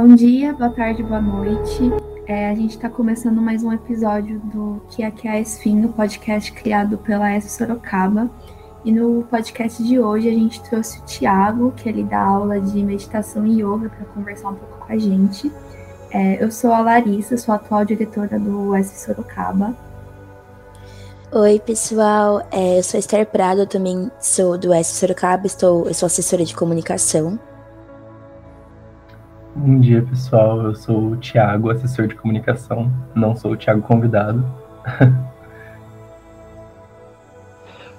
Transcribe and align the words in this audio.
Bom 0.00 0.14
dia, 0.14 0.52
boa 0.52 0.70
tarde, 0.70 1.02
boa 1.02 1.20
noite. 1.20 1.90
É, 2.24 2.50
a 2.50 2.54
gente 2.54 2.76
está 2.76 2.88
começando 2.88 3.42
mais 3.42 3.64
um 3.64 3.72
episódio 3.72 4.38
do 4.38 4.80
Que 4.90 5.02
é 5.02 5.10
que 5.10 5.26
é 5.26 5.40
Esfim, 5.40 5.84
o 5.84 5.88
podcast 5.88 6.52
criado 6.52 6.98
pela 6.98 7.28
S 7.32 7.50
Sorocaba. 7.50 8.30
E 8.84 8.92
no 8.92 9.24
podcast 9.24 9.82
de 9.82 9.98
hoje 9.98 10.28
a 10.28 10.32
gente 10.32 10.62
trouxe 10.62 11.00
o 11.00 11.04
Tiago, 11.04 11.72
que 11.72 11.88
ele 11.88 12.04
dá 12.04 12.22
aula 12.22 12.60
de 12.60 12.80
meditação 12.80 13.44
e 13.44 13.60
yoga 13.60 13.88
para 13.88 14.04
conversar 14.14 14.50
um 14.50 14.54
pouco 14.54 14.86
com 14.86 14.92
a 14.92 14.96
gente. 14.96 15.50
É, 16.12 16.44
eu 16.44 16.52
sou 16.52 16.72
a 16.72 16.78
Larissa, 16.78 17.36
sou 17.36 17.52
a 17.52 17.56
atual 17.56 17.84
diretora 17.84 18.38
do 18.38 18.76
S 18.76 19.04
Sorocaba. 19.04 19.74
Oi, 21.32 21.58
pessoal. 21.58 22.46
É, 22.52 22.78
eu 22.78 22.84
sou 22.84 23.00
Esther 23.00 23.26
Prado, 23.26 23.66
também 23.66 24.12
sou 24.20 24.56
do 24.56 24.72
S 24.72 24.94
Sorocaba, 24.94 25.48
estou, 25.48 25.88
eu 25.88 25.94
sou 25.94 26.06
assessora 26.06 26.44
de 26.44 26.54
comunicação. 26.54 27.36
Bom 29.60 29.80
dia, 29.80 30.02
pessoal. 30.02 30.62
Eu 30.62 30.74
sou 30.76 30.96
o 31.10 31.16
Thiago, 31.16 31.68
assessor 31.68 32.06
de 32.06 32.14
comunicação. 32.14 32.92
Não 33.12 33.34
sou 33.34 33.52
o 33.52 33.56
Thiago 33.56 33.82
convidado. 33.82 34.44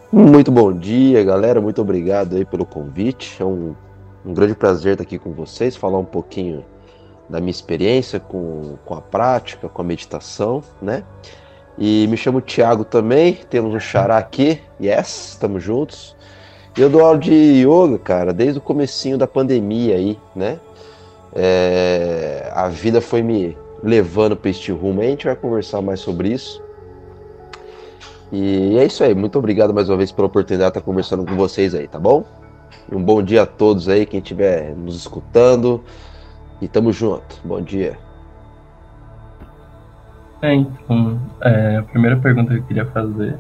Muito 0.09 0.53
bom 0.53 0.72
dia, 0.72 1.22
galera. 1.22 1.59
Muito 1.59 1.81
obrigado 1.81 2.38
aí 2.38 2.45
pelo 2.45 2.66
convite. 2.66 3.44
É 3.44 3.45
um, 3.45 3.76
um 4.26 4.34
grande 4.34 4.55
prazer 4.55 4.94
estar 4.94 5.03
aqui 5.03 5.20
com 5.20 5.34
vocês, 5.34 5.76
falar 5.76 5.98
um 5.98 6.05
pouquinho 6.05 6.64
da 7.27 7.41
minha 7.41 7.52
experiência 7.52 8.22
com, 8.22 8.78
com 8.86 8.94
a 8.94 9.02
prática, 9.02 9.67
com 9.67 9.81
a 9.81 9.86
meditação, 9.86 10.64
né? 10.81 11.03
E 11.78 12.08
me 12.08 12.16
chamo 12.16 12.39
Thiago 12.39 12.86
também, 12.86 13.38
temos 13.50 13.75
um 13.75 13.80
xará 13.81 14.17
aqui, 14.17 14.62
yes, 14.81 15.31
estamos 15.31 15.62
juntos. 15.62 16.16
Eu 16.78 16.89
dou 16.89 17.03
aula 17.03 17.17
de 17.17 17.34
yoga, 17.34 18.00
cara, 18.00 18.31
desde 18.31 18.59
o 18.59 18.62
comecinho 18.62 19.17
da 19.17 19.28
pandemia 19.28 19.95
aí, 19.95 20.17
né? 20.34 20.58
É, 21.33 22.52
a 22.53 22.67
vida 22.67 23.02
foi 23.02 23.22
me 23.22 23.58
levando 23.83 24.35
para 24.35 24.49
este 24.49 24.72
rumo. 24.72 25.02
a 25.02 25.05
gente 25.05 25.25
vai 25.25 25.35
conversar 25.35 25.81
mais 25.81 25.99
sobre 25.99 26.30
isso. 26.30 26.61
E 28.31 28.77
é 28.77 28.85
isso 28.85 29.03
aí. 29.03 29.16
Muito 29.16 29.39
obrigado 29.39 29.73
mais 29.73 29.89
uma 29.89 29.97
vez 29.97 30.11
pela 30.11 30.27
oportunidade 30.27 30.72
de 30.72 30.80
estar 30.80 30.85
conversando 30.85 31.25
com 31.25 31.35
vocês 31.35 31.73
aí, 31.73 31.88
tá 31.88 32.00
bom? 32.00 32.23
Um 32.91 33.02
bom 33.02 33.22
dia 33.22 33.44
a 33.44 33.45
todos 33.45 33.88
aí, 33.88 34.05
quem 34.05 34.19
estiver 34.19 34.75
nos 34.75 34.95
escutando. 34.95 35.83
E 36.61 36.67
tamo 36.67 36.91
junto. 36.91 37.39
Bom 37.44 37.61
dia. 37.61 37.97
É, 40.41 40.53
então, 40.53 41.19
é, 41.41 41.77
a 41.77 41.83
primeira 41.83 42.17
pergunta 42.17 42.53
que 42.53 42.59
eu 42.59 42.63
queria 42.63 42.85
fazer 42.85 43.38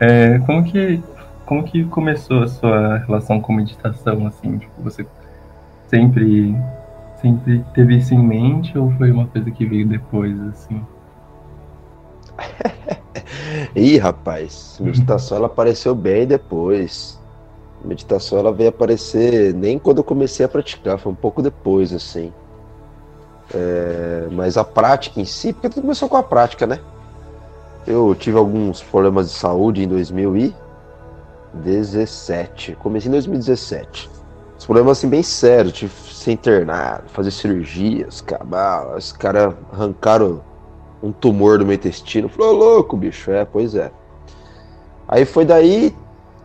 é 0.00 0.38
como 0.40 0.62
que, 0.62 1.02
como 1.46 1.64
que 1.64 1.84
começou 1.84 2.42
a 2.42 2.48
sua 2.48 2.98
relação 2.98 3.40
com 3.40 3.52
meditação, 3.52 4.26
assim? 4.26 4.58
Tipo, 4.58 4.82
você 4.82 5.06
sempre 5.88 6.54
sempre 7.20 7.64
teve 7.74 7.96
isso 7.96 8.14
em 8.14 8.22
mente 8.22 8.78
ou 8.78 8.90
foi 8.92 9.10
uma 9.10 9.26
coisa 9.26 9.50
que 9.50 9.66
veio 9.66 9.86
depois, 9.86 10.40
assim? 10.48 10.80
Ih, 13.74 13.98
rapaz, 13.98 14.78
meditação 14.80 15.36
ela 15.38 15.46
apareceu 15.46 15.94
bem 15.94 16.26
depois. 16.26 17.18
Meditação 17.84 18.38
ela 18.38 18.52
veio 18.52 18.70
aparecer 18.70 19.52
nem 19.54 19.78
quando 19.78 19.98
eu 19.98 20.04
comecei 20.04 20.46
a 20.46 20.48
praticar, 20.48 20.98
foi 20.98 21.12
um 21.12 21.16
pouco 21.16 21.42
depois, 21.42 21.92
assim. 21.92 22.32
É, 23.54 24.26
mas 24.30 24.56
a 24.56 24.64
prática 24.64 25.20
em 25.20 25.24
si, 25.24 25.52
porque 25.52 25.68
tudo 25.68 25.82
começou 25.82 26.08
com 26.08 26.16
a 26.16 26.22
prática, 26.22 26.66
né? 26.66 26.80
Eu 27.86 28.14
tive 28.14 28.36
alguns 28.36 28.82
problemas 28.82 29.30
de 29.30 29.36
saúde 29.36 29.82
em 29.82 29.88
2017. 29.88 32.76
Comecei 32.76 33.08
em 33.08 33.12
2017. 33.12 34.17
Os 34.58 34.66
problemas 34.66 34.98
assim 34.98 35.08
bem 35.08 35.22
sérios, 35.22 35.72
tive 35.72 35.94
que 35.94 36.14
ser 36.14 36.32
internado, 36.32 37.04
fazer 37.08 37.30
cirurgias, 37.30 38.20
cabal. 38.20 38.96
Os 38.96 39.12
caras 39.12 39.54
arrancaram 39.72 40.40
um 41.00 41.12
tumor 41.12 41.58
do 41.58 41.64
meu 41.64 41.74
intestino. 41.74 42.28
Falou, 42.28 42.52
louco, 42.52 42.96
bicho. 42.96 43.30
É, 43.30 43.44
pois 43.44 43.76
é. 43.76 43.92
Aí 45.06 45.24
foi 45.24 45.44
daí 45.44 45.94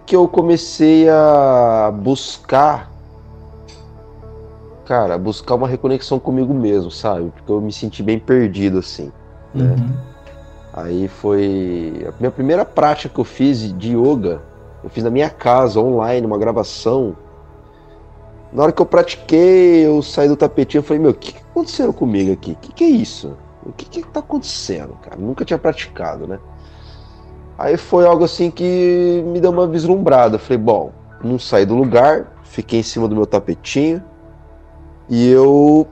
que 0.05 0.15
eu 0.15 0.27
comecei 0.27 1.09
a 1.09 1.91
buscar, 1.91 2.91
cara, 4.85 5.17
buscar 5.17 5.55
uma 5.55 5.67
reconexão 5.67 6.19
comigo 6.19 6.53
mesmo, 6.53 6.91
sabe? 6.91 7.31
Porque 7.31 7.51
eu 7.51 7.59
me 7.59 7.73
senti 7.73 8.03
bem 8.03 8.19
perdido 8.19 8.77
assim, 8.77 9.11
né? 9.55 9.75
Uhum. 9.75 9.97
Aí 10.71 11.07
foi 11.07 12.05
a 12.07 12.13
minha 12.19 12.31
primeira 12.31 12.63
prática 12.63 13.13
que 13.13 13.19
eu 13.19 13.25
fiz 13.25 13.75
de 13.77 13.97
yoga. 13.97 14.41
Eu 14.83 14.89
fiz 14.89 15.03
na 15.03 15.09
minha 15.09 15.29
casa, 15.29 15.79
online, 15.79 16.25
uma 16.27 16.37
gravação 16.37 17.15
na 18.53 18.63
hora 18.63 18.71
que 18.71 18.81
eu 18.81 18.85
pratiquei, 18.85 19.85
eu 19.85 20.01
saí 20.01 20.27
do 20.27 20.37
tapetinho 20.37 20.81
e 20.81 20.83
falei, 20.83 21.01
meu, 21.01 21.11
o 21.11 21.15
que, 21.15 21.33
que 21.33 21.39
aconteceu 21.39 21.91
comigo 21.91 22.31
aqui? 22.31 22.51
O 22.51 22.55
que, 22.55 22.71
que 22.71 22.83
é 22.83 22.87
isso? 22.87 23.35
O 23.65 23.71
que, 23.71 23.85
que 23.85 24.03
tá 24.03 24.19
acontecendo, 24.19 24.93
cara? 25.01 25.15
Nunca 25.17 25.43
tinha 25.43 25.57
praticado, 25.57 26.27
né? 26.27 26.39
Aí 27.57 27.77
foi 27.77 28.05
algo 28.05 28.23
assim 28.23 28.51
que 28.51 29.23
me 29.25 29.39
deu 29.39 29.49
uma 29.49 29.65
vislumbrada. 29.65 30.37
Falei, 30.37 30.57
bom, 30.57 30.91
não 31.23 31.39
saí 31.39 31.65
do 31.65 31.75
lugar, 31.75 32.33
fiquei 32.43 32.81
em 32.81 32.83
cima 32.83 33.07
do 33.07 33.15
meu 33.15 33.25
tapetinho 33.25 34.03
e 35.09 35.29
eu 35.29 35.87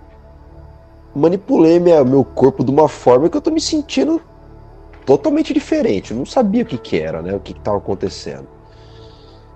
manipulei 1.15 1.79
minha, 1.79 2.03
meu 2.03 2.23
corpo 2.23 2.63
de 2.63 2.71
uma 2.71 2.87
forma 2.87 3.29
que 3.29 3.37
eu 3.37 3.41
tô 3.41 3.49
me 3.49 3.61
sentindo 3.61 4.21
totalmente 5.05 5.53
diferente. 5.53 6.11
Eu 6.11 6.17
não 6.17 6.25
sabia 6.25 6.63
o 6.63 6.65
que, 6.65 6.77
que 6.77 6.99
era, 6.99 7.21
né? 7.21 7.33
O 7.33 7.39
que, 7.39 7.53
que 7.53 7.59
tava 7.59 7.77
acontecendo. 7.77 8.47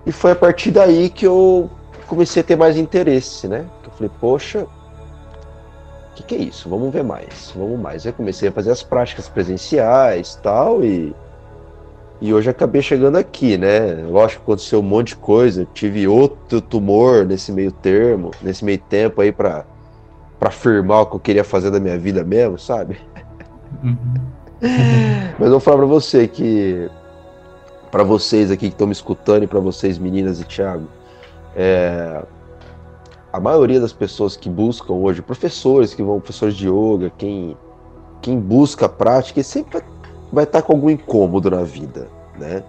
E 0.04 0.10
foi 0.10 0.32
a 0.32 0.36
partir 0.36 0.70
daí 0.70 1.08
que 1.08 1.26
eu 1.26 1.70
comecei 2.06 2.40
a 2.40 2.44
ter 2.44 2.56
mais 2.56 2.76
interesse, 2.76 3.48
né? 3.48 3.66
Eu 3.84 3.90
falei, 3.90 4.10
poxa, 4.20 4.62
o 4.62 6.14
que, 6.14 6.22
que, 6.22 6.34
é 6.34 6.38
isso? 6.38 6.68
Vamos 6.68 6.92
ver 6.92 7.04
mais, 7.04 7.52
vamos 7.54 7.78
mais. 7.78 8.06
Aí 8.06 8.12
comecei 8.12 8.48
a 8.48 8.52
fazer 8.52 8.70
as 8.70 8.82
práticas 8.82 9.28
presenciais 9.28 10.38
tal, 10.42 10.84
e 10.84 11.14
e 12.20 12.32
hoje 12.32 12.48
acabei 12.48 12.80
chegando 12.80 13.16
aqui, 13.16 13.58
né? 13.58 13.94
Lógico 14.08 14.42
que 14.42 14.50
aconteceu 14.50 14.80
um 14.80 14.82
monte 14.82 15.08
de 15.08 15.16
coisa, 15.16 15.62
eu 15.62 15.66
tive 15.66 16.08
outro 16.08 16.62
tumor 16.62 17.26
nesse 17.26 17.52
meio 17.52 17.70
termo, 17.70 18.30
nesse 18.40 18.64
meio 18.64 18.78
tempo 18.78 19.20
aí 19.20 19.30
para 19.30 19.64
para 20.38 20.48
afirmar 20.50 21.00
o 21.02 21.06
que 21.06 21.16
eu 21.16 21.20
queria 21.20 21.44
fazer 21.44 21.70
da 21.70 21.80
minha 21.80 21.98
vida 21.98 22.22
mesmo, 22.22 22.58
sabe? 22.58 22.98
Uhum. 23.82 23.96
Mas 25.38 25.46
eu 25.46 25.50
vou 25.50 25.60
falar 25.60 25.78
para 25.78 25.86
você 25.86 26.28
que 26.28 26.90
para 27.90 28.02
vocês 28.02 28.50
aqui 28.50 28.66
que 28.68 28.74
estão 28.74 28.86
me 28.86 28.92
escutando 28.92 29.44
e 29.44 29.46
para 29.46 29.60
vocês 29.60 29.98
meninas 29.98 30.40
e 30.40 30.44
Thiago, 30.44 30.88
é, 31.56 32.22
a 33.32 33.40
maioria 33.40 33.80
das 33.80 33.92
pessoas 33.92 34.36
que 34.36 34.48
buscam 34.48 34.92
hoje, 34.92 35.22
professores 35.22 35.94
que 35.94 36.02
vão, 36.02 36.20
professores 36.20 36.54
de 36.54 36.68
yoga, 36.68 37.10
quem, 37.16 37.56
quem 38.20 38.38
busca 38.38 38.84
a 38.84 38.88
prática, 38.88 39.42
sempre 39.42 39.82
vai 40.30 40.44
estar 40.44 40.60
com 40.60 40.74
algum 40.74 40.90
incômodo 40.90 41.50
na 41.50 41.62
vida, 41.62 42.08
né? 42.38 42.62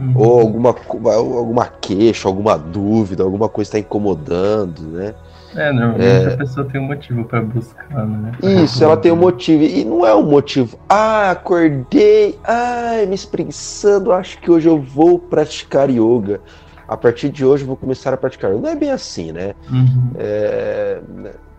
Uhum. 0.00 0.12
Ou 0.16 0.40
alguma, 0.40 0.74
alguma 1.14 1.66
queixa, 1.66 2.26
alguma 2.26 2.58
dúvida, 2.58 3.22
alguma 3.22 3.48
coisa 3.48 3.68
está 3.68 3.78
incomodando, 3.78 4.80
né? 4.82 5.14
É, 5.54 5.70
normalmente 5.70 6.26
é... 6.26 6.34
a 6.34 6.36
pessoa 6.36 6.66
tem 6.66 6.80
um 6.80 6.86
motivo 6.86 7.24
para 7.24 7.40
buscar, 7.40 8.04
né? 8.04 8.32
Isso, 8.42 8.82
ela 8.82 8.96
tem 8.96 9.12
um 9.12 9.16
motivo. 9.16 9.62
E 9.62 9.84
não 9.84 10.04
é 10.04 10.12
um 10.12 10.24
motivo. 10.24 10.76
Ah, 10.88 11.30
acordei, 11.30 12.36
ai, 12.42 13.06
me 13.06 13.14
espreguiçando, 13.14 14.12
acho 14.12 14.40
que 14.40 14.50
hoje 14.50 14.68
eu 14.68 14.80
vou 14.80 15.20
praticar 15.20 15.88
yoga 15.88 16.40
a 16.86 16.96
partir 16.96 17.30
de 17.30 17.44
hoje 17.44 17.64
vou 17.64 17.76
começar 17.76 18.12
a 18.12 18.16
praticar. 18.16 18.52
Não 18.52 18.68
é 18.68 18.76
bem 18.76 18.90
assim, 18.90 19.32
né? 19.32 19.54
Uhum. 19.70 20.10
É, 20.16 21.00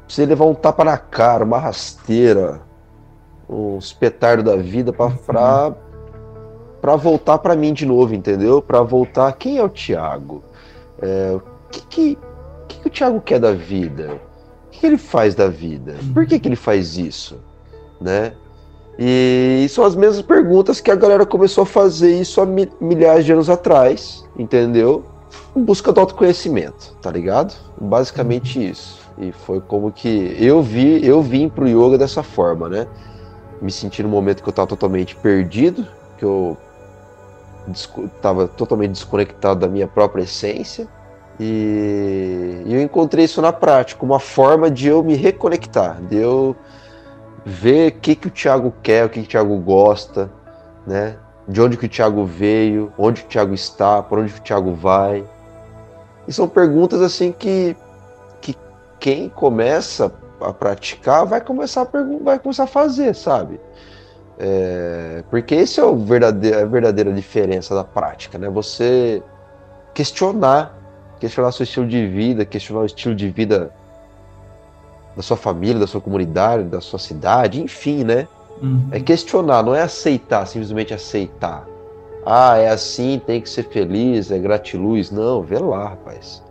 precisa 0.05 0.27
levar 0.27 0.45
um 0.45 0.53
tapa 0.53 0.83
na 0.83 0.97
cara, 0.97 1.43
uma 1.43 1.59
rasteira, 1.59 2.61
um 3.49 3.77
espetardo 3.77 4.43
da 4.43 4.55
vida 4.55 4.93
para 4.93 5.73
para 6.81 6.95
voltar 6.95 7.39
para 7.39 7.55
mim 7.55 7.73
de 7.73 7.83
novo, 7.83 8.13
entendeu? 8.13 8.61
Para 8.61 8.83
voltar. 8.83 9.33
Quem 9.33 9.57
é 9.57 9.63
o 9.63 9.69
Tiago? 9.69 10.43
É, 11.01 11.33
o 11.35 11.41
que, 11.71 11.81
que, 11.87 12.17
que, 12.67 12.79
que, 12.79 12.87
o 12.87 12.91
Tiago 12.91 13.19
quer 13.21 13.39
da 13.39 13.53
vida? 13.53 14.21
O 14.67 14.69
que, 14.69 14.79
que 14.81 14.85
ele 14.85 14.97
faz 14.99 15.33
da 15.33 15.47
vida? 15.47 15.95
Por 16.13 16.27
que, 16.27 16.39
que 16.39 16.47
ele 16.47 16.55
faz 16.55 16.95
isso? 16.95 17.39
Né? 17.99 18.33
E 18.99 19.65
são 19.69 19.83
as 19.83 19.95
mesmas 19.95 20.21
perguntas 20.21 20.79
que 20.79 20.91
a 20.91 20.95
galera 20.95 21.25
começou 21.25 21.63
a 21.63 21.65
fazer 21.65 22.19
isso 22.19 22.39
há 22.39 22.45
milhares 22.45 23.25
de 23.25 23.33
anos 23.33 23.49
atrás, 23.49 24.23
entendeu? 24.37 25.03
Em 25.55 25.63
busca 25.63 25.91
do 25.91 25.99
autoconhecimento, 25.99 26.95
tá 27.01 27.11
ligado? 27.11 27.55
Basicamente 27.79 28.59
uhum. 28.59 28.65
isso. 28.65 28.99
E 29.17 29.31
foi 29.31 29.61
como 29.61 29.91
que 29.91 30.35
eu 30.39 30.61
vi, 30.61 31.05
eu 31.05 31.21
vim 31.21 31.47
pro 31.47 31.67
yoga 31.67 31.97
dessa 31.97 32.21
forma, 32.21 32.67
né? 32.67 32.87
Me 33.61 33.71
senti 33.71 34.03
no 34.03 34.09
momento 34.09 34.43
que 34.43 34.49
eu 34.49 34.53
tava 34.53 34.67
totalmente 34.67 35.15
perdido, 35.15 35.87
que 36.17 36.25
eu 36.25 36.57
estava 37.71 38.47
totalmente 38.47 38.91
desconectado 38.91 39.61
da 39.61 39.67
minha 39.67 39.87
própria 39.87 40.23
essência. 40.23 40.87
E 41.39 42.61
eu 42.65 42.81
encontrei 42.81 43.25
isso 43.25 43.41
na 43.41 43.51
prática, 43.51 44.05
uma 44.05 44.19
forma 44.19 44.69
de 44.69 44.87
eu 44.87 45.03
me 45.03 45.15
reconectar, 45.15 46.01
de 46.01 46.17
eu 46.17 46.55
ver 47.45 47.91
o 47.91 47.99
que, 47.99 48.15
que 48.15 48.27
o 48.27 48.31
Thiago 48.31 48.73
quer, 48.81 49.05
o 49.05 49.09
que, 49.09 49.21
que 49.21 49.27
o 49.27 49.29
Thiago 49.29 49.57
gosta, 49.59 50.31
né? 50.87 51.17
De 51.47 51.61
onde 51.61 51.77
que 51.77 51.85
o 51.85 51.89
Thiago 51.89 52.25
veio, 52.25 52.91
onde 52.97 53.21
o 53.21 53.25
Thiago 53.25 53.53
está, 53.53 54.01
por 54.01 54.19
onde 54.19 54.33
o 54.33 54.41
Thiago 54.41 54.73
vai. 54.73 55.23
E 56.27 56.33
são 56.33 56.47
perguntas 56.47 57.01
assim 57.01 57.31
que, 57.31 57.75
que 58.41 58.55
quem 58.99 59.29
começa 59.29 60.11
a 60.41 60.51
praticar, 60.51 61.25
vai 61.25 61.41
começar 61.41 61.81
a, 61.81 61.87
vai 62.23 62.39
começar 62.39 62.63
a 62.63 62.67
fazer, 62.67 63.13
sabe? 63.13 63.59
É, 64.37 65.23
porque 65.29 65.55
esse 65.55 65.79
é 65.79 65.83
o 65.83 65.95
verdadeiro, 65.95 66.59
a 66.59 66.65
verdadeira 66.65 67.13
diferença 67.13 67.73
da 67.73 67.83
prática, 67.83 68.37
né? 68.37 68.49
Você 68.49 69.23
questionar, 69.93 70.77
questionar 71.19 71.51
seu 71.51 71.63
estilo 71.63 71.87
de 71.87 72.05
vida, 72.07 72.43
questionar 72.43 72.81
o 72.81 72.85
estilo 72.85 73.15
de 73.15 73.29
vida 73.29 73.71
da 75.15 75.21
sua 75.21 75.37
família, 75.37 75.79
da 75.79 75.87
sua 75.87 76.01
comunidade, 76.01 76.65
da 76.65 76.81
sua 76.81 76.99
cidade, 76.99 77.61
enfim, 77.61 78.03
né? 78.03 78.27
Uhum. 78.61 78.87
É 78.91 78.99
questionar, 78.99 79.63
não 79.63 79.75
é 79.75 79.81
aceitar, 79.81 80.45
simplesmente 80.45 80.93
aceitar. 80.93 81.67
Ah, 82.25 82.57
é 82.57 82.69
assim, 82.69 83.21
tem 83.23 83.39
que 83.39 83.49
ser 83.49 83.63
feliz, 83.63 84.31
é 84.31 84.39
gratiluz. 84.39 85.11
Não, 85.11 85.43
vê 85.43 85.59
lá, 85.59 85.89
rapaz. 85.89 86.43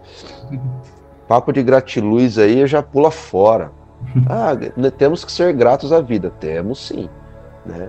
Papo 1.26 1.52
de 1.52 1.62
gratiluz 1.62 2.38
aí 2.38 2.60
eu 2.60 2.66
já 2.66 2.82
pula 2.82 3.10
fora. 3.10 3.72
Ah, 4.28 4.52
né, 4.76 4.90
temos 4.90 5.24
que 5.24 5.32
ser 5.32 5.52
gratos 5.52 5.92
à 5.92 6.00
vida. 6.00 6.30
Temos 6.38 6.86
sim. 6.86 7.08
Né? 7.66 7.88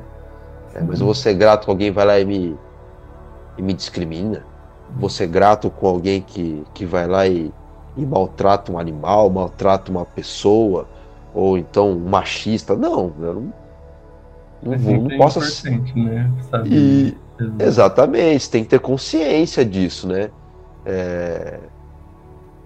É, 0.73 0.81
mas 0.81 0.99
eu 0.99 1.05
vou 1.05 1.13
ser 1.13 1.33
grato 1.33 1.65
com 1.65 1.71
alguém 1.71 1.91
vai 1.91 2.05
lá 2.05 2.19
e 2.19 2.25
me, 2.25 2.57
e 3.57 3.61
me 3.61 3.73
discrimina. 3.73 4.43
Vou 4.97 5.09
ser 5.09 5.27
grato 5.27 5.69
com 5.69 5.87
alguém 5.87 6.21
que, 6.21 6.63
que 6.73 6.85
vai 6.85 7.07
lá 7.07 7.27
e, 7.27 7.51
e 7.97 8.05
maltrata 8.05 8.71
um 8.71 8.79
animal, 8.79 9.29
maltrata 9.29 9.91
uma 9.91 10.05
pessoa, 10.05 10.87
ou 11.33 11.57
então 11.57 11.91
um 11.91 12.09
machista. 12.09 12.75
Não, 12.75 13.13
eu 13.19 13.33
não, 13.33 13.53
não, 14.65 14.73
é 14.73 14.77
vou, 14.77 14.97
não 14.97 15.17
posso. 15.17 15.39
Né? 15.99 16.31
E, 16.65 17.15
exatamente, 17.59 18.49
tem 18.49 18.63
que 18.63 18.69
ter 18.69 18.79
consciência 18.79 19.63
disso, 19.63 20.07
né? 20.07 20.31
É, 20.85 21.59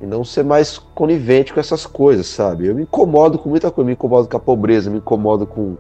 e 0.02 0.06
não 0.06 0.24
ser 0.24 0.44
mais 0.44 0.78
conivente 0.78 1.54
com 1.54 1.60
essas 1.60 1.86
coisas, 1.86 2.28
sabe? 2.28 2.68
Eu 2.68 2.76
me 2.76 2.84
incomodo 2.84 3.38
com 3.38 3.50
muita 3.50 3.70
coisa, 3.70 3.86
me 3.86 3.94
incomodo 3.94 4.30
com 4.30 4.38
a 4.38 4.40
pobreza, 4.40 4.90
me 4.90 5.00
incomodo 5.00 5.46
com, 5.46 5.76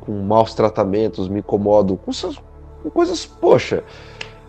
com 0.00 0.12
maus 0.22 0.54
tratamentos, 0.54 1.28
me 1.28 1.40
incomodo 1.40 1.96
com, 1.96 2.10
essas, 2.12 2.40
com 2.82 2.90
coisas, 2.90 3.26
poxa, 3.26 3.82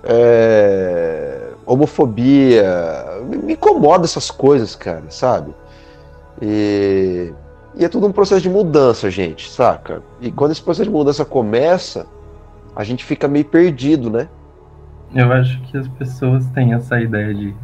é, 0.04 1.50
homofobia, 1.66 2.64
me, 3.28 3.38
me 3.38 3.54
incomoda 3.54 4.06
essas 4.06 4.30
coisas, 4.30 4.76
cara, 4.76 5.06
sabe? 5.10 5.56
E, 6.40 7.34
e 7.76 7.86
é 7.86 7.90
tudo 7.90 8.08
um 8.08 8.12
processo 8.12 8.42
de 8.42 8.50
mudança, 8.50 9.10
gente, 9.10 9.50
saca? 9.50 10.02
E 10.20 10.32
quando 10.32 10.52
esse 10.52 10.62
processo 10.62 10.90
de 10.90 10.96
mudança 10.96 11.24
começa, 11.24 12.06
a 12.76 12.84
gente 12.84 13.04
fica 13.04 13.28
meio 13.28 13.46
perdido, 13.46 14.10
né? 14.10 14.28
Eu 15.14 15.32
acho 15.32 15.60
que 15.64 15.78
as 15.78 15.88
pessoas 15.88 16.46
têm 16.48 16.74
essa 16.74 17.00
ideia 17.00 17.34
de 17.34 17.56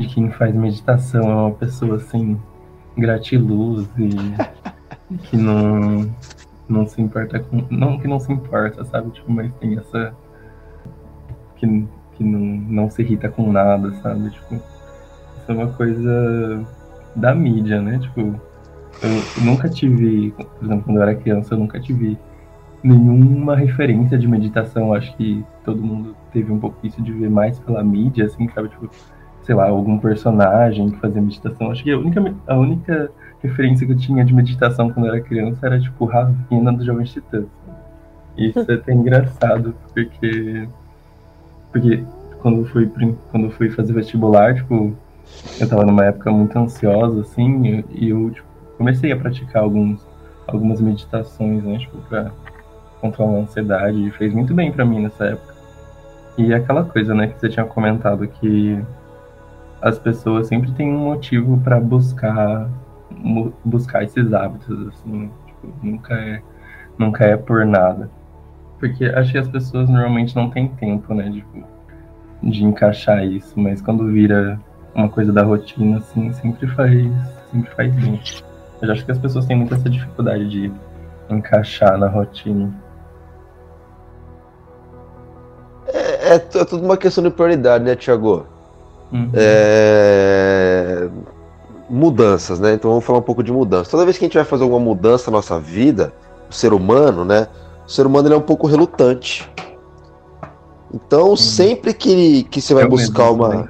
de 0.00 0.06
quem 0.06 0.30
faz 0.30 0.54
meditação 0.54 1.30
é 1.30 1.34
uma 1.34 1.50
pessoa 1.50 1.96
assim, 1.96 2.40
gratiluz 2.96 3.86
e 3.98 4.10
que 5.28 5.36
não, 5.36 6.10
não 6.66 6.86
se 6.86 7.02
importa 7.02 7.38
com. 7.38 7.66
Não 7.70 7.98
que 7.98 8.08
não 8.08 8.18
se 8.18 8.32
importa, 8.32 8.82
sabe? 8.84 9.10
Tipo, 9.10 9.30
mas 9.30 9.52
tem 9.60 9.76
essa. 9.76 10.14
Que, 11.56 11.86
que 12.16 12.24
não, 12.24 12.40
não 12.40 12.90
se 12.90 13.02
irrita 13.02 13.28
com 13.28 13.52
nada, 13.52 13.92
sabe? 13.96 14.30
Tipo, 14.30 14.54
isso 14.54 14.64
é 15.48 15.52
uma 15.52 15.68
coisa 15.68 16.64
da 17.14 17.34
mídia, 17.34 17.82
né? 17.82 17.98
Tipo, 17.98 18.40
eu 19.02 19.44
nunca 19.44 19.68
tive, 19.68 20.32
por 20.32 20.64
exemplo, 20.64 20.84
quando 20.84 20.96
eu 20.96 21.02
era 21.02 21.14
criança, 21.14 21.54
eu 21.54 21.58
nunca 21.58 21.80
tive 21.80 22.18
nenhuma 22.82 23.56
referência 23.56 24.18
de 24.18 24.28
meditação. 24.28 24.92
Acho 24.92 25.16
que 25.16 25.44
todo 25.64 25.82
mundo 25.82 26.14
teve 26.32 26.52
um 26.52 26.58
pouco 26.58 26.76
isso 26.86 27.00
de 27.02 27.12
ver 27.12 27.30
mais 27.30 27.58
pela 27.58 27.82
mídia, 27.82 28.26
assim, 28.26 28.48
sabe? 28.48 28.68
Tipo, 28.68 28.90
sei 29.42 29.54
lá, 29.54 29.68
algum 29.68 29.98
personagem 29.98 30.90
que 30.90 30.98
fazia 30.98 31.20
meditação. 31.20 31.70
Acho 31.70 31.82
que 31.82 31.90
a 31.90 31.98
única, 31.98 32.34
a 32.46 32.56
única 32.56 33.10
referência 33.42 33.86
que 33.86 33.92
eu 33.92 33.96
tinha 33.96 34.24
de 34.24 34.34
meditação 34.34 34.90
quando 34.90 35.06
eu 35.06 35.14
era 35.14 35.22
criança 35.22 35.66
era, 35.66 35.80
tipo, 35.80 36.04
Ravina 36.04 36.72
do 36.72 36.84
Jovem 36.84 37.04
Titãs. 37.04 37.46
Isso 38.36 38.70
é 38.70 38.74
até 38.74 38.92
engraçado, 38.92 39.74
porque. 39.94 40.68
Porque 41.72 42.04
quando 42.40 42.60
eu 42.60 42.64
fui, 42.66 42.90
quando 43.30 43.44
eu 43.44 43.50
fui 43.50 43.70
fazer 43.70 43.92
vestibular, 43.92 44.54
tipo, 44.54 44.94
eu 45.60 45.68
tava 45.68 45.84
numa 45.84 46.04
época 46.04 46.30
muito 46.30 46.58
ansiosa, 46.58 47.20
assim, 47.20 47.84
e 47.90 48.08
eu, 48.08 48.30
tipo, 48.30 48.49
comecei 48.80 49.12
a 49.12 49.16
praticar 49.16 49.62
alguns, 49.62 50.08
algumas 50.46 50.80
meditações, 50.80 51.62
né, 51.62 51.76
tipo, 51.76 51.98
pra 52.08 52.30
controlar 52.98 53.36
a 53.36 53.40
ansiedade, 53.42 54.08
e 54.08 54.10
fez 54.12 54.32
muito 54.32 54.54
bem 54.54 54.72
para 54.72 54.86
mim 54.86 55.02
nessa 55.02 55.26
época. 55.26 55.54
E 56.38 56.54
aquela 56.54 56.82
coisa, 56.82 57.14
né, 57.14 57.26
que 57.26 57.38
você 57.38 57.50
tinha 57.50 57.66
comentado 57.66 58.26
que 58.26 58.82
as 59.82 59.98
pessoas 59.98 60.46
sempre 60.46 60.72
têm 60.72 60.90
um 60.94 61.10
motivo 61.10 61.58
para 61.58 61.78
buscar 61.78 62.70
buscar 63.64 64.04
esses 64.04 64.32
hábitos 64.32 64.88
assim 64.88 65.30
tipo, 65.46 65.74
nunca 65.82 66.14
é 66.14 66.40
nunca 66.96 67.24
é 67.24 67.36
por 67.36 67.66
nada 67.66 68.08
porque 68.78 69.04
acho 69.04 69.32
que 69.32 69.38
as 69.38 69.48
pessoas 69.48 69.90
normalmente 69.90 70.36
não 70.36 70.48
têm 70.48 70.68
tempo 70.68 71.12
né 71.12 71.28
de, 71.28 71.44
de 72.42 72.64
encaixar 72.64 73.24
isso 73.24 73.58
mas 73.58 73.82
quando 73.82 74.06
vira 74.12 74.60
uma 74.94 75.08
coisa 75.08 75.32
da 75.32 75.42
rotina 75.42 75.98
assim 75.98 76.32
sempre 76.34 76.68
faz 76.68 77.10
sempre 77.50 77.70
faz 77.74 77.92
bem 77.96 78.20
eu 78.82 78.92
acho 78.92 79.04
que 79.04 79.12
as 79.12 79.18
pessoas 79.18 79.46
têm 79.46 79.56
muita 79.56 79.74
essa 79.74 79.88
dificuldade 79.88 80.48
de 80.48 80.72
encaixar 81.28 81.98
na 81.98 82.08
rotina 82.08 82.72
é, 85.86 85.98
é, 85.98 86.34
é 86.34 86.38
tudo 86.38 86.84
uma 86.84 86.96
questão 86.96 87.22
de 87.22 87.30
prioridade 87.30 87.84
né 87.84 87.94
Tiago 87.94 88.46
Uhum. 89.12 89.30
É... 89.34 91.08
Mudanças, 91.88 92.60
né? 92.60 92.74
Então 92.74 92.90
vamos 92.90 93.04
falar 93.04 93.18
um 93.18 93.22
pouco 93.22 93.42
de 93.42 93.52
mudança. 93.52 93.90
Toda 93.90 94.04
vez 94.04 94.16
que 94.16 94.24
a 94.24 94.28
gente 94.28 94.36
vai 94.36 94.44
fazer 94.44 94.62
alguma 94.62 94.80
mudança 94.80 95.30
na 95.30 95.38
nossa 95.38 95.58
vida, 95.58 96.12
o 96.48 96.54
ser 96.54 96.72
humano, 96.72 97.24
né? 97.24 97.48
O 97.84 97.90
ser 97.90 98.06
humano 98.06 98.28
ele 98.28 98.34
é 98.34 98.38
um 98.38 98.42
pouco 98.42 98.68
relutante. 98.68 99.50
Então, 100.94 101.30
uhum. 101.30 101.36
sempre 101.36 101.92
que, 101.92 102.44
que 102.44 102.60
você 102.60 102.74
vai 102.74 102.84
é 102.84 102.88
buscar 102.88 103.30
uma. 103.30 103.48
Né? 103.48 103.68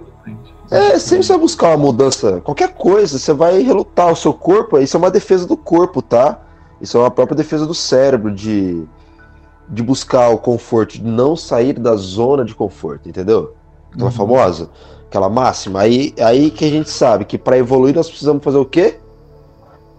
É, 0.70 0.99
sempre 0.99 1.25
você 1.25 1.32
vai 1.32 1.40
buscar 1.40 1.69
uma 1.69 1.78
mudança, 1.78 2.40
qualquer 2.43 2.75
coisa, 2.75 3.19
você 3.19 3.32
vai 3.32 3.61
relutar. 3.61 4.12
O 4.12 4.17
seu 4.17 4.32
corpo, 4.32 4.78
isso 4.78 4.96
é 4.96 4.99
uma 4.99 5.11
defesa 5.11 5.46
do 5.46 5.56
corpo, 5.56 6.00
tá? 6.00 6.40
Isso 6.81 6.96
é 6.96 7.00
uma 7.00 7.11
própria 7.11 7.37
defesa 7.37 7.67
do 7.67 7.75
cérebro 7.75 8.31
de, 8.31 8.85
de 9.68 9.83
buscar 9.83 10.28
o 10.30 10.38
conforto, 10.38 10.92
de 10.92 11.04
não 11.04 11.35
sair 11.35 11.73
da 11.73 11.97
zona 11.97 12.45
de 12.45 12.54
conforto, 12.54 13.09
entendeu? 13.09 13.54
Aquela 13.92 14.11
uhum. 14.11 14.12
famosa 14.12 14.71
aquela 15.11 15.28
máxima. 15.28 15.80
Aí, 15.80 16.14
aí 16.21 16.50
que 16.50 16.64
a 16.64 16.71
gente 16.71 16.88
sabe 16.88 17.25
que 17.25 17.37
para 17.37 17.59
evoluir 17.59 17.95
nós 17.95 18.09
precisamos 18.09 18.42
fazer 18.42 18.59
o 18.59 18.64
quê? 18.64 18.99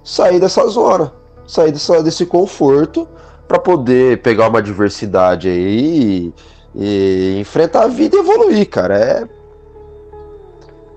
Sair 0.03 0.39
dessa 0.39 0.65
zona, 0.67 1.11
sair 1.45 1.71
dessa, 1.71 2.01
desse 2.01 2.25
conforto 2.25 3.07
para 3.47 3.59
poder 3.59 4.21
pegar 4.21 4.47
uma 4.47 4.61
diversidade 4.61 5.49
aí 5.49 6.33
e, 6.73 7.33
e, 7.35 7.39
enfrentar 7.39 7.83
a 7.83 7.87
vida 7.87 8.15
e 8.15 8.19
evoluir, 8.19 8.69
cara. 8.69 8.97
É, 8.97 9.29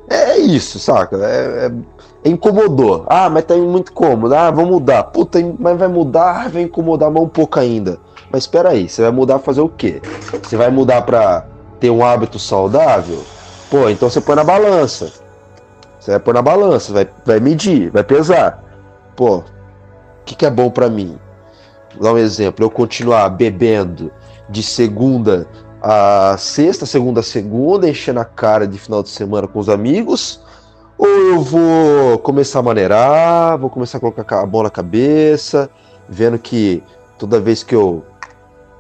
é 0.09 0.39
isso, 0.39 0.79
saca? 0.79 1.17
É, 1.17 1.67
é, 1.67 1.73
é 2.25 2.29
incomodou. 2.29 3.05
Ah, 3.09 3.29
mas 3.31 3.45
tá 3.45 3.55
muito 3.57 3.93
cômodo. 3.93 4.35
Ah, 4.35 4.51
vamos 4.51 4.71
mudar. 4.71 5.05
Puta, 5.05 5.39
mas 5.59 5.79
vai 5.79 5.89
mudar, 5.89 6.51
vai 6.51 6.63
incomodar 6.63 7.11
mais 7.11 7.25
um 7.25 7.29
pouco 7.29 7.59
ainda. 7.59 7.99
Mas 8.31 8.45
espera 8.45 8.71
aí, 8.71 8.89
você 8.89 9.03
vai 9.03 9.11
mudar 9.11 9.35
pra 9.35 9.45
fazer 9.45 9.61
o 9.61 9.69
quê? 9.69 10.01
Você 10.43 10.57
vai 10.57 10.71
mudar 10.71 11.03
para 11.03 11.47
ter 11.79 11.91
um 11.91 12.05
hábito 12.05 12.39
saudável? 12.39 13.23
Pô, 13.71 13.89
então 13.89 14.11
você 14.11 14.21
põe 14.21 14.37
na 14.37 14.45
balança. 14.45 15.13
Você 15.99 16.11
vai 16.11 16.21
pôr 16.21 16.35
na 16.35 16.43
balança, 16.43 16.93
vai, 16.93 17.09
vai 17.25 17.41
medir, 17.41 17.91
vai 17.91 18.05
pesar. 18.05 18.63
Pô, 19.17 19.39
o 19.39 19.45
que, 20.25 20.35
que 20.35 20.45
é 20.45 20.51
bom 20.51 20.71
para 20.71 20.89
mim? 20.89 21.19
Vou 21.95 22.03
dar 22.03 22.13
um 22.13 22.19
exemplo, 22.19 22.65
eu 22.65 22.71
continuar 22.71 23.29
bebendo 23.31 24.11
de 24.49 24.63
segunda 24.63 25.47
a 25.87 26.39
sexta, 26.39 26.87
segunda 26.87 27.23
segunda, 27.23 27.87
enchendo 27.87 28.19
a 28.19 28.25
cara 28.25 28.67
de 28.67 28.79
final 28.79 29.03
de 29.03 29.11
semana 29.11 29.47
com 29.47 29.59
os 29.59 29.69
amigos, 29.69 30.41
ou 30.97 31.07
eu 31.07 31.41
vou 31.43 32.19
começar 32.21 32.61
a 32.61 32.63
maneirar, 32.63 33.59
vou 33.59 33.69
começar 33.69 33.99
a 33.99 34.01
colocar 34.01 34.41
a 34.41 34.47
mão 34.47 34.63
na 34.63 34.71
cabeça, 34.71 35.69
vendo 36.09 36.39
que 36.39 36.83
toda 37.19 37.39
vez 37.39 37.63
que 37.63 37.75
eu 37.75 38.03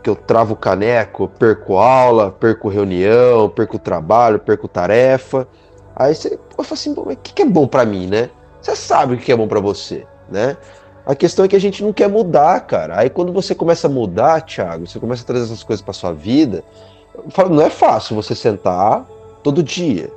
que 0.02 0.08
eu 0.08 0.16
travo 0.16 0.54
o 0.54 0.56
caneco, 0.56 1.28
perco 1.28 1.76
aula, 1.76 2.30
perco 2.30 2.68
reunião, 2.68 3.50
perco 3.50 3.78
trabalho, 3.78 4.38
perco 4.38 4.68
tarefa. 4.68 5.48
Aí 5.96 6.14
você 6.14 6.38
fala 6.56 6.68
assim, 6.72 6.94
o 6.94 7.16
que, 7.16 7.32
que 7.32 7.42
é 7.42 7.46
bom 7.46 7.66
para 7.66 7.86
mim, 7.86 8.06
né? 8.06 8.28
Você 8.60 8.76
sabe 8.76 9.14
o 9.14 9.18
que 9.18 9.32
é 9.32 9.36
bom 9.36 9.48
para 9.48 9.60
você, 9.60 10.06
né? 10.30 10.58
A 11.06 11.14
questão 11.14 11.44
é 11.44 11.48
que 11.48 11.56
a 11.56 11.60
gente 11.60 11.82
não 11.82 11.92
quer 11.92 12.08
mudar, 12.08 12.60
cara. 12.60 12.98
Aí 12.98 13.10
quando 13.10 13.32
você 13.32 13.54
começa 13.54 13.86
a 13.86 13.90
mudar, 13.90 14.42
Thiago, 14.42 14.86
você 14.86 15.00
começa 15.00 15.22
a 15.22 15.26
trazer 15.26 15.44
essas 15.44 15.62
coisas 15.62 15.82
para 15.82 15.94
sua 15.94 16.12
vida, 16.12 16.62
não 17.50 17.62
é 17.62 17.70
fácil 17.70 18.16
você 18.16 18.34
sentar 18.34 19.06
todo 19.42 19.62
dia, 19.62 20.10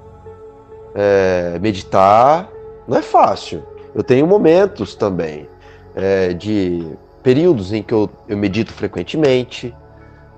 é, 0.95 1.59
meditar, 1.59 2.49
não 2.87 2.97
é 2.97 3.01
fácil. 3.01 3.63
Eu 3.93 4.03
tenho 4.03 4.25
momentos 4.25 4.95
também 4.95 5.47
é, 5.95 6.33
de 6.33 6.85
períodos 7.23 7.73
em 7.73 7.83
que 7.83 7.93
eu, 7.93 8.09
eu 8.27 8.37
medito 8.37 8.71
frequentemente, 8.71 9.75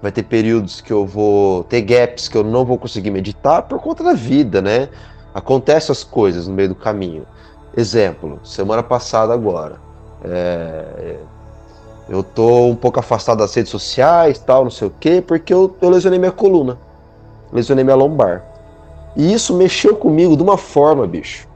vai 0.02 0.12
ter 0.12 0.24
períodos 0.24 0.82
que 0.82 0.92
eu 0.92 1.06
vou 1.06 1.64
ter 1.66 1.82
gaps 1.82 2.28
que 2.28 2.38
eu 2.38 2.44
não 2.44 2.66
vou 2.66 2.78
conseguir 2.78 3.12
meditar 3.12 3.64
por 3.64 3.80
conta 3.80 4.04
da 4.04 4.14
vida, 4.14 4.62
né? 4.62 4.90
Acontecem 5.34 5.92
as 5.92 6.04
coisas 6.04 6.48
no 6.48 6.54
meio 6.54 6.70
do 6.70 6.76
caminho. 6.76 7.26
Exemplo, 7.76 8.40
semana 8.44 8.82
passada 8.82 9.34
agora, 9.34 9.78
É, 10.24 11.18
eu 12.10 12.24
tô 12.24 12.66
um 12.66 12.76
pouco 12.76 13.00
afastado 13.00 13.38
das 13.38 13.54
redes 13.54 13.72
sociais, 13.72 14.40
tal, 14.40 14.64
não 14.64 14.72
sei 14.72 14.88
o 14.88 14.94
quê, 15.00 15.24
porque 15.26 15.54
eu, 15.54 15.76
eu 15.80 15.90
lesionei 15.90 16.18
minha 16.18 16.32
coluna. 16.32 16.78
Lesionei 17.54 17.84
minha 17.84 17.96
lombar. 17.96 18.44
E 19.16 19.32
isso 19.32 19.54
mexeu 19.54 19.96
comigo 19.96 20.36
de 20.36 20.42
uma 20.42 20.58
forma, 20.58 21.06
bicho, 21.06 21.48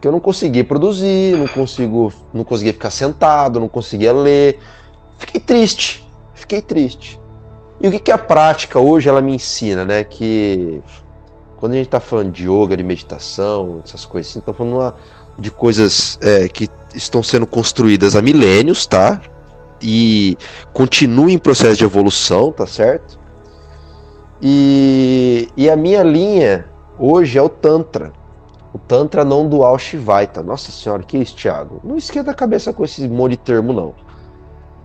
que 0.00 0.08
eu 0.08 0.12
não 0.12 0.20
conseguia 0.20 0.64
produzir, 0.64 1.36
não 1.36 1.46
consigo, 1.46 2.12
não 2.32 2.42
conseguia 2.42 2.72
ficar 2.72 2.90
sentado, 2.90 3.60
não 3.60 3.68
conseguia 3.68 4.12
ler. 4.12 4.58
Fiquei 5.18 5.40
triste, 5.40 6.08
fiquei 6.34 6.62
triste. 6.62 7.20
E 7.78 7.88
o 7.88 7.90
que, 7.90 7.98
que 7.98 8.12
a 8.12 8.18
prática 8.18 8.78
hoje 8.78 9.08
ela 9.10 9.20
me 9.20 9.34
ensina, 9.34 9.84
né? 9.84 10.04
Que 10.04 10.82
quando 11.58 11.72
a 11.72 11.76
gente 11.76 11.86
está 11.86 12.00
falando 12.00 12.32
de 12.32 12.48
yoga, 12.48 12.76
de 12.76 12.82
meditação, 12.82 13.82
essas 13.84 14.06
coisas 14.06 14.30
assim, 14.30 14.38
estamos 14.38 14.56
falando 14.56 14.94
de 15.38 15.50
coisas 15.50 16.18
é, 16.22 16.48
que 16.48 16.70
estão 16.94 17.22
sendo 17.22 17.46
construídas 17.46 18.16
há 18.16 18.22
milênios, 18.22 18.86
tá? 18.86 19.20
E 19.80 20.36
continue 20.72 21.32
em 21.32 21.38
processo 21.38 21.76
de 21.76 21.84
evolução, 21.84 22.52
tá 22.52 22.66
certo? 22.66 23.18
E, 24.40 25.48
e 25.56 25.70
a 25.70 25.76
minha 25.76 26.02
linha 26.02 26.66
hoje 26.98 27.38
é 27.38 27.42
o 27.42 27.48
Tantra. 27.48 28.12
O 28.72 28.78
Tantra 28.78 29.24
não 29.24 29.48
dual 29.48 29.78
Shivaita. 29.78 30.42
Nossa 30.42 30.70
senhora, 30.70 31.02
que 31.02 31.16
isso, 31.18 31.36
Thiago? 31.36 31.80
Não 31.82 31.96
esquenta 31.96 32.30
a 32.30 32.34
cabeça 32.34 32.72
com 32.72 32.84
esse 32.84 33.08
monte 33.08 33.32
de 33.32 33.38
termo, 33.38 33.72
não. 33.72 33.94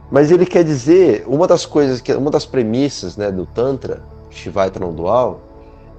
Mas 0.09 0.31
ele 0.31 0.45
quer 0.45 0.63
dizer, 0.63 1.23
uma 1.27 1.47
das 1.47 1.65
coisas, 1.65 2.01
que 2.01 2.13
uma 2.13 2.31
das 2.31 2.45
premissas 2.45 3.15
né, 3.15 3.31
do 3.31 3.45
Tantra, 3.45 4.03
Shivaita 4.29 4.79
não 4.79 4.93
dual, 4.93 5.41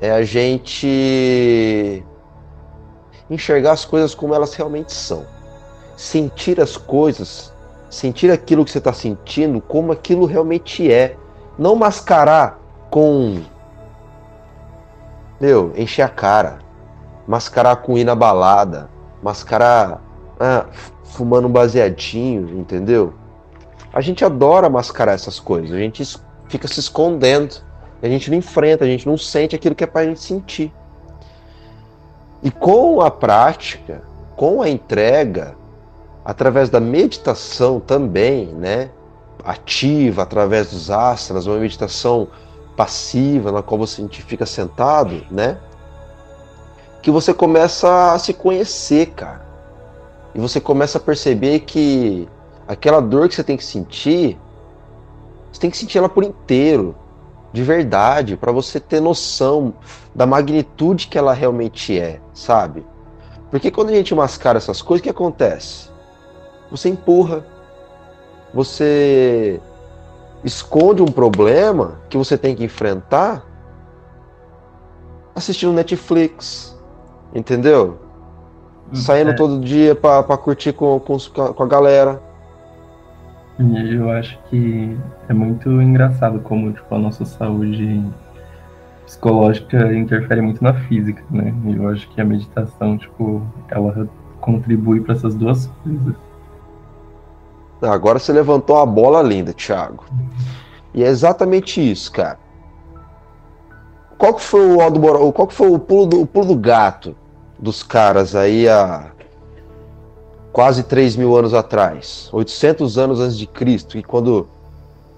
é 0.00 0.10
a 0.10 0.22
gente 0.22 2.04
enxergar 3.30 3.72
as 3.72 3.84
coisas 3.84 4.14
como 4.14 4.34
elas 4.34 4.54
realmente 4.54 4.92
são. 4.92 5.24
Sentir 5.96 6.60
as 6.60 6.76
coisas 6.76 7.51
sentir 7.92 8.30
aquilo 8.30 8.64
que 8.64 8.70
você 8.70 8.78
está 8.78 8.92
sentindo 8.92 9.60
como 9.60 9.92
aquilo 9.92 10.24
realmente 10.24 10.90
é. 10.90 11.16
Não 11.58 11.76
mascarar 11.76 12.58
com. 12.90 13.42
Meu, 15.38 15.72
encher 15.76 16.02
a 16.02 16.08
cara. 16.08 16.60
Mascarar 17.28 17.76
com 17.76 17.98
ir 17.98 18.04
na 18.04 18.14
balada. 18.14 18.88
Mascarar 19.22 20.00
ah, 20.40 20.66
fumando 21.04 21.48
um 21.48 21.52
baseadinho, 21.52 22.58
entendeu? 22.58 23.12
A 23.92 24.00
gente 24.00 24.24
adora 24.24 24.70
mascarar 24.70 25.12
essas 25.12 25.38
coisas. 25.38 25.72
A 25.72 25.78
gente 25.78 26.02
fica 26.48 26.66
se 26.66 26.80
escondendo. 26.80 27.56
A 28.02 28.08
gente 28.08 28.30
não 28.30 28.38
enfrenta, 28.38 28.84
a 28.84 28.88
gente 28.88 29.06
não 29.06 29.18
sente 29.18 29.54
aquilo 29.54 29.74
que 29.74 29.84
é 29.84 29.86
para 29.86 30.00
a 30.00 30.06
gente 30.06 30.20
sentir. 30.20 30.72
E 32.42 32.50
com 32.50 33.02
a 33.02 33.10
prática, 33.10 34.02
com 34.34 34.62
a 34.62 34.68
entrega, 34.68 35.54
através 36.24 36.70
da 36.70 36.80
meditação 36.80 37.80
também, 37.80 38.46
né? 38.46 38.90
Ativa, 39.44 40.22
através 40.22 40.70
dos 40.70 40.90
asanas, 40.90 41.46
uma 41.46 41.58
meditação 41.58 42.28
passiva, 42.76 43.50
na 43.50 43.62
qual 43.62 43.78
você 43.78 44.06
fica 44.08 44.46
sentado, 44.46 45.24
né? 45.30 45.58
Que 47.02 47.10
você 47.10 47.34
começa 47.34 48.12
a 48.12 48.18
se 48.18 48.32
conhecer, 48.32 49.06
cara. 49.10 49.44
E 50.34 50.40
você 50.40 50.60
começa 50.60 50.98
a 50.98 51.00
perceber 51.00 51.60
que 51.60 52.28
aquela 52.66 53.00
dor 53.00 53.28
que 53.28 53.34
você 53.34 53.44
tem 53.44 53.56
que 53.56 53.64
sentir, 53.64 54.38
você 55.50 55.60
tem 55.60 55.70
que 55.70 55.76
sentir 55.76 55.98
ela 55.98 56.08
por 56.08 56.24
inteiro, 56.24 56.94
de 57.52 57.62
verdade, 57.62 58.36
para 58.36 58.50
você 58.50 58.80
ter 58.80 59.00
noção 59.00 59.74
da 60.14 60.24
magnitude 60.24 61.08
que 61.08 61.18
ela 61.18 61.34
realmente 61.34 61.98
é, 61.98 62.20
sabe? 62.32 62.86
Porque 63.50 63.70
quando 63.70 63.90
a 63.90 63.92
gente 63.92 64.14
mascara 64.14 64.56
essas 64.56 64.80
coisas, 64.80 65.00
o 65.00 65.04
que 65.04 65.10
acontece? 65.10 65.91
Você 66.72 66.88
empurra, 66.88 67.44
você 68.52 69.60
esconde 70.42 71.02
um 71.02 71.06
problema 71.06 72.00
que 72.08 72.16
você 72.16 72.36
tem 72.36 72.56
que 72.56 72.64
enfrentar 72.64 73.44
assistindo 75.34 75.72
Netflix, 75.72 76.76
entendeu? 77.34 77.98
Hum, 78.90 78.94
Saindo 78.94 79.30
é. 79.30 79.34
todo 79.34 79.60
dia 79.60 79.94
para 79.94 80.36
curtir 80.38 80.72
com, 80.72 80.98
com, 80.98 81.18
com 81.18 81.62
a 81.62 81.66
galera. 81.66 82.20
Eu 83.58 84.10
acho 84.10 84.38
que 84.48 84.96
é 85.28 85.34
muito 85.34 85.70
engraçado 85.80 86.40
como 86.40 86.72
tipo, 86.72 86.94
a 86.94 86.98
nossa 86.98 87.24
saúde 87.24 88.02
psicológica 89.04 89.94
interfere 89.94 90.40
muito 90.40 90.64
na 90.64 90.72
física, 90.72 91.22
né? 91.30 91.54
Eu 91.66 91.88
acho 91.88 92.08
que 92.08 92.20
a 92.20 92.24
meditação, 92.24 92.96
tipo, 92.96 93.42
ela 93.68 94.08
contribui 94.40 95.00
para 95.00 95.14
essas 95.14 95.34
duas 95.34 95.66
coisas. 95.82 96.31
Agora 97.82 98.18
você 98.18 98.32
levantou 98.32 98.78
a 98.78 98.86
bola 98.86 99.20
linda, 99.22 99.52
Thiago. 99.52 100.04
E 100.94 101.02
é 101.02 101.08
exatamente 101.08 101.80
isso, 101.80 102.12
cara. 102.12 102.38
Qual 104.16 104.34
que 104.34 104.42
foi 104.42 104.64
o 104.76 105.32
qual 105.32 105.48
que 105.48 105.54
foi 105.54 105.68
o 105.68 105.78
pulo 105.78 106.06
do, 106.06 106.20
o 106.20 106.26
pulo 106.26 106.46
do 106.46 106.56
gato 106.56 107.16
dos 107.58 107.82
caras 107.82 108.36
aí 108.36 108.68
há 108.68 109.10
quase 110.52 110.82
3 110.84 111.16
mil 111.16 111.36
anos 111.36 111.54
atrás, 111.54 112.28
800 112.32 112.98
anos 112.98 113.20
antes 113.20 113.36
de 113.38 113.46
Cristo, 113.46 113.96
e 113.96 114.02
quando 114.02 114.46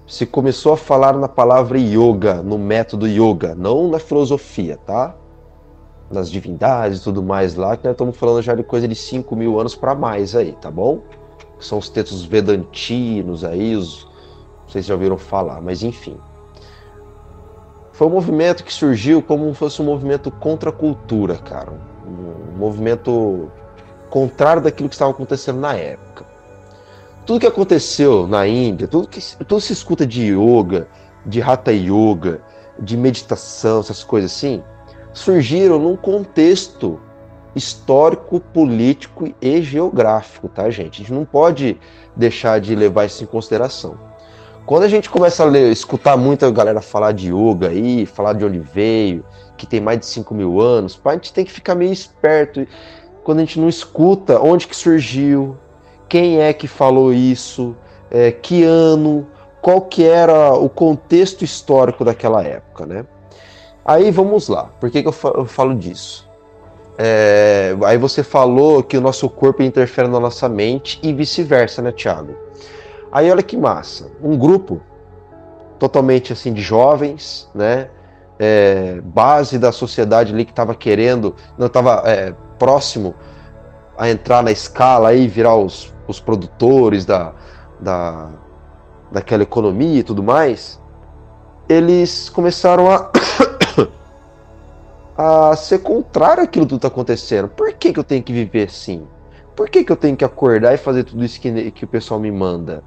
se 0.06 0.24
começou 0.24 0.72
a 0.72 0.76
falar 0.76 1.14
na 1.14 1.28
palavra 1.28 1.78
yoga, 1.78 2.34
no 2.42 2.56
método 2.56 3.08
yoga, 3.08 3.54
não 3.54 3.88
na 3.88 3.98
filosofia, 3.98 4.78
tá? 4.86 5.14
Nas 6.10 6.30
divindades 6.30 7.00
e 7.00 7.02
tudo 7.02 7.22
mais 7.22 7.56
lá, 7.56 7.76
que 7.76 7.84
nós 7.84 7.94
estamos 7.94 8.16
falando 8.16 8.42
já 8.42 8.54
de 8.54 8.62
coisa 8.62 8.86
de 8.86 8.94
5 8.94 9.34
mil 9.34 9.58
anos 9.58 9.74
para 9.74 9.94
mais 9.94 10.36
aí, 10.36 10.52
tá 10.60 10.70
bom? 10.70 11.00
São 11.66 11.78
os 11.78 11.88
textos 11.88 12.24
vedantinos 12.24 13.44
aí, 13.44 13.76
os, 13.76 14.04
não 14.04 14.68
sei 14.68 14.82
se 14.82 14.88
já 14.88 14.94
ouviram 14.94 15.18
falar, 15.18 15.60
mas 15.60 15.82
enfim. 15.82 16.18
Foi 17.92 18.06
um 18.06 18.10
movimento 18.10 18.64
que 18.64 18.72
surgiu 18.72 19.22
como 19.22 19.48
se 19.50 19.54
fosse 19.54 19.80
um 19.80 19.84
movimento 19.84 20.30
contra 20.30 20.70
a 20.70 20.72
cultura, 20.72 21.36
cara. 21.36 21.72
Um, 22.06 22.54
um 22.54 22.58
movimento 22.58 23.50
contrário 24.10 24.62
daquilo 24.62 24.88
que 24.88 24.94
estava 24.94 25.12
acontecendo 25.12 25.60
na 25.60 25.74
época. 25.74 26.26
Tudo 27.24 27.40
que 27.40 27.46
aconteceu 27.46 28.26
na 28.26 28.46
Índia, 28.46 28.86
tudo 28.86 29.08
que 29.08 29.20
tudo 29.44 29.60
se 29.60 29.72
escuta 29.72 30.06
de 30.06 30.32
yoga, 30.32 30.88
de 31.24 31.40
hatha 31.40 31.72
yoga, 31.72 32.42
de 32.78 32.96
meditação, 32.96 33.80
essas 33.80 34.04
coisas 34.04 34.32
assim, 34.32 34.62
surgiram 35.12 35.78
num 35.78 35.96
contexto 35.96 37.00
histórico, 37.54 38.40
político 38.40 39.32
e 39.40 39.62
geográfico, 39.62 40.48
tá, 40.48 40.68
gente? 40.70 40.96
A 40.96 41.04
gente 41.04 41.12
não 41.12 41.24
pode 41.24 41.78
deixar 42.16 42.60
de 42.60 42.74
levar 42.74 43.04
isso 43.04 43.22
em 43.22 43.26
consideração. 43.26 43.96
Quando 44.66 44.84
a 44.84 44.88
gente 44.88 45.10
começa 45.10 45.42
a 45.42 45.46
ler, 45.46 45.70
escutar 45.70 46.16
muita 46.16 46.50
galera 46.50 46.80
falar 46.80 47.12
de 47.12 47.28
yoga 47.28 47.68
aí, 47.68 48.06
falar 48.06 48.32
de 48.32 48.44
onde 48.44 48.58
veio, 48.58 49.24
que 49.56 49.66
tem 49.66 49.80
mais 49.80 50.00
de 50.00 50.06
5 50.06 50.34
mil 50.34 50.60
anos, 50.60 50.98
a 51.04 51.12
gente 51.12 51.32
tem 51.32 51.44
que 51.44 51.52
ficar 51.52 51.74
meio 51.74 51.92
esperto 51.92 52.66
quando 53.22 53.38
a 53.38 53.40
gente 53.42 53.60
não 53.60 53.68
escuta 53.68 54.40
onde 54.40 54.66
que 54.66 54.76
surgiu, 54.76 55.56
quem 56.08 56.40
é 56.40 56.52
que 56.52 56.66
falou 56.66 57.12
isso, 57.12 57.76
é, 58.10 58.30
que 58.30 58.62
ano, 58.62 59.26
qual 59.60 59.80
que 59.80 60.04
era 60.04 60.52
o 60.52 60.68
contexto 60.68 61.42
histórico 61.42 62.04
daquela 62.04 62.42
época, 62.42 62.86
né? 62.86 63.06
Aí 63.84 64.10
vamos 64.10 64.48
lá, 64.48 64.64
por 64.80 64.90
que, 64.90 65.02
que 65.02 65.08
eu, 65.08 65.12
falo 65.46 65.74
disso? 65.74 66.23
É, 66.96 67.76
aí 67.84 67.98
você 67.98 68.22
falou 68.22 68.82
que 68.82 68.96
o 68.96 69.00
nosso 69.00 69.28
corpo 69.28 69.62
interfere 69.62 70.08
na 70.08 70.20
nossa 70.20 70.48
mente 70.48 71.00
e 71.02 71.12
vice-versa, 71.12 71.82
né, 71.82 71.90
Tiago? 71.90 72.36
Aí 73.10 73.30
olha 73.30 73.42
que 73.42 73.56
massa. 73.56 74.10
Um 74.22 74.36
grupo 74.36 74.80
totalmente 75.78 76.32
assim 76.32 76.52
de 76.52 76.62
jovens, 76.62 77.48
né? 77.54 77.88
É, 78.38 79.00
base 79.04 79.58
da 79.58 79.70
sociedade 79.70 80.32
ali 80.32 80.44
que 80.44 80.50
estava 80.50 80.74
querendo, 80.74 81.36
não 81.56 81.68
estava 81.68 82.02
é, 82.04 82.34
próximo 82.58 83.14
a 83.96 84.10
entrar 84.10 84.42
na 84.42 84.50
escala 84.50 85.10
aí, 85.10 85.28
virar 85.28 85.54
os, 85.54 85.94
os 86.08 86.18
produtores 86.18 87.04
da, 87.04 87.32
da, 87.78 88.30
daquela 89.12 89.44
economia 89.44 90.00
e 90.00 90.02
tudo 90.02 90.22
mais, 90.22 90.80
eles 91.68 92.28
começaram 92.28 92.90
a 92.90 93.10
a 95.16 95.54
ser 95.56 95.78
contrário 95.78 96.42
àquilo 96.42 96.66
que 96.66 96.74
está 96.74 96.88
acontecendo. 96.88 97.48
Por 97.48 97.72
que, 97.74 97.92
que 97.92 97.98
eu 97.98 98.04
tenho 98.04 98.22
que 98.22 98.32
viver 98.32 98.68
assim? 98.68 99.06
Por 99.54 99.68
que, 99.68 99.84
que 99.84 99.92
eu 99.92 99.96
tenho 99.96 100.16
que 100.16 100.24
acordar 100.24 100.74
e 100.74 100.76
fazer 100.76 101.04
tudo 101.04 101.24
isso 101.24 101.40
que, 101.40 101.70
que 101.70 101.84
o 101.84 101.88
pessoal 101.88 102.18
me 102.18 102.30
manda? 102.32 102.82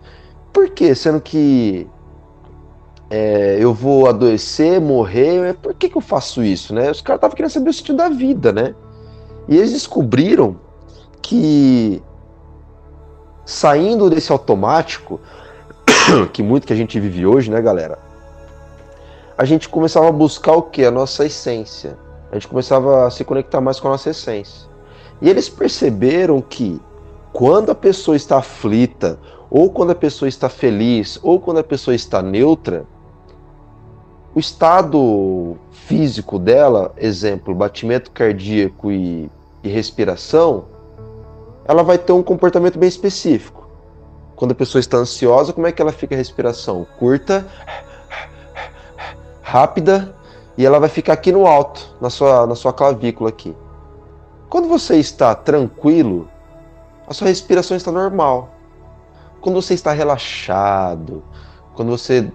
Por 0.52 0.70
que? 0.70 0.94
Sendo 0.94 1.22
que 1.22 1.88
é, 3.10 3.58
eu 3.60 3.74
vou 3.74 4.10
adoecer, 4.10 4.82
morrer, 4.82 5.54
por 5.56 5.74
que, 5.74 5.88
que 5.88 5.98
eu 5.98 6.02
faço 6.02 6.44
isso, 6.44 6.74
né? 6.74 6.92
Os 6.92 7.00
caras 7.00 7.20
estavam 7.20 7.36
querendo 7.36 7.52
saber 7.52 7.70
o 7.70 7.74
sentido 7.74 7.96
da 7.96 8.10
vida, 8.10 8.52
né? 8.52 8.76
E 9.48 9.56
eles 9.56 9.72
descobriram 9.72 10.60
que 11.22 12.04
saindo 13.46 14.10
desse 14.10 14.30
automático, 14.30 15.22
que 16.34 16.44
muito 16.44 16.68
que 16.68 16.74
a 16.74 16.76
gente 16.76 17.00
vive 17.00 17.26
hoje, 17.26 17.50
né, 17.50 17.62
galera? 17.62 17.98
A 19.38 19.46
gente 19.46 19.70
começava 19.70 20.10
a 20.10 20.12
buscar 20.12 20.54
o 20.54 20.64
que? 20.64 20.84
A 20.84 20.92
nossa 20.92 21.26
essência 21.26 21.98
a 22.32 22.36
gente 22.36 22.48
começava 22.48 23.08
a 23.08 23.12
se 23.12 23.24
conectar 23.24 23.62
mais 23.62 23.80
com 23.80 23.88
a 23.88 23.92
nossa 23.92 24.10
essência. 24.10 24.68
E 25.22 25.30
eles 25.30 25.50
perceberam 25.50 26.42
que 26.42 26.80
quando 27.34 27.72
a 27.72 27.76
pessoa 27.76 28.16
está 28.16 28.38
aflita, 28.38 29.20
ou 29.50 29.70
quando 29.70 29.92
a 29.92 29.96
pessoa 29.96 30.28
está 30.28 30.50
feliz, 30.50 31.20
ou 31.22 31.40
quando 31.40 31.60
a 31.60 31.64
pessoa 31.64 31.96
está 31.96 32.22
neutra, 32.22 32.86
o 34.36 34.40
estado 34.40 35.58
físico 35.72 36.38
dela, 36.38 36.94
exemplo, 36.98 37.56
batimento 37.56 38.12
cardíaco 38.12 38.92
e, 38.92 39.32
e 39.64 39.70
respiração, 39.70 40.66
ela 41.66 41.82
vai 41.82 41.98
ter 41.98 42.12
um 42.12 42.22
comportamento 42.22 42.78
bem 42.78 42.90
específico. 42.90 43.68
Quando 44.36 44.52
a 44.52 44.56
pessoa 44.56 44.80
está 44.80 44.98
ansiosa, 44.98 45.54
como 45.54 45.66
é 45.66 45.72
que 45.72 45.82
ela 45.82 45.92
fica 45.92 46.14
a 46.14 46.18
respiração? 46.18 46.86
Curta, 47.00 47.48
rápida, 49.42 50.16
e 50.58 50.66
ela 50.66 50.80
vai 50.80 50.90
ficar 50.90 51.14
aqui 51.14 51.32
no 51.32 51.46
alto, 51.46 51.96
na 52.02 52.10
sua, 52.10 52.48
na 52.48 52.56
sua 52.56 52.74
clavícula 52.74 53.30
aqui. 53.30 53.56
Quando 54.50 54.68
você 54.68 54.98
está 54.98 55.36
tranquilo, 55.36 56.28
a 57.08 57.14
sua 57.14 57.28
respiração 57.28 57.78
está 57.78 57.92
normal. 57.92 58.50
Quando 59.40 59.62
você 59.62 59.74
está 59.74 59.92
relaxado, 59.92 61.24
quando 61.76 61.92
você 61.92 62.32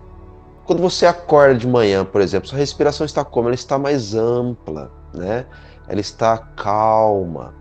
quando 0.64 0.80
você 0.80 1.06
acorda 1.06 1.56
de 1.56 1.66
manhã, 1.66 2.04
por 2.04 2.20
exemplo, 2.20 2.48
sua 2.48 2.58
respiração 2.58 3.04
está 3.04 3.24
como? 3.24 3.48
Ela 3.48 3.54
está 3.56 3.78
mais 3.78 4.14
ampla, 4.14 4.92
né? 5.12 5.44
Ela 5.88 6.00
está 6.00 6.38
calma. 6.38 7.52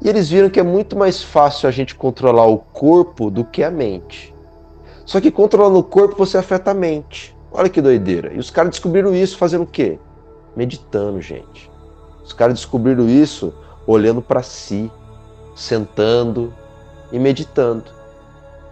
E 0.00 0.08
eles 0.08 0.30
viram 0.30 0.48
que 0.48 0.58
é 0.58 0.62
muito 0.62 0.96
mais 0.96 1.22
fácil 1.22 1.68
a 1.68 1.70
gente 1.70 1.94
controlar 1.94 2.46
o 2.46 2.56
corpo 2.56 3.30
do 3.30 3.44
que 3.44 3.62
a 3.62 3.70
mente. 3.70 4.34
Só 5.04 5.20
que 5.20 5.30
controlando 5.30 5.78
o 5.78 5.84
corpo 5.84 6.16
você 6.16 6.38
afeta 6.38 6.70
a 6.70 6.74
mente. 6.74 7.36
Olha 7.52 7.68
que 7.68 7.80
doideira. 7.80 8.32
E 8.32 8.38
os 8.38 8.50
caras 8.50 8.70
descobriram 8.70 9.14
isso 9.14 9.36
fazendo 9.36 9.64
o 9.64 9.66
quê? 9.66 9.98
Meditando, 10.56 11.20
gente. 11.20 11.70
Os 12.22 12.32
caras 12.32 12.54
descobriram 12.54 13.08
isso 13.08 13.52
olhando 13.86 14.22
para 14.22 14.42
si, 14.42 14.90
sentando 15.54 16.52
e 17.10 17.18
meditando. 17.18 17.90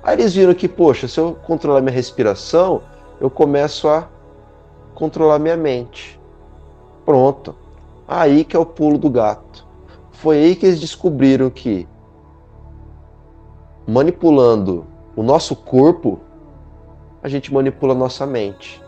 Aí 0.02 0.14
eles 0.14 0.34
viram 0.34 0.54
que, 0.54 0.68
poxa, 0.68 1.08
se 1.08 1.18
eu 1.18 1.36
controlar 1.44 1.80
minha 1.80 1.92
respiração, 1.92 2.82
eu 3.20 3.28
começo 3.28 3.88
a 3.88 4.08
controlar 4.94 5.38
minha 5.38 5.56
mente. 5.56 6.18
Pronto. 7.04 7.54
Aí 8.06 8.44
que 8.44 8.56
é 8.56 8.58
o 8.58 8.66
pulo 8.66 8.96
do 8.96 9.10
gato. 9.10 9.66
Foi 10.12 10.36
aí 10.36 10.56
que 10.56 10.66
eles 10.66 10.80
descobriram 10.80 11.50
que 11.50 11.86
manipulando 13.86 14.86
o 15.16 15.22
nosso 15.22 15.56
corpo, 15.56 16.20
a 17.28 17.30
gente 17.30 17.52
manipula 17.52 17.94
a 17.94 17.96
nossa 17.96 18.26
mente. 18.26 18.82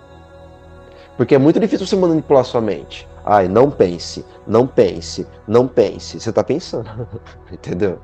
Porque 1.17 1.35
é 1.35 1.39
muito 1.39 1.61
difícil 1.61 1.87
você 1.87 1.97
manipular 1.97 2.41
a 2.41 2.45
sua 2.45 2.61
mente. 2.61 3.07
Ai, 3.25 3.47
não 3.47 3.71
pense, 3.71 4.25
não 4.47 4.67
pense, 4.67 5.27
não 5.47 5.69
pense. 5.69 6.19
Você 6.19 6.31
está 6.31 6.43
pensando, 6.43 7.07
entendeu? 7.53 7.99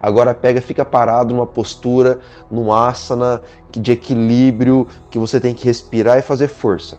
Agora 0.00 0.34
pega, 0.34 0.60
fica 0.60 0.84
parado 0.84 1.32
numa 1.32 1.46
postura, 1.46 2.18
num 2.50 2.72
asana 2.72 3.40
de 3.70 3.92
equilíbrio, 3.92 4.86
que 5.10 5.18
você 5.18 5.40
tem 5.40 5.54
que 5.54 5.64
respirar 5.64 6.18
e 6.18 6.22
fazer 6.22 6.48
força. 6.48 6.98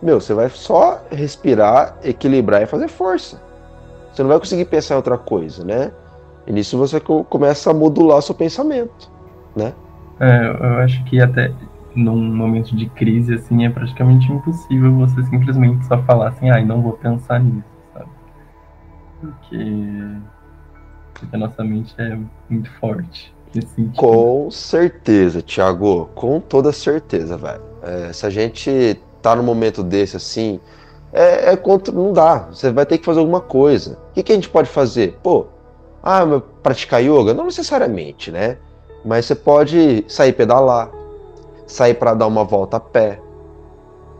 Meu, 0.00 0.20
você 0.20 0.32
vai 0.32 0.48
só 0.48 1.02
respirar, 1.10 1.98
equilibrar 2.02 2.62
e 2.62 2.66
fazer 2.66 2.88
força. 2.88 3.42
Você 4.12 4.22
não 4.22 4.30
vai 4.30 4.38
conseguir 4.38 4.64
pensar 4.64 4.94
em 4.94 4.96
outra 4.96 5.18
coisa, 5.18 5.64
né? 5.64 5.92
E 6.46 6.52
nisso 6.52 6.78
você 6.78 6.98
começa 7.00 7.70
a 7.70 7.74
modular 7.74 8.22
seu 8.22 8.34
pensamento, 8.34 9.10
né? 9.54 9.74
É, 10.20 10.48
eu 10.48 10.76
acho 10.78 11.02
que 11.04 11.20
até 11.20 11.50
num 11.94 12.16
momento 12.16 12.76
de 12.76 12.88
crise, 12.88 13.34
assim, 13.34 13.64
é 13.64 13.70
praticamente 13.70 14.30
impossível 14.30 14.94
você 14.94 15.22
simplesmente 15.24 15.84
só 15.86 16.00
falar 16.02 16.28
assim, 16.28 16.50
ai, 16.50 16.62
ah, 16.62 16.64
não 16.64 16.82
vou 16.82 16.92
pensar 16.92 17.40
nisso, 17.40 17.64
sabe? 17.92 18.10
Porque, 19.20 19.58
porque 21.14 21.36
a 21.36 21.38
nossa 21.38 21.64
mente 21.64 21.94
é 21.98 22.18
muito 22.48 22.70
forte. 22.78 23.34
Com 23.96 24.48
certeza, 24.50 25.42
Thiago, 25.42 26.08
com 26.14 26.38
toda 26.38 26.70
certeza, 26.72 27.36
velho. 27.36 27.62
É, 27.82 28.12
se 28.12 28.24
a 28.24 28.30
gente 28.30 29.00
tá 29.20 29.34
num 29.34 29.42
momento 29.42 29.82
desse 29.82 30.16
assim, 30.16 30.60
é, 31.12 31.52
é, 31.52 31.56
contra, 31.56 31.92
não 31.92 32.12
dá. 32.12 32.46
Você 32.50 32.70
vai 32.70 32.86
ter 32.86 32.98
que 32.98 33.04
fazer 33.04 33.18
alguma 33.18 33.40
coisa. 33.40 33.98
O 34.10 34.12
que, 34.14 34.22
que 34.22 34.32
a 34.32 34.34
gente 34.36 34.48
pode 34.48 34.68
fazer? 34.68 35.18
Pô, 35.22 35.46
ah, 36.02 36.24
praticar 36.62 37.02
yoga? 37.02 37.34
Não 37.34 37.46
necessariamente, 37.46 38.30
né? 38.30 38.58
Mas 39.04 39.26
você 39.26 39.34
pode 39.34 40.04
sair 40.08 40.32
pedalar, 40.32 40.90
sair 41.66 41.94
para 41.94 42.14
dar 42.14 42.26
uma 42.26 42.44
volta 42.44 42.76
a 42.76 42.80
pé. 42.80 43.20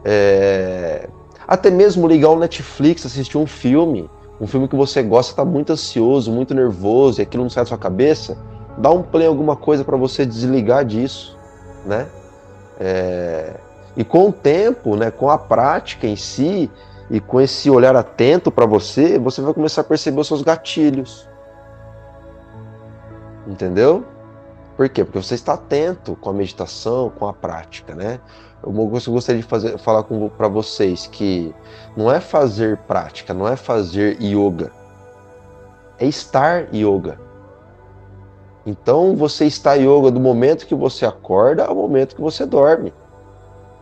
É... 0.05 1.09
Até 1.47 1.71
mesmo 1.71 2.07
ligar 2.07 2.31
o 2.31 2.39
Netflix, 2.39 3.05
assistir 3.05 3.37
um 3.37 3.47
filme, 3.47 4.09
um 4.41 4.47
filme 4.47 4.69
que 4.69 4.77
você 4.77 5.03
gosta, 5.03 5.33
está 5.33 5.45
muito 5.45 5.73
ansioso, 5.73 6.31
muito 6.33 6.55
nervoso 6.55 7.21
e 7.21 7.23
aquilo 7.23 7.43
não 7.43 7.51
sai 7.51 7.65
da 7.65 7.69
sua 7.69 7.79
cabeça, 7.79 8.39
dá 8.79 8.91
um 8.91 9.03
play 9.03 9.27
alguma 9.27 9.57
coisa 9.57 9.85
para 9.85 9.97
você 9.97 10.25
desligar 10.25 10.85
disso, 10.85 11.37
né? 11.85 12.09
É... 12.79 13.55
E 13.97 14.05
com 14.05 14.29
o 14.29 14.33
tempo, 14.33 14.97
né, 14.97 15.11
com 15.11 15.29
a 15.29 15.37
prática 15.37 16.07
em 16.07 16.17
si 16.17 16.71
e 17.11 17.21
com 17.21 17.41
esse 17.41 17.69
olhar 17.69 17.97
atento 17.97 18.51
para 18.51 18.65
você, 18.65 19.19
você 19.19 19.43
vai 19.43 19.53
começar 19.53 19.81
a 19.81 19.85
perceber 19.85 20.21
os 20.21 20.29
seus 20.29 20.43
gatilhos. 20.43 21.29
Entendeu? 23.47 24.05
Por 24.81 24.89
quê? 24.89 25.05
Porque 25.05 25.23
você 25.23 25.35
está 25.35 25.53
atento 25.53 26.17
com 26.17 26.31
a 26.31 26.33
meditação, 26.33 27.11
com 27.11 27.29
a 27.29 27.35
prática, 27.35 27.95
né? 27.95 28.19
Eu 28.63 28.73
gostaria 28.73 29.43
de 29.43 29.47
fazer, 29.47 29.77
falar 29.77 30.05
para 30.39 30.49
vocês 30.49 31.07
que 31.07 31.55
não 31.95 32.11
é 32.11 32.19
fazer 32.19 32.79
prática, 32.79 33.35
não 33.35 33.47
é 33.47 33.57
fazer 33.57 34.17
yoga, 34.23 34.73
é 35.99 36.07
estar 36.07 36.75
yoga. 36.75 37.21
Então 38.65 39.15
você 39.15 39.45
está 39.45 39.75
yoga 39.75 40.11
do 40.11 40.19
momento 40.19 40.67
que 40.67 40.75
você 40.75 41.05
acorda 41.05 41.67
ao 41.67 41.75
momento 41.75 42.17
que 42.17 42.23
você 42.23 42.47
dorme, 42.47 42.95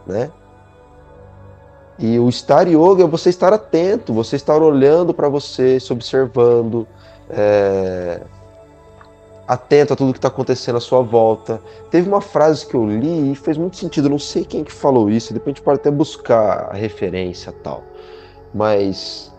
né? 0.05 0.33
E 1.97 2.19
o 2.19 2.29
estar 2.29 2.67
yoga 2.67 3.05
é 3.05 3.07
você 3.07 3.31
estar 3.31 3.53
atento, 3.53 4.13
você 4.13 4.35
estar 4.35 4.61
olhando 4.61 5.15
para 5.15 5.29
você, 5.29 5.79
se 5.79 5.93
observando, 5.93 6.89
é, 7.31 8.21
atento 9.49 9.95
a 9.95 9.97
tudo 9.97 10.13
que 10.13 10.19
está 10.19 10.29
acontecendo 10.29 10.77
à 10.77 10.81
sua 10.81 11.01
volta. 11.01 11.61
Teve 11.91 12.07
uma 12.07 12.21
frase 12.21 12.67
que 12.67 12.75
eu 12.75 12.87
li 12.87 13.33
e 13.33 13.35
fez 13.35 13.57
muito 13.57 13.79
sentido, 13.79 14.11
não 14.11 14.19
sei 14.19 14.45
quem 14.45 14.63
que 14.63 14.71
falou 14.71 15.09
isso, 15.09 15.33
de 15.33 15.39
repente 15.39 15.63
pode 15.63 15.81
até 15.81 15.91
buscar 15.91 16.69
a 16.71 16.75
referência 16.75 17.51
tal. 17.51 17.83
Mas 18.55 19.33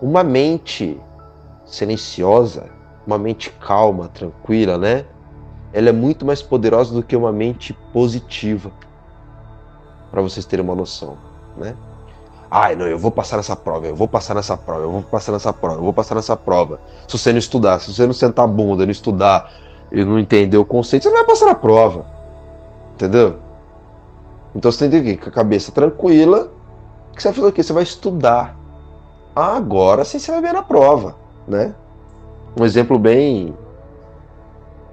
uma 0.00 0.24
mente 0.24 0.98
silenciosa, 1.66 2.70
uma 3.06 3.18
mente 3.18 3.50
calma, 3.50 4.08
tranquila, 4.08 4.78
né? 4.78 5.04
Ela 5.74 5.90
é 5.90 5.92
muito 5.92 6.24
mais 6.24 6.40
poderosa 6.40 6.94
do 6.94 7.02
que 7.02 7.14
uma 7.14 7.32
mente 7.32 7.74
positiva. 7.92 8.72
Para 10.10 10.22
vocês 10.22 10.46
terem 10.46 10.64
uma 10.64 10.74
noção, 10.74 11.18
né? 11.56 11.76
Ai, 12.56 12.76
não, 12.76 12.86
eu 12.86 12.96
vou 12.96 13.10
passar 13.10 13.36
nessa 13.36 13.56
prova, 13.56 13.88
eu 13.88 13.96
vou 13.96 14.06
passar 14.06 14.32
nessa 14.32 14.56
prova, 14.56 14.82
eu 14.82 14.88
vou 14.92 15.02
passar 15.02 15.32
nessa 15.32 15.52
prova, 15.52 15.74
eu 15.74 15.82
vou 15.82 15.92
passar 15.92 16.14
nessa 16.14 16.36
prova. 16.36 16.78
Se 17.08 17.18
você 17.18 17.32
não 17.32 17.38
estudar, 17.40 17.80
se 17.80 17.92
você 17.92 18.06
não 18.06 18.12
sentar 18.12 18.44
a 18.44 18.46
bunda, 18.46 18.84
não 18.86 18.92
estudar 18.92 19.52
e 19.90 20.04
não 20.04 20.20
entender 20.20 20.56
o 20.56 20.64
conceito, 20.64 21.02
você 21.02 21.08
não 21.08 21.16
vai 21.16 21.26
passar 21.26 21.46
na 21.46 21.56
prova. 21.56 22.06
Entendeu? 22.94 23.40
Então 24.54 24.70
você 24.70 24.88
tem 24.88 25.02
que 25.02 25.10
ir 25.10 25.16
com 25.16 25.30
a 25.30 25.32
cabeça 25.32 25.72
tranquila, 25.72 26.48
que 27.16 27.20
você 27.20 27.26
vai 27.26 27.34
fazer 27.34 27.48
o 27.48 27.52
quê? 27.52 27.60
Você 27.60 27.72
vai 27.72 27.82
estudar. 27.82 28.56
Agora 29.34 30.04
sim 30.04 30.20
você 30.20 30.30
vai 30.30 30.40
ver 30.40 30.52
na 30.52 30.62
prova, 30.62 31.16
né? 31.48 31.74
Um 32.56 32.64
exemplo 32.64 33.00
bem 33.00 33.52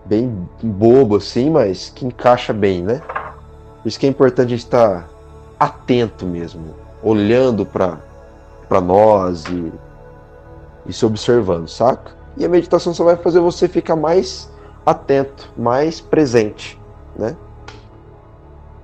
bem 0.03 0.35
bobo 0.63 1.17
assim, 1.17 1.51
mas 1.51 1.89
que 1.89 2.07
encaixa 2.07 2.53
bem, 2.53 2.81
né? 2.81 3.03
Por 3.83 3.87
isso 3.87 3.99
que 3.99 4.07
é 4.07 4.09
importante 4.09 4.47
a 4.47 4.49
gente 4.49 4.65
estar 4.65 5.07
atento 5.59 6.25
mesmo 6.25 6.80
olhando 7.03 7.65
para 7.65 8.81
nós 8.81 9.45
e, 9.45 9.71
e 10.85 10.93
se 10.93 11.05
observando, 11.05 11.67
saca? 11.67 12.11
E 12.37 12.45
a 12.45 12.49
meditação 12.49 12.93
só 12.93 13.03
vai 13.03 13.17
fazer 13.17 13.39
você 13.39 13.67
ficar 13.67 13.95
mais 13.95 14.51
atento, 14.85 15.51
mais 15.57 15.99
presente, 15.99 16.79
né? 17.15 17.35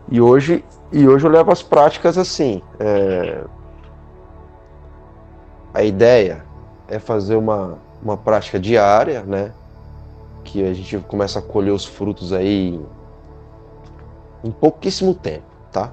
E 0.10 0.22
hoje, 0.22 0.64
e 0.92 1.08
hoje 1.08 1.26
eu 1.26 1.32
levo 1.32 1.52
as 1.52 1.62
práticas 1.62 2.18
assim. 2.18 2.62
É... 2.80 3.44
A 5.74 5.84
ideia 5.84 6.44
é 6.88 6.98
fazer 6.98 7.36
uma, 7.36 7.78
uma 8.02 8.18
prática 8.18 8.60
diária, 8.60 9.24
né? 9.24 9.54
Que 10.44 10.66
a 10.66 10.74
gente 10.74 10.98
começa 11.00 11.40
a 11.40 11.42
colher 11.42 11.72
os 11.72 11.86
frutos 11.86 12.32
aí 12.32 12.80
em 14.44 14.52
pouquíssimo 14.52 15.14
tempo, 15.14 15.46
tá? 15.72 15.92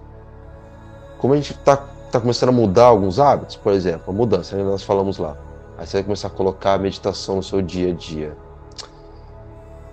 Como 1.18 1.34
a 1.34 1.36
gente 1.36 1.52
está 1.52 1.76
está 2.14 2.20
começando 2.20 2.50
a 2.50 2.52
mudar 2.52 2.86
alguns 2.86 3.18
hábitos, 3.18 3.56
por 3.56 3.72
exemplo, 3.72 4.04
a 4.06 4.12
mudança, 4.12 4.56
nós 4.56 4.84
falamos 4.84 5.18
lá. 5.18 5.36
Aí 5.76 5.84
você 5.84 5.96
vai 5.96 6.04
começar 6.04 6.28
a 6.28 6.30
colocar 6.30 6.74
a 6.74 6.78
meditação 6.78 7.36
no 7.36 7.42
seu 7.42 7.60
dia 7.60 7.90
a 7.90 7.92
dia. 7.92 8.36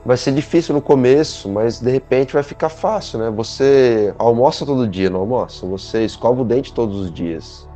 Vai 0.06 0.18
ser 0.18 0.32
difícil 0.32 0.76
no 0.76 0.82
começo, 0.82 1.50
mas 1.50 1.80
de 1.80 1.90
repente 1.90 2.34
vai 2.34 2.44
ficar 2.44 2.70
fácil, 2.70 3.18
né? 3.18 3.32
Você 3.32 4.14
almoça 4.20 4.68
todo 4.68 4.88
dia, 4.88 5.10
não 5.10 5.22
almoça? 5.22 5.66
Você 5.66 6.06
escova 6.06 6.42
o 6.42 6.46
dente 6.46 6.72
todos 6.72 7.00
os 7.00 7.12
dias. 7.12 7.68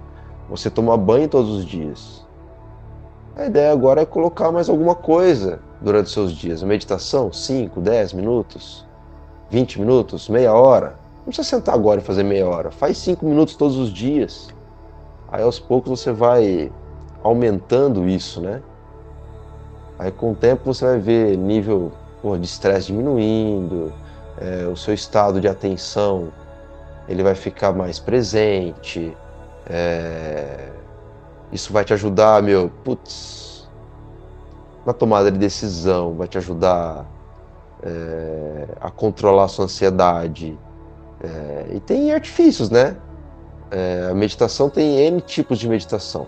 Você 0.48 0.70
toma 0.70 0.96
banho 0.96 1.28
todos 1.28 1.50
os 1.50 1.66
dias. 1.66 2.24
A 3.36 3.48
ideia 3.48 3.72
agora 3.72 4.02
é 4.02 4.06
colocar 4.06 4.52
mais 4.52 4.70
alguma 4.70 4.94
coisa 4.94 5.60
durante 5.82 6.06
os 6.06 6.14
seus 6.14 6.32
dias. 6.32 6.62
Meditação, 6.62 7.34
5, 7.34 7.82
10 7.82 8.14
minutos, 8.14 8.86
20 9.50 9.80
minutos, 9.80 10.30
meia 10.30 10.54
hora. 10.54 11.05
Não 11.26 11.32
precisa 11.32 11.50
sentar 11.50 11.74
agora 11.74 12.00
e 12.00 12.04
fazer 12.04 12.24
meia 12.24 12.48
hora. 12.48 12.70
Faz 12.70 13.00
5 13.00 13.26
minutos 13.26 13.56
todos 13.56 13.78
os 13.78 13.92
dias. 13.92 14.50
Aí 15.28 15.42
aos 15.42 15.60
poucos 15.60 16.00
você 16.00 16.12
vai 16.12 16.72
aumentando 17.24 18.08
isso, 18.08 18.40
né? 18.42 18.62
Aí 19.98 20.12
com 20.12 20.34
o 20.34 20.36
tempo 20.36 20.72
você 20.72 20.86
vai 20.86 21.00
ver 21.00 21.36
nível 21.36 21.92
de 22.40 22.46
estresse 22.46 22.88
diminuindo, 22.88 23.92
é, 24.38 24.66
o 24.66 24.76
seu 24.76 24.94
estado 24.94 25.40
de 25.40 25.48
atenção 25.48 26.32
ele 27.08 27.24
vai 27.24 27.36
ficar 27.36 27.74
mais 27.74 28.00
presente. 28.00 29.16
É, 29.68 30.70
isso 31.52 31.74
vai 31.74 31.84
te 31.84 31.94
ajudar, 31.94 32.42
meu, 32.44 32.70
putz, 32.84 33.68
na 34.86 34.94
tomada 34.94 35.32
de 35.32 35.38
decisão, 35.38 36.16
vai 36.16 36.28
te 36.28 36.38
ajudar 36.38 37.06
é, 37.82 38.68
a 38.80 38.92
controlar 38.92 39.46
a 39.46 39.48
sua 39.48 39.66
ansiedade. 39.66 40.58
É, 41.26 41.76
e 41.76 41.80
tem 41.80 42.14
artifícios, 42.14 42.70
né? 42.70 42.96
É, 43.72 44.10
a 44.12 44.14
meditação 44.14 44.70
tem 44.70 45.00
N 45.08 45.20
tipos 45.22 45.58
de 45.58 45.68
meditação. 45.68 46.28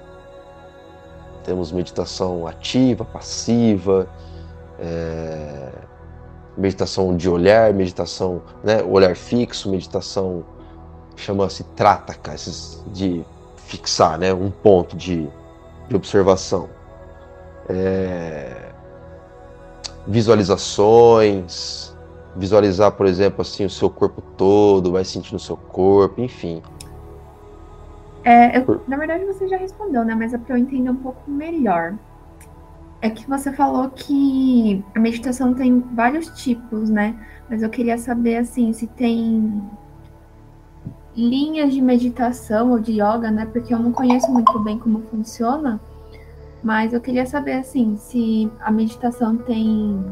Temos 1.43 1.71
meditação 1.71 2.47
ativa, 2.47 3.05
passiva, 3.05 4.09
é, 4.79 5.69
meditação 6.57 7.15
de 7.15 7.29
olhar, 7.29 7.73
meditação, 7.73 8.41
né, 8.63 8.83
olhar 8.83 9.15
fixo, 9.15 9.69
meditação 9.69 10.43
chama-se 11.15 11.63
trataka, 11.63 12.35
de 12.91 13.23
fixar, 13.55 14.17
né, 14.17 14.33
um 14.33 14.51
ponto 14.51 14.95
de, 14.97 15.29
de 15.87 15.95
observação. 15.95 16.69
É, 17.69 18.71
visualizações, 20.05 21.93
visualizar, 22.35 22.91
por 22.91 23.05
exemplo, 23.05 23.41
assim 23.41 23.65
o 23.65 23.69
seu 23.69 23.89
corpo 23.89 24.21
todo, 24.35 24.91
vai 24.91 25.03
sentindo 25.03 25.37
o 25.37 25.39
seu 25.39 25.57
corpo, 25.57 26.21
enfim. 26.21 26.61
É, 28.23 28.57
eu, 28.59 28.81
na 28.87 28.97
verdade, 28.97 29.23
você 29.25 29.47
já 29.47 29.55
respondeu, 29.55 30.03
né? 30.03 30.13
Mas 30.13 30.33
é 30.33 30.37
para 30.37 30.55
eu 30.55 30.57
entender 30.57 30.89
um 30.89 30.95
pouco 30.95 31.31
melhor. 31.31 31.95
É 33.01 33.09
que 33.09 33.27
você 33.29 33.53
falou 33.53 33.89
que 33.89 34.83
a 34.93 34.99
meditação 34.99 35.53
tem 35.53 35.79
vários 35.93 36.27
tipos, 36.41 36.89
né? 36.89 37.15
Mas 37.49 37.63
eu 37.63 37.69
queria 37.69 37.97
saber, 37.97 38.37
assim, 38.37 38.73
se 38.73 38.85
tem 38.85 39.63
linhas 41.15 41.73
de 41.73 41.81
meditação 41.81 42.71
ou 42.71 42.79
de 42.79 42.93
yoga, 42.93 43.31
né? 43.31 43.45
Porque 43.45 43.73
eu 43.73 43.79
não 43.79 43.91
conheço 43.91 44.29
muito 44.31 44.59
bem 44.59 44.77
como 44.77 45.01
funciona. 45.03 45.79
Mas 46.61 46.91
eu 46.91 46.99
queria 46.99 47.25
saber, 47.25 47.53
assim, 47.53 47.95
se 47.95 48.51
a 48.59 48.71
meditação 48.71 49.37
tem. 49.37 50.03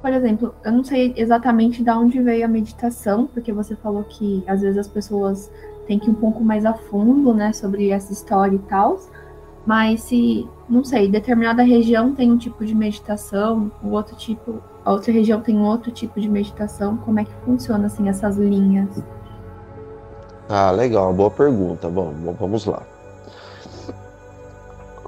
Por 0.00 0.12
exemplo, 0.12 0.54
eu 0.64 0.72
não 0.72 0.84
sei 0.84 1.12
exatamente 1.16 1.82
de 1.82 1.90
onde 1.90 2.22
veio 2.22 2.44
a 2.44 2.48
meditação, 2.48 3.26
porque 3.26 3.52
você 3.52 3.74
falou 3.74 4.04
que 4.04 4.44
às 4.46 4.60
vezes 4.60 4.78
as 4.78 4.88
pessoas 4.88 5.50
tem 5.86 5.98
que 5.98 6.08
ir 6.08 6.10
um 6.10 6.14
pouco 6.14 6.42
mais 6.44 6.64
a 6.64 6.74
fundo, 6.74 7.34
né, 7.34 7.52
sobre 7.52 7.90
essa 7.90 8.12
história 8.12 8.54
e 8.54 8.60
tal. 8.60 8.98
Mas 9.66 10.02
se, 10.02 10.48
não 10.68 10.84
sei, 10.84 11.08
determinada 11.08 11.62
região 11.62 12.14
tem 12.14 12.30
um 12.30 12.38
tipo 12.38 12.64
de 12.64 12.74
meditação, 12.74 13.70
o 13.82 13.90
outro 13.90 14.16
tipo, 14.16 14.62
a 14.84 14.92
outra 14.92 15.12
região 15.12 15.40
tem 15.40 15.60
outro 15.60 15.90
tipo 15.90 16.20
de 16.20 16.28
meditação, 16.28 16.96
como 16.98 17.20
é 17.20 17.24
que 17.24 17.32
funciona 17.44 17.86
assim 17.86 18.08
essas 18.08 18.36
linhas? 18.36 19.02
Ah, 20.48 20.70
legal, 20.70 21.12
boa 21.12 21.30
pergunta. 21.30 21.88
Bom, 21.88 22.14
vamos 22.38 22.64
lá. 22.64 22.82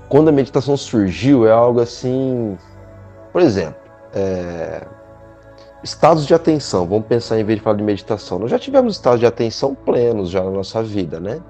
Quando 0.09 0.29
a 0.29 0.33
meditação 0.33 0.77
surgiu, 0.77 1.47
é 1.47 1.53
algo 1.53 1.81
assim, 1.81 2.59
por 3.33 3.41
exemplo, 3.41 3.80
é, 4.13 4.87
Estados 5.83 6.27
de 6.27 6.35
atenção, 6.35 6.87
vamos 6.87 7.07
pensar 7.07 7.41
em 7.41 7.45
vez 7.45 7.59
de 7.59 7.65
falar 7.65 7.77
de 7.77 7.83
meditação. 7.83 8.39
Nós 8.39 8.51
já 8.51 8.59
tivemos 8.59 8.97
estados 8.97 9.19
de 9.19 9.25
atenção 9.25 9.75
plenos 9.75 10.29
já 10.29 10.43
na 10.43 10.51
nossa 10.51 10.83
vida, 10.83 11.19
né? 11.19 11.41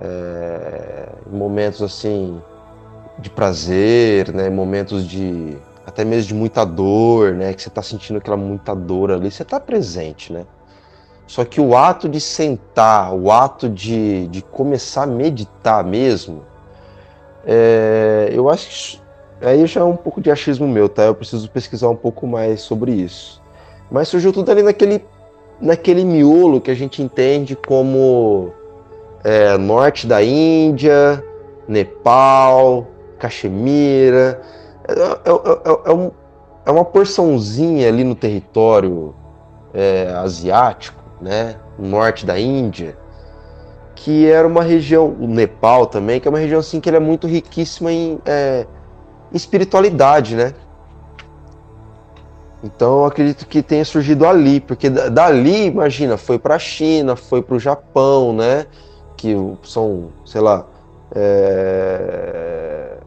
É, 0.00 1.08
momentos 1.28 1.82
assim 1.82 2.40
de 3.18 3.28
prazer, 3.28 4.32
né? 4.32 4.48
Momentos 4.48 5.04
de 5.08 5.58
até 5.84 6.04
mesmo 6.04 6.28
de 6.28 6.34
muita 6.34 6.64
dor, 6.64 7.32
né? 7.34 7.52
Que 7.52 7.62
você 7.62 7.68
está 7.68 7.82
sentindo 7.82 8.18
aquela 8.18 8.36
muita 8.36 8.76
dor 8.76 9.10
ali, 9.10 9.28
você 9.28 9.42
está 9.42 9.58
presente, 9.58 10.32
né? 10.32 10.46
Só 11.26 11.44
que 11.44 11.60
o 11.60 11.76
ato 11.76 12.08
de 12.08 12.20
sentar, 12.20 13.12
o 13.12 13.32
ato 13.32 13.68
de, 13.68 14.28
de 14.28 14.40
começar 14.40 15.02
a 15.02 15.06
meditar 15.06 15.82
mesmo, 15.82 16.44
é, 17.44 18.28
eu 18.32 18.48
acho 18.48 18.68
que 18.68 19.05
Aí 19.40 19.66
já 19.66 19.80
é 19.80 19.84
um 19.84 19.96
pouco 19.96 20.20
de 20.20 20.30
achismo 20.30 20.66
meu, 20.66 20.88
tá? 20.88 21.04
Eu 21.04 21.14
preciso 21.14 21.48
pesquisar 21.50 21.88
um 21.88 21.96
pouco 21.96 22.26
mais 22.26 22.60
sobre 22.62 22.92
isso. 22.92 23.42
Mas 23.90 24.08
surgiu 24.08 24.32
tudo 24.32 24.50
ali 24.50 24.62
naquele, 24.62 25.04
naquele 25.60 26.04
miolo 26.04 26.60
que 26.60 26.70
a 26.70 26.74
gente 26.74 27.02
entende 27.02 27.54
como 27.54 28.52
é, 29.22 29.56
norte 29.58 30.06
da 30.06 30.22
Índia, 30.22 31.22
Nepal, 31.68 32.86
Caxemira. 33.18 34.40
É, 34.88 34.92
é, 34.92 35.32
é, 35.32 35.90
é, 35.90 35.92
um, 35.92 36.10
é 36.64 36.70
uma 36.70 36.84
porçãozinha 36.84 37.88
ali 37.88 38.04
no 38.04 38.14
território 38.14 39.14
é, 39.74 40.12
asiático, 40.16 41.02
né? 41.20 41.56
Norte 41.78 42.24
da 42.24 42.40
Índia, 42.40 42.96
que 43.94 44.26
era 44.26 44.48
uma 44.48 44.62
região, 44.62 45.14
o 45.20 45.26
Nepal 45.26 45.86
também, 45.86 46.18
que 46.20 46.26
é 46.26 46.30
uma 46.30 46.38
região 46.38 46.60
assim 46.60 46.80
que 46.80 46.88
é 46.88 46.98
muito 46.98 47.26
riquíssima 47.26 47.92
em 47.92 48.18
é, 48.24 48.66
espiritualidade, 49.36 50.34
né? 50.34 50.54
Então 52.62 53.00
eu 53.00 53.04
acredito 53.04 53.46
que 53.46 53.62
tenha 53.62 53.84
surgido 53.84 54.26
ali, 54.26 54.60
porque 54.60 54.90
dali, 54.90 55.66
imagina, 55.66 56.16
foi 56.16 56.38
para 56.38 56.56
a 56.56 56.58
China, 56.58 57.14
foi 57.14 57.42
para 57.42 57.54
o 57.54 57.60
Japão, 57.60 58.32
né? 58.32 58.66
Que 59.16 59.34
são, 59.62 60.10
sei 60.24 60.40
lá, 60.40 60.66
é... 61.14 62.98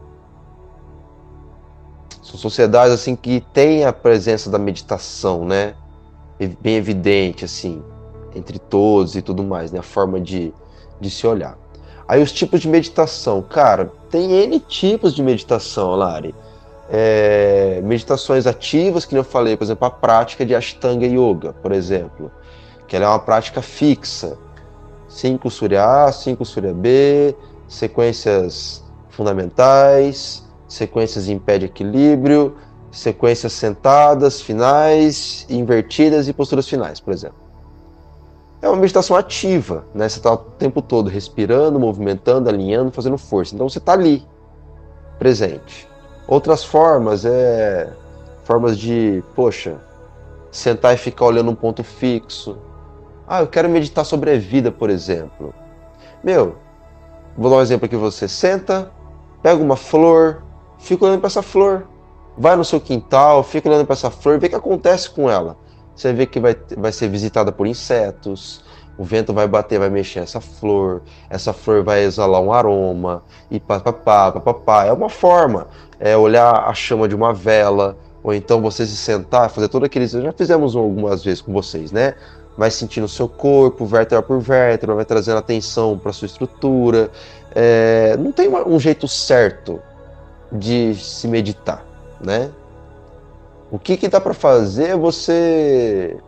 são 2.22 2.38
sociedades 2.38 2.94
assim 2.94 3.14
que 3.14 3.44
têm 3.52 3.84
a 3.84 3.92
presença 3.92 4.48
da 4.48 4.58
meditação, 4.58 5.44
né? 5.44 5.74
Bem 6.60 6.76
evidente 6.76 7.44
assim 7.44 7.82
entre 8.34 8.58
todos 8.58 9.16
e 9.16 9.22
tudo 9.22 9.42
mais, 9.42 9.72
né? 9.72 9.80
A 9.80 9.82
forma 9.82 10.20
de, 10.20 10.54
de 11.00 11.10
se 11.10 11.26
olhar. 11.26 11.58
Aí 12.10 12.20
os 12.20 12.32
tipos 12.32 12.58
de 12.58 12.66
meditação, 12.66 13.40
cara, 13.40 13.92
tem 14.10 14.32
N 14.32 14.58
tipos 14.58 15.14
de 15.14 15.22
meditação, 15.22 15.94
Lari. 15.94 16.34
É, 16.90 17.80
meditações 17.84 18.48
ativas, 18.48 19.04
que 19.04 19.14
eu 19.14 19.22
falei, 19.22 19.56
por 19.56 19.62
exemplo, 19.62 19.86
a 19.86 19.90
prática 19.92 20.44
de 20.44 20.52
Ashtanga 20.52 21.06
Yoga, 21.06 21.52
por 21.52 21.70
exemplo, 21.70 22.28
que 22.88 22.96
ela 22.96 23.04
é 23.04 23.08
uma 23.08 23.20
prática 23.20 23.62
fixa. 23.62 24.36
5 25.08 25.48
Surya 25.52 25.84
A, 26.06 26.10
5 26.10 26.44
Surya 26.44 26.74
B, 26.74 27.32
sequências 27.68 28.82
fundamentais, 29.10 30.42
sequências 30.66 31.28
em 31.28 31.38
pé 31.38 31.58
de 31.58 31.66
equilíbrio, 31.66 32.56
sequências 32.90 33.52
sentadas, 33.52 34.40
finais, 34.40 35.46
invertidas 35.48 36.26
e 36.26 36.32
posturas 36.32 36.68
finais, 36.68 36.98
por 36.98 37.12
exemplo 37.12 37.49
é 38.62 38.68
uma 38.68 38.76
meditação 38.76 39.16
ativa, 39.16 39.86
né? 39.94 40.08
Você 40.08 40.18
está 40.18 40.32
o 40.32 40.36
tempo 40.36 40.82
todo 40.82 41.08
respirando, 41.08 41.80
movimentando, 41.80 42.48
alinhando, 42.48 42.90
fazendo 42.90 43.16
força. 43.16 43.54
Então 43.54 43.68
você 43.68 43.78
está 43.78 43.92
ali, 43.92 44.26
presente. 45.18 45.88
Outras 46.28 46.62
formas 46.62 47.24
é 47.24 47.90
formas 48.44 48.78
de, 48.78 49.22
poxa, 49.34 49.80
sentar 50.50 50.94
e 50.94 50.98
ficar 50.98 51.24
olhando 51.24 51.50
um 51.50 51.54
ponto 51.54 51.82
fixo. 51.82 52.58
Ah, 53.26 53.40
eu 53.40 53.46
quero 53.46 53.68
meditar 53.68 54.04
sobre 54.04 54.32
a 54.32 54.38
vida, 54.38 54.70
por 54.70 54.90
exemplo. 54.90 55.54
Meu, 56.22 56.56
vou 57.36 57.50
dar 57.50 57.58
um 57.58 57.62
exemplo 57.62 57.86
aqui 57.86 57.96
você 57.96 58.28
senta, 58.28 58.90
pega 59.42 59.62
uma 59.62 59.76
flor, 59.76 60.42
fica 60.78 61.04
olhando 61.04 61.20
para 61.20 61.28
essa 61.28 61.42
flor. 61.42 61.86
Vai 62.36 62.56
no 62.56 62.64
seu 62.64 62.80
quintal, 62.80 63.42
fica 63.42 63.68
olhando 63.68 63.86
para 63.86 63.94
essa 63.94 64.10
flor, 64.10 64.38
vê 64.38 64.46
o 64.48 64.50
que 64.50 64.56
acontece 64.56 65.08
com 65.10 65.30
ela 65.30 65.56
você 66.00 66.12
vê 66.12 66.26
que 66.26 66.40
vai, 66.40 66.56
vai 66.76 66.92
ser 66.92 67.08
visitada 67.08 67.52
por 67.52 67.66
insetos, 67.66 68.62
o 68.96 69.04
vento 69.04 69.32
vai 69.32 69.46
bater, 69.46 69.78
vai 69.78 69.90
mexer 69.90 70.20
essa 70.20 70.40
flor, 70.40 71.02
essa 71.28 71.52
flor 71.52 71.82
vai 71.82 72.04
exalar 72.04 72.40
um 72.40 72.52
aroma, 72.52 73.22
e 73.50 73.58
papapá, 73.60 74.32
papapá. 74.32 74.84
É 74.84 74.92
uma 74.92 75.08
forma, 75.08 75.68
é 75.98 76.16
olhar 76.16 76.68
a 76.68 76.74
chama 76.74 77.08
de 77.08 77.14
uma 77.14 77.32
vela, 77.32 77.96
ou 78.22 78.34
então 78.34 78.60
você 78.60 78.86
se 78.86 78.96
sentar, 78.96 79.50
fazer 79.50 79.68
todo 79.68 79.84
aquele. 79.84 80.06
Já 80.06 80.32
fizemos 80.32 80.76
algumas 80.76 81.24
vezes 81.24 81.40
com 81.40 81.52
vocês, 81.52 81.92
né? 81.92 82.14
Vai 82.56 82.70
sentindo 82.70 83.04
o 83.04 83.08
seu 83.08 83.28
corpo, 83.28 83.86
vértebra 83.86 84.22
por 84.22 84.38
vértebra, 84.38 84.94
vai 84.96 85.04
trazendo 85.04 85.38
atenção 85.38 85.98
para 85.98 86.12
sua 86.12 86.26
estrutura. 86.26 87.10
É, 87.54 88.16
não 88.18 88.32
tem 88.32 88.48
um 88.48 88.78
jeito 88.78 89.08
certo 89.08 89.80
de 90.52 90.94
se 90.94 91.26
meditar, 91.26 91.84
né? 92.20 92.50
O 93.70 93.78
que, 93.78 93.96
que 93.96 94.08
dá 94.08 94.20
para 94.20 94.34
fazer 94.34 94.90
é 94.90 94.96
você 94.96 96.18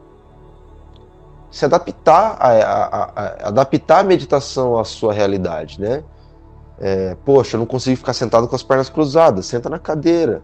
se 1.50 1.64
adaptar 1.64 2.36
a, 2.38 2.48
a, 2.48 3.04
a, 3.04 3.48
adaptar 3.48 3.98
a 3.98 4.02
meditação 4.02 4.78
à 4.78 4.84
sua 4.84 5.12
realidade, 5.12 5.80
né? 5.80 6.02
É, 6.78 7.16
poxa, 7.24 7.56
eu 7.56 7.58
não 7.58 7.66
consigo 7.66 7.96
ficar 7.96 8.12
sentado 8.12 8.48
com 8.48 8.56
as 8.56 8.62
pernas 8.62 8.88
cruzadas. 8.88 9.46
Senta 9.46 9.68
na 9.68 9.78
cadeira. 9.78 10.42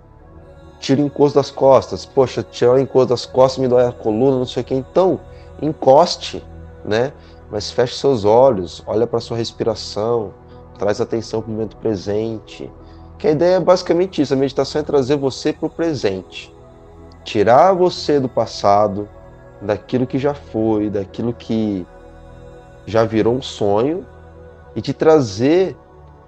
Tira 0.79 1.01
o 1.01 1.05
encosto 1.05 1.39
das 1.39 1.51
costas. 1.51 2.05
Poxa, 2.05 2.43
tirar 2.43 2.73
o 2.73 2.79
encosto 2.79 3.09
das 3.09 3.27
costas 3.27 3.59
me 3.59 3.69
dói 3.69 3.87
a 3.87 3.93
coluna, 3.93 4.39
não 4.39 4.47
sei 4.47 4.63
o 4.63 4.67
que. 4.67 4.75
Então, 4.75 5.19
encoste, 5.63 6.45
né? 6.85 7.13
Mas 7.51 7.71
feche 7.71 7.97
seus 7.97 8.25
olhos, 8.25 8.83
olha 8.87 9.07
para 9.07 9.21
sua 9.21 9.37
respiração, 9.37 10.33
traz 10.79 11.01
atenção 11.01 11.41
para 11.41 11.49
o 11.49 11.53
momento 11.53 11.77
presente. 11.77 12.71
Que 13.19 13.29
a 13.29 13.31
ideia 13.31 13.57
é 13.57 13.61
basicamente 13.61 14.21
isso: 14.21 14.35
a 14.35 14.37
meditação 14.37 14.81
é 14.81 14.85
trazer 14.85 15.17
você 15.17 15.53
para 15.53 15.67
o 15.67 15.71
presente, 15.71 16.55
tirar 17.29 17.75
você 17.75 18.19
do 18.19 18.27
passado, 18.29 19.07
daquilo 19.61 20.07
que 20.07 20.19
já 20.19 20.33
foi, 20.33 20.89
daquilo 20.89 21.35
que 21.35 21.87
já 22.87 23.05
virou 23.05 23.35
um 23.35 23.43
sonho 23.43 24.07
e 24.75 24.81
te 24.81 24.95
trazer 24.95 25.77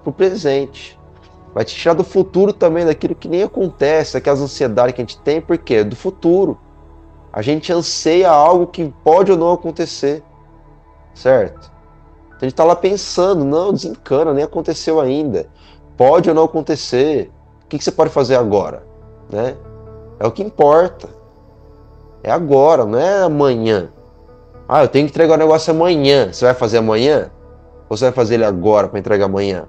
para 0.03 0.11
o 0.11 0.13
presente. 0.13 0.99
Vai 1.55 1.65
te 1.65 1.75
tirar 1.75 1.95
do 1.95 2.05
futuro 2.05 2.53
também, 2.53 2.85
daquilo 2.85 3.15
que 3.15 3.29
nem 3.29 3.43
acontece, 3.43 4.15
aquelas 4.15 4.43
ansiedades 4.43 4.95
que 4.95 5.01
a 5.01 5.05
gente 5.05 5.19
tem, 5.21 5.41
porque 5.41 5.77
é 5.77 5.85
do 5.85 5.97
futuro. 5.97 6.61
A 7.33 7.41
gente 7.41 7.73
anseia 7.73 8.31
algo 8.31 8.67
que 8.67 8.93
pode 9.03 9.33
ou 9.33 9.39
não 9.39 9.53
acontecer, 9.53 10.23
certo? 11.15 11.73
Então 12.27 12.41
a 12.41 12.45
gente 12.45 12.53
está 12.53 12.65
lá 12.65 12.77
pensando, 12.77 13.43
não, 13.43 13.73
desencana, 13.73 14.35
nem 14.35 14.45
aconteceu 14.45 15.01
ainda. 15.01 15.49
Pode 15.97 16.29
ou 16.29 16.35
não 16.35 16.45
acontecer. 16.45 17.31
O 17.65 17.69
que, 17.69 17.79
que 17.79 17.85
você 17.85 17.93
pode 17.93 18.11
fazer 18.11 18.37
agora? 18.37 18.85
Né? 19.31 19.57
É 20.21 20.27
o 20.27 20.31
que 20.31 20.43
importa. 20.43 21.09
É 22.23 22.31
agora, 22.31 22.85
não 22.85 22.99
é 22.99 23.23
amanhã. 23.23 23.89
Ah, 24.69 24.85
eu 24.85 24.89
tenho 24.89 25.07
que 25.07 25.11
entregar 25.11 25.35
o 25.35 25.39
negócio 25.39 25.73
amanhã. 25.73 26.31
Você 26.31 26.45
vai 26.45 26.55
fazer 26.55 26.79
amanhã? 26.79 27.31
Ou 27.89 27.97
você 27.97 28.05
vai 28.05 28.13
fazer 28.13 28.35
ele 28.35 28.45
agora 28.45 28.87
para 28.87 28.99
entregar 28.99 29.25
amanhã? 29.25 29.65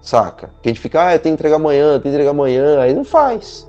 Saca? 0.00 0.50
Que 0.62 0.68
a 0.68 0.72
gente 0.72 0.80
fica, 0.80 1.08
ah, 1.08 1.14
eu 1.14 1.18
tenho 1.18 1.34
que 1.34 1.40
entregar 1.40 1.56
amanhã, 1.56 1.94
eu 1.94 2.00
tenho 2.00 2.02
que 2.02 2.08
entregar 2.10 2.30
amanhã. 2.30 2.80
Aí 2.80 2.94
não 2.94 3.04
faz. 3.04 3.68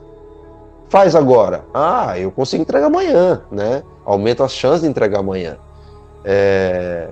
Faz 0.87 1.15
agora. 1.15 1.65
Ah, 1.73 2.17
eu 2.17 2.31
consigo 2.31 2.61
entregar 2.61 2.85
amanhã, 2.85 3.41
né? 3.51 3.83
Aumenta 4.05 4.45
as 4.45 4.53
chances 4.53 4.81
de 4.81 4.87
entregar 4.87 5.19
amanhã. 5.19 5.57
É... 6.23 7.09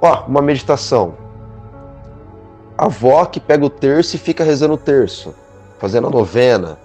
Ó, 0.00 0.24
uma 0.26 0.42
meditação. 0.42 1.14
A 2.76 2.84
avó 2.84 3.24
que 3.24 3.40
pega 3.40 3.64
o 3.64 3.70
terço 3.70 4.16
e 4.16 4.18
fica 4.18 4.44
rezando 4.44 4.74
o 4.74 4.78
terço, 4.78 5.34
fazendo 5.78 6.08
a 6.08 6.10
novena. 6.10 6.78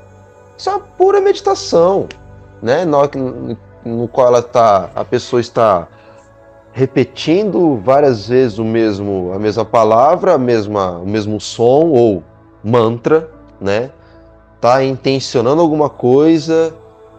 Isso 0.57 0.69
é 0.69 0.73
uma 0.73 0.79
pura 0.79 1.19
meditação, 1.19 2.07
né? 2.61 2.85
No, 2.85 4.07
qual 4.07 4.27
ela 4.27 4.41
tá, 4.41 4.89
a 4.95 5.03
pessoa 5.03 5.41
está 5.41 5.87
repetindo 6.71 7.77
várias 7.77 8.27
vezes 8.27 8.57
o 8.57 8.63
mesmo, 8.63 9.31
a 9.33 9.39
mesma 9.39 9.65
palavra, 9.65 10.33
a 10.33 10.37
mesma, 10.37 10.97
o 10.97 11.05
mesmo 11.05 11.39
som 11.39 11.87
ou 11.89 12.23
mantra, 12.63 13.29
né? 13.59 13.91
Tá 14.59 14.83
intencionando 14.83 15.61
alguma 15.61 15.89
coisa, 15.89 16.73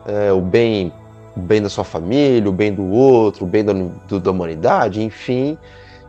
é, 0.07 0.33
o 0.33 0.41
bem, 0.41 0.93
o 1.37 1.41
bem 1.41 1.61
da 1.61 1.69
sua 1.69 1.85
família, 1.85 2.49
o 2.49 2.53
bem 2.53 2.73
do 2.73 2.91
outro, 2.91 3.45
o 3.45 3.49
bem 3.49 3.65
da, 3.65 3.73
do, 3.73 4.19
da 4.19 4.31
humanidade, 4.31 5.03
enfim, 5.03 5.59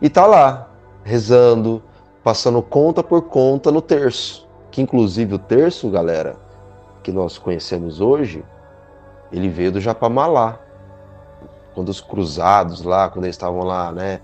e 0.00 0.08
tá 0.08 0.26
lá 0.26 0.68
rezando, 1.04 1.82
passando 2.24 2.60
conta 2.62 3.02
por 3.02 3.22
conta 3.22 3.70
no 3.70 3.80
terço, 3.80 4.45
que 4.76 4.82
inclusive 4.82 5.36
o 5.36 5.38
terço, 5.38 5.88
galera, 5.88 6.36
que 7.02 7.10
nós 7.10 7.38
conhecemos 7.38 7.98
hoje, 7.98 8.44
ele 9.32 9.48
veio 9.48 9.72
do 9.72 9.80
Japamalá, 9.80 10.58
quando 11.74 11.88
os 11.88 11.98
cruzados 11.98 12.82
lá, 12.82 13.08
quando 13.08 13.24
eles 13.24 13.36
estavam 13.36 13.64
lá, 13.64 13.90
né, 13.90 14.20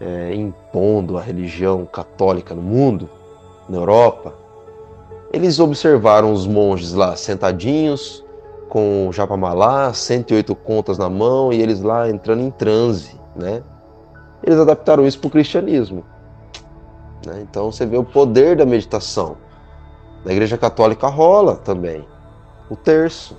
é, 0.00 0.34
impondo 0.34 1.16
a 1.16 1.20
religião 1.20 1.86
católica 1.86 2.56
no 2.56 2.60
mundo, 2.60 3.08
na 3.68 3.76
Europa, 3.76 4.34
eles 5.32 5.60
observaram 5.60 6.32
os 6.32 6.44
monges 6.44 6.92
lá 6.92 7.14
sentadinhos, 7.14 8.24
com 8.68 9.06
o 9.06 9.12
Japamalá, 9.12 9.94
108 9.94 10.56
contas 10.56 10.98
na 10.98 11.08
mão 11.08 11.52
e 11.52 11.62
eles 11.62 11.80
lá 11.80 12.10
entrando 12.10 12.42
em 12.42 12.50
transe, 12.50 13.16
né? 13.36 13.62
Eles 14.42 14.58
adaptaram 14.58 15.06
isso 15.06 15.20
para 15.20 15.28
o 15.28 15.30
cristianismo. 15.30 16.04
Né? 17.24 17.46
Então 17.48 17.70
você 17.70 17.86
vê 17.86 17.96
o 17.96 18.02
poder 18.02 18.56
da 18.56 18.66
meditação. 18.66 19.43
Na 20.24 20.32
Igreja 20.32 20.56
Católica 20.56 21.06
rola 21.08 21.56
também 21.56 22.06
o 22.70 22.76
terço, 22.76 23.36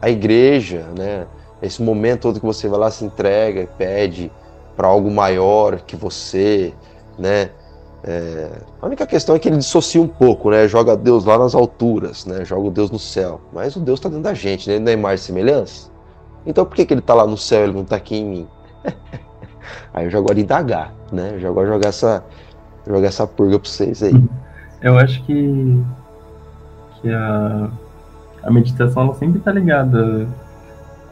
a 0.00 0.08
igreja, 0.08 0.86
né? 0.96 1.26
Esse 1.60 1.82
momento 1.82 2.22
todo 2.22 2.38
que 2.38 2.46
você 2.46 2.68
vai 2.68 2.78
lá, 2.78 2.90
se 2.90 3.04
entrega 3.04 3.62
e 3.62 3.66
pede 3.66 4.30
para 4.76 4.86
algo 4.86 5.10
maior 5.10 5.80
que 5.80 5.96
você, 5.96 6.72
né? 7.18 7.50
É... 8.04 8.50
a 8.80 8.86
única 8.86 9.04
questão 9.04 9.34
é 9.34 9.38
que 9.38 9.48
ele 9.48 9.56
dissocia 9.56 10.00
um 10.00 10.06
pouco, 10.06 10.50
né? 10.50 10.68
Joga 10.68 10.96
Deus 10.96 11.24
lá 11.24 11.38
nas 11.38 11.54
alturas, 11.54 12.24
né? 12.24 12.44
Joga 12.44 12.68
o 12.68 12.70
Deus 12.70 12.90
no 12.90 12.98
céu. 12.98 13.40
Mas 13.52 13.74
o 13.74 13.80
Deus 13.80 13.98
está 13.98 14.08
dentro 14.08 14.24
da 14.24 14.34
gente, 14.34 14.68
né? 14.68 14.76
Ele 14.76 14.84
não 14.84 14.90
é 14.90 14.94
imagem 14.94 15.24
semelhança. 15.24 15.90
Então 16.44 16.64
por 16.64 16.76
que, 16.76 16.86
que 16.86 16.94
ele 16.94 17.00
está 17.00 17.14
lá 17.14 17.26
no 17.26 17.36
céu 17.36 17.60
e 17.60 17.64
ele 17.64 17.72
não 17.72 17.82
está 17.82 17.96
aqui 17.96 18.16
em 18.16 18.24
mim? 18.24 18.48
aí 19.92 20.04
eu 20.04 20.10
já 20.10 20.20
gosto 20.20 20.36
de 20.36 20.42
indagar, 20.42 20.94
né? 21.10 21.32
Eu 21.34 21.40
já 21.40 21.50
gosto 21.50 21.66
de 21.66 21.72
jogar 21.72 21.88
essa, 21.88 22.24
jogar 22.86 23.08
essa 23.08 23.26
purga 23.26 23.58
para 23.58 23.68
vocês 23.68 24.02
aí. 24.02 24.14
Eu 24.82 24.98
acho 24.98 25.22
que, 25.24 25.82
que 27.00 27.10
a, 27.10 27.70
a 28.42 28.50
meditação 28.50 29.04
ela 29.04 29.14
sempre 29.14 29.38
está 29.38 29.52
ligada 29.52 30.28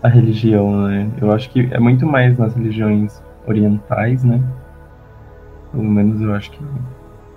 à 0.03 0.09
religião, 0.09 0.87
né? 0.87 1.11
Eu 1.20 1.33
acho 1.33 1.50
que 1.50 1.68
é 1.72 1.79
muito 1.79 2.07
mais 2.07 2.38
nas 2.38 2.55
religiões 2.55 3.22
orientais, 3.46 4.22
né? 4.22 4.42
Pelo 5.70 5.85
menos 5.85 6.20
eu 6.20 6.35
acho 6.35 6.50
que 6.50 6.61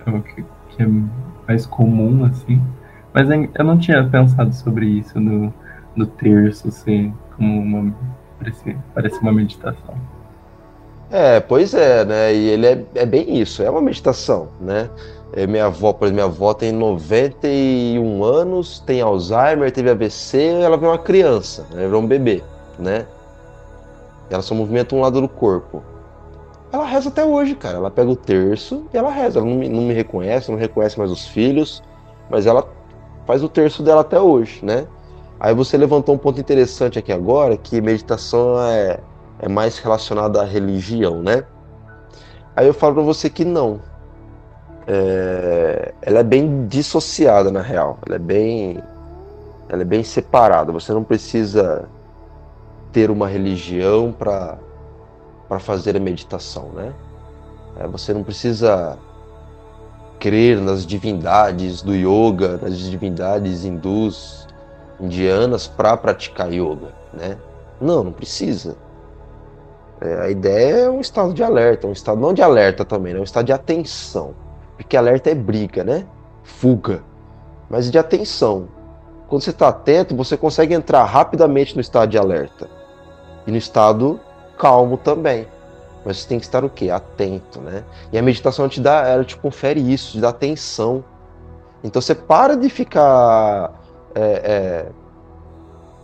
é 0.06 0.10
o 0.10 0.22
que, 0.22 0.44
que 0.70 0.82
é 0.82 0.86
mais 1.46 1.66
comum, 1.66 2.24
assim. 2.24 2.62
Mas 3.12 3.28
eu 3.30 3.64
não 3.64 3.78
tinha 3.78 4.04
pensado 4.04 4.52
sobre 4.54 4.86
isso 4.86 5.18
no, 5.18 5.52
no 5.96 6.06
terço 6.06 6.70
ser 6.70 7.12
como 7.36 7.60
uma. 7.60 7.94
Parece, 8.38 8.76
parece 8.94 9.18
uma 9.20 9.32
meditação. 9.32 9.96
É, 11.10 11.40
pois 11.40 11.72
é, 11.72 12.04
né? 12.04 12.34
E 12.34 12.48
ele 12.50 12.66
é, 12.66 12.84
é 12.94 13.06
bem 13.06 13.40
isso, 13.40 13.62
é 13.62 13.70
uma 13.70 13.80
meditação, 13.80 14.50
né? 14.60 14.90
É, 15.32 15.46
minha 15.46 15.66
avó, 15.66 15.92
por 15.92 16.06
exemplo, 16.06 16.24
minha 16.24 16.34
avó 16.34 16.54
tem 16.54 16.72
91 16.72 18.24
anos, 18.24 18.80
tem 18.80 19.00
Alzheimer, 19.00 19.70
teve 19.70 19.90
AVC, 19.90 20.38
ela 20.62 20.76
vê 20.76 20.86
uma 20.86 20.98
criança, 20.98 21.66
ela 21.72 21.88
vê 21.88 21.96
um 21.96 22.06
bebê, 22.06 22.42
né? 22.78 23.06
Ela 24.30 24.42
só 24.42 24.54
movimenta 24.54 24.94
um 24.94 25.00
lado 25.00 25.20
do 25.20 25.28
corpo. 25.28 25.82
Ela 26.72 26.84
reza 26.84 27.08
até 27.08 27.24
hoje, 27.24 27.54
cara. 27.54 27.78
Ela 27.78 27.90
pega 27.90 28.10
o 28.10 28.16
terço 28.16 28.86
e 28.92 28.96
ela 28.96 29.10
reza. 29.10 29.38
Ela 29.38 29.48
não 29.48 29.56
me, 29.56 29.68
não 29.68 29.82
me 29.82 29.94
reconhece, 29.94 30.50
não 30.50 30.58
reconhece 30.58 30.98
mais 30.98 31.10
os 31.10 31.26
filhos, 31.26 31.82
mas 32.28 32.46
ela 32.46 32.66
faz 33.26 33.42
o 33.42 33.48
terço 33.48 33.82
dela 33.82 34.02
até 34.02 34.20
hoje, 34.20 34.62
né? 34.62 34.86
Aí 35.40 35.54
você 35.54 35.76
levantou 35.76 36.14
um 36.14 36.18
ponto 36.18 36.40
interessante 36.40 36.98
aqui 36.98 37.12
agora, 37.12 37.56
que 37.56 37.80
meditação 37.80 38.60
é, 38.62 39.00
é 39.38 39.48
mais 39.48 39.78
relacionada 39.78 40.42
à 40.42 40.44
religião, 40.44 41.22
né? 41.22 41.44
Aí 42.56 42.66
eu 42.66 42.74
falo 42.74 42.94
para 42.94 43.02
você 43.04 43.30
que 43.30 43.44
não 43.44 43.80
é, 44.90 45.92
ela 46.00 46.20
é 46.20 46.22
bem 46.22 46.66
dissociada 46.66 47.50
na 47.50 47.60
real. 47.60 47.98
Ela 48.06 48.16
é 48.16 48.18
bem, 48.18 48.82
ela 49.68 49.82
é 49.82 49.84
bem 49.84 50.02
separada. 50.02 50.72
Você 50.72 50.92
não 50.94 51.04
precisa 51.04 51.86
ter 52.90 53.10
uma 53.10 53.28
religião 53.28 54.10
para 54.10 54.58
para 55.46 55.58
fazer 55.58 55.96
a 55.96 56.00
meditação, 56.00 56.68
né? 56.74 56.92
É, 57.78 57.86
você 57.86 58.12
não 58.12 58.22
precisa 58.22 58.98
crer 60.20 60.60
nas 60.60 60.84
divindades 60.84 61.80
do 61.80 61.94
yoga, 61.94 62.58
nas 62.58 62.78
divindades 62.78 63.64
hindus, 63.64 64.46
indianas 65.00 65.66
para 65.66 65.96
praticar 65.96 66.52
yoga, 66.52 66.92
né? 67.14 67.38
Não, 67.80 68.04
não 68.04 68.12
precisa. 68.12 68.76
É, 70.02 70.20
a 70.20 70.30
ideia 70.30 70.74
é 70.84 70.90
um 70.90 71.00
estado 71.00 71.32
de 71.32 71.42
alerta, 71.42 71.86
um 71.86 71.92
estado 71.92 72.20
não 72.20 72.34
de 72.34 72.42
alerta 72.42 72.84
também, 72.84 73.14
né? 73.14 73.20
um 73.20 73.24
estado 73.24 73.46
de 73.46 73.52
atenção. 73.52 74.34
Porque 74.78 74.96
alerta 74.96 75.28
é 75.28 75.34
briga, 75.34 75.84
né? 75.84 76.06
Fuga. 76.42 77.02
Mas 77.68 77.90
de 77.90 77.98
atenção. 77.98 78.68
Quando 79.28 79.42
você 79.42 79.50
está 79.50 79.68
atento, 79.68 80.16
você 80.16 80.36
consegue 80.36 80.72
entrar 80.72 81.04
rapidamente 81.04 81.74
no 81.74 81.82
estado 81.82 82.08
de 82.08 82.16
alerta. 82.16 82.70
E 83.46 83.50
no 83.50 83.58
estado 83.58 84.18
calmo 84.56 84.96
também. 84.96 85.46
Mas 86.04 86.18
você 86.18 86.28
tem 86.28 86.38
que 86.38 86.46
estar 86.46 86.64
o 86.64 86.70
quê? 86.70 86.90
Atento, 86.90 87.60
né? 87.60 87.84
E 88.12 88.16
a 88.16 88.22
meditação 88.22 88.68
te 88.68 88.80
dá, 88.80 89.06
ela 89.06 89.24
te 89.24 89.36
confere 89.36 89.80
isso, 89.80 90.12
te 90.12 90.20
dá 90.20 90.30
atenção. 90.30 91.04
Então 91.82 92.00
você 92.00 92.14
para 92.14 92.56
de 92.56 92.70
ficar 92.70 93.72
é, 94.14 94.22
é, 94.22 94.86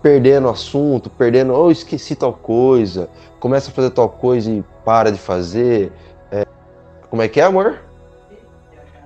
perdendo 0.02 0.48
assunto, 0.48 1.08
perdendo, 1.08 1.54
oh, 1.54 1.70
esqueci 1.70 2.14
tal 2.14 2.32
coisa, 2.32 3.08
começa 3.40 3.70
a 3.70 3.72
fazer 3.72 3.90
tal 3.90 4.08
coisa 4.08 4.50
e 4.50 4.62
para 4.84 5.10
de 5.10 5.18
fazer. 5.18 5.92
É, 6.30 6.44
como 7.08 7.22
é 7.22 7.28
que 7.28 7.40
é, 7.40 7.44
amor? 7.44 7.83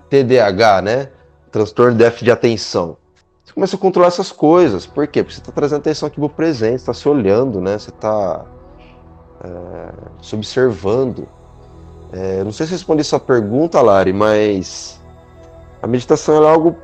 TDAH, 0.08 0.82
né? 0.82 1.08
Transtorno 1.50 1.92
de 1.92 1.98
déficit 1.98 2.24
de 2.24 2.30
atenção. 2.30 2.96
Você 3.44 3.52
começa 3.52 3.76
a 3.76 3.78
controlar 3.78 4.08
essas 4.08 4.30
coisas. 4.30 4.86
Por 4.86 5.06
quê? 5.06 5.22
Porque 5.22 5.34
você 5.34 5.40
está 5.40 5.52
trazendo 5.52 5.78
atenção 5.78 6.06
aqui 6.06 6.16
pro 6.16 6.28
presente, 6.28 6.76
está 6.76 6.92
se 6.92 7.08
olhando, 7.08 7.60
né? 7.60 7.78
Você 7.78 7.90
está 7.90 8.44
é, 9.42 9.88
se 10.22 10.34
observando. 10.34 11.26
É, 12.12 12.42
não 12.42 12.52
sei 12.52 12.66
se 12.66 12.72
respondi 12.72 13.04
sua 13.04 13.20
pergunta, 13.20 13.80
Lari, 13.80 14.12
mas 14.12 15.00
a 15.82 15.86
meditação 15.86 16.42
é 16.42 16.50
algo. 16.50 16.76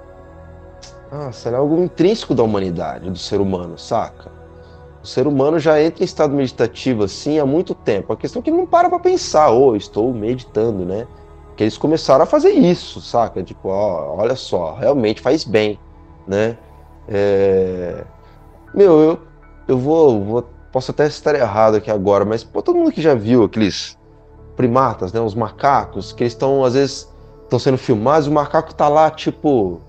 Nossa, 1.11 1.49
é 1.49 1.55
algo 1.55 1.83
intrínseco 1.83 2.35
da 2.35 2.43
humanidade, 2.43 3.11
do 3.11 3.19
ser 3.19 3.41
humano, 3.41 3.79
saca? 3.79 4.33
O 5.03 5.07
ser 5.07 5.27
humano 5.27 5.59
já 5.59 5.81
entra 5.83 6.03
em 6.03 6.07
estado 6.07 6.35
meditativo 6.35 7.05
assim 7.05 7.39
há 7.39 7.45
muito 7.45 7.75
tempo. 7.75 8.13
A 8.13 8.17
questão 8.17 8.41
é 8.41 8.43
que 8.43 8.51
ele 8.51 8.57
não 8.57 8.67
para 8.67 8.89
pra 8.89 8.99
pensar, 8.99 9.51
ô, 9.51 9.69
oh, 9.69 9.77
estou 9.77 10.13
meditando, 10.15 10.85
né? 10.85 11.07
Que 11.57 11.65
eles 11.65 11.79
começaram 11.79 12.25
a 12.25 12.27
fazer 12.27 12.51
isso, 12.51 13.01
saca? 13.01 13.43
Tipo, 13.43 13.69
ó, 13.69 14.17
olha 14.17 14.35
só, 14.35 14.75
realmente 14.75 15.21
faz 15.21 15.45
bem, 15.45 15.79
né? 16.27 16.59
É... 17.09 18.05
Meu, 18.75 19.01
eu, 19.01 19.21
eu 19.69 19.79
vou, 19.79 20.25
vou. 20.25 20.45
Posso 20.73 20.91
até 20.91 21.07
estar 21.07 21.35
errado 21.37 21.77
aqui 21.77 21.91
agora, 21.91 22.25
mas 22.25 22.43
pô, 22.43 22.61
todo 22.61 22.77
mundo 22.77 22.91
que 22.91 23.01
já 23.01 23.15
viu 23.15 23.45
aqueles 23.45 23.97
primatas, 24.57 25.13
né? 25.13 25.21
Os 25.21 25.35
macacos, 25.35 26.13
que 26.13 26.25
eles 26.25 26.33
estão, 26.33 26.65
às 26.65 26.75
vezes, 26.75 27.09
estão 27.45 27.59
sendo 27.59 27.79
filmados 27.79 28.27
e 28.27 28.31
o 28.31 28.33
macaco 28.33 28.71
está 28.71 28.89
lá, 28.89 29.09
tipo, 29.11 29.81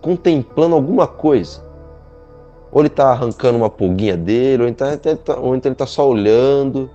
contemplando 0.00 0.74
alguma 0.74 1.06
coisa. 1.06 1.62
Ou 2.72 2.80
ele 2.80 2.88
está 2.88 3.10
arrancando 3.10 3.56
uma 3.56 3.70
pulguinha 3.70 4.16
dele, 4.16 4.64
ou 4.64 4.68
então, 4.68 4.88
ou 5.40 5.54
então 5.54 5.70
ele 5.70 5.74
está 5.74 5.86
só 5.86 6.08
olhando, 6.08 6.90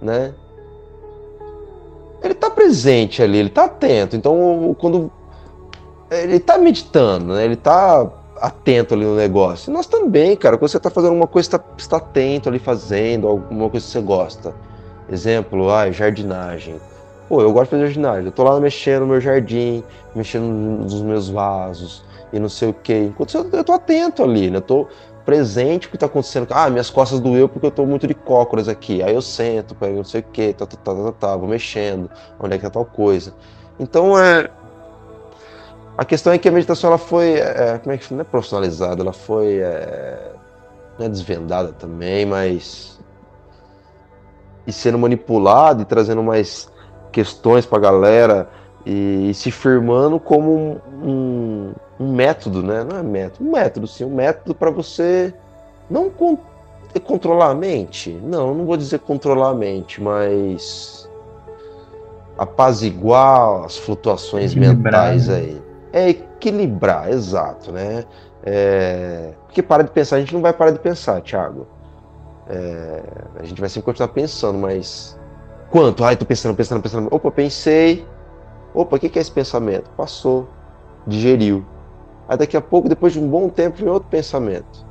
né? 0.00 0.32
Ele 2.24 2.32
está 2.32 2.48
presente 2.48 3.22
ali, 3.22 3.38
ele 3.38 3.48
está 3.48 3.64
atento. 3.64 4.16
Então, 4.16 4.74
quando 4.78 5.12
ele 6.10 6.36
está 6.36 6.56
meditando, 6.58 7.34
né? 7.34 7.44
Ele 7.44 7.54
está 7.54 8.10
atento 8.40 8.94
ali 8.94 9.04
no 9.04 9.14
negócio. 9.14 9.70
E 9.70 9.72
nós 9.72 9.86
também, 9.86 10.36
cara. 10.36 10.56
Quando 10.56 10.70
você 10.70 10.78
está 10.78 10.90
fazendo 10.90 11.12
uma 11.12 11.26
coisa, 11.26 11.50
você 11.50 11.56
está 11.76 11.98
tá 12.00 12.04
atento 12.04 12.48
ali 12.48 12.58
fazendo 12.58 13.28
alguma 13.28 13.68
coisa 13.68 13.84
que 13.84 13.92
você 13.92 14.00
gosta. 14.00 14.54
Exemplo, 15.10 15.70
ah, 15.70 15.90
jardinagem. 15.90 16.80
Pô, 17.28 17.40
eu 17.40 17.52
gosto 17.52 17.64
de 17.64 17.70
fazer 17.70 17.86
jardinagem. 17.86 18.26
Eu 18.26 18.32
tô 18.32 18.42
lá 18.42 18.58
mexendo 18.58 19.02
no 19.02 19.08
meu 19.08 19.20
jardim, 19.20 19.84
mexendo 20.14 20.44
nos 20.44 21.02
meus 21.02 21.28
vasos 21.28 22.04
e 22.32 22.38
não 22.38 22.48
sei 22.48 22.70
o 22.70 22.74
quê. 22.74 23.08
Enquanto 23.10 23.34
eu, 23.34 23.48
eu 23.52 23.64
tô 23.64 23.72
atento 23.72 24.22
ali, 24.22 24.50
né? 24.50 24.58
Eu 24.58 24.62
tô 24.62 24.86
presente 25.24 25.86
o 25.86 25.90
que 25.90 25.98
tá 25.98 26.06
acontecendo. 26.06 26.48
Ah, 26.50 26.68
minhas 26.68 26.90
costas 26.90 27.20
doeu 27.20 27.48
porque 27.48 27.66
eu 27.66 27.70
tô 27.70 27.86
muito 27.86 28.06
de 28.06 28.14
cócoras 28.14 28.68
aqui. 28.68 29.02
Aí 29.02 29.14
eu 29.14 29.22
sento, 29.22 29.74
pego 29.74 29.96
não 29.96 30.04
sei 30.04 30.20
o 30.20 30.24
quê, 30.24 30.54
tá, 30.56 30.66
tá, 30.66 30.76
tá, 30.76 30.94
tá, 30.94 31.12
tá, 31.12 31.36
vou 31.36 31.48
mexendo. 31.48 32.10
Onde 32.38 32.54
é 32.54 32.58
que 32.58 32.66
é 32.66 32.70
tal 32.70 32.84
coisa. 32.84 33.34
Então, 33.78 34.18
é... 34.18 34.50
A 35.96 36.04
questão 36.04 36.32
é 36.32 36.38
que 36.38 36.48
a 36.48 36.52
meditação, 36.52 36.90
ela 36.90 36.98
foi... 36.98 37.34
É, 37.34 37.78
como 37.78 37.94
é 37.94 37.98
que... 37.98 38.12
Não 38.12 38.20
é 38.20 38.24
profissionalizada, 38.24 39.02
ela 39.02 39.12
foi... 39.12 39.58
É, 39.58 40.32
não 40.98 41.06
é 41.06 41.08
desvendada 41.08 41.72
também, 41.72 42.26
mas 42.26 42.94
e 44.66 44.72
sendo 44.72 44.98
manipulado 44.98 45.82
e 45.82 45.84
trazendo 45.84 46.22
mais 46.22 46.70
questões 47.12 47.66
para 47.66 47.78
a 47.78 47.80
galera 47.80 48.48
e, 48.84 49.30
e, 49.30 49.34
se 49.34 49.50
firmando 49.50 50.20
como 50.20 50.52
um, 50.52 50.80
um, 51.02 51.72
um, 52.00 52.12
método, 52.12 52.62
né? 52.62 52.84
Não 52.84 52.98
é 52.98 53.02
método, 53.02 53.48
um 53.48 53.52
método, 53.52 53.86
sim, 53.86 54.04
um 54.04 54.14
método 54.14 54.54
para 54.54 54.70
você 54.70 55.34
não 55.88 56.10
con 56.10 56.38
controlar 57.04 57.50
a 57.50 57.54
mente. 57.54 58.10
Não, 58.22 58.54
não 58.54 58.64
vou 58.64 58.76
dizer 58.76 59.00
controlar 59.00 59.50
a 59.50 59.54
mente, 59.54 60.00
mas 60.00 61.10
apaziguar 62.38 63.64
as 63.64 63.76
flutuações 63.76 64.52
equilibrar, 64.52 65.12
mentais 65.12 65.28
né? 65.28 65.36
aí. 65.36 65.62
É 65.92 66.08
equilibrar, 66.10 67.10
exato, 67.10 67.72
né? 67.72 68.04
É... 68.44 69.32
Porque 69.46 69.62
para 69.62 69.82
de 69.82 69.90
pensar, 69.90 70.16
a 70.16 70.20
gente 70.20 70.34
não 70.34 70.42
vai 70.42 70.52
parar 70.52 70.72
de 70.72 70.78
pensar, 70.78 71.20
Thiago. 71.20 71.66
É, 72.48 73.02
a 73.38 73.44
gente 73.44 73.60
vai 73.60 73.70
sempre 73.70 73.86
continuar 73.86 74.08
pensando, 74.08 74.58
mas 74.58 75.18
quanto? 75.70 76.04
Ai, 76.04 76.16
tô 76.16 76.26
pensando, 76.26 76.54
pensando, 76.54 76.82
pensando. 76.82 77.08
Opa, 77.10 77.30
pensei. 77.30 78.06
Opa, 78.74 78.96
o 78.96 78.98
que, 78.98 79.18
é 79.18 79.22
esse 79.22 79.30
pensamento? 79.30 79.88
Passou, 79.90 80.48
digeriu. 81.06 81.64
Aí 82.28 82.36
daqui 82.36 82.56
a 82.56 82.60
pouco, 82.60 82.88
depois 82.88 83.12
de 83.12 83.20
um 83.20 83.28
bom 83.28 83.48
tempo, 83.48 83.78
vem 83.78 83.88
outro 83.88 84.08
pensamento. 84.08 84.84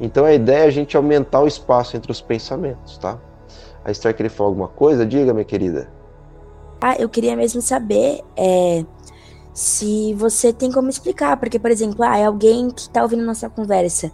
Então 0.00 0.24
a 0.24 0.32
ideia 0.32 0.64
é 0.64 0.66
a 0.66 0.70
gente 0.70 0.96
aumentar 0.96 1.40
o 1.42 1.46
espaço 1.46 1.96
entre 1.96 2.10
os 2.10 2.20
pensamentos, 2.20 2.96
tá? 2.98 3.18
A 3.84 3.90
Esther 3.90 4.14
queria 4.14 4.30
falar 4.30 4.50
alguma 4.50 4.68
coisa? 4.68 5.04
Diga, 5.04 5.32
minha 5.32 5.44
querida. 5.44 5.90
Ah, 6.80 6.96
eu 6.98 7.08
queria 7.08 7.36
mesmo 7.36 7.60
saber 7.60 8.22
é, 8.36 8.84
se 9.52 10.14
você 10.14 10.52
tem 10.52 10.72
como 10.72 10.88
explicar, 10.88 11.36
porque, 11.36 11.58
por 11.58 11.70
exemplo, 11.70 12.02
ah, 12.02 12.18
é 12.18 12.24
alguém 12.24 12.70
que 12.70 12.82
está 12.82 13.02
ouvindo 13.02 13.24
nossa 13.24 13.48
conversa 13.48 14.12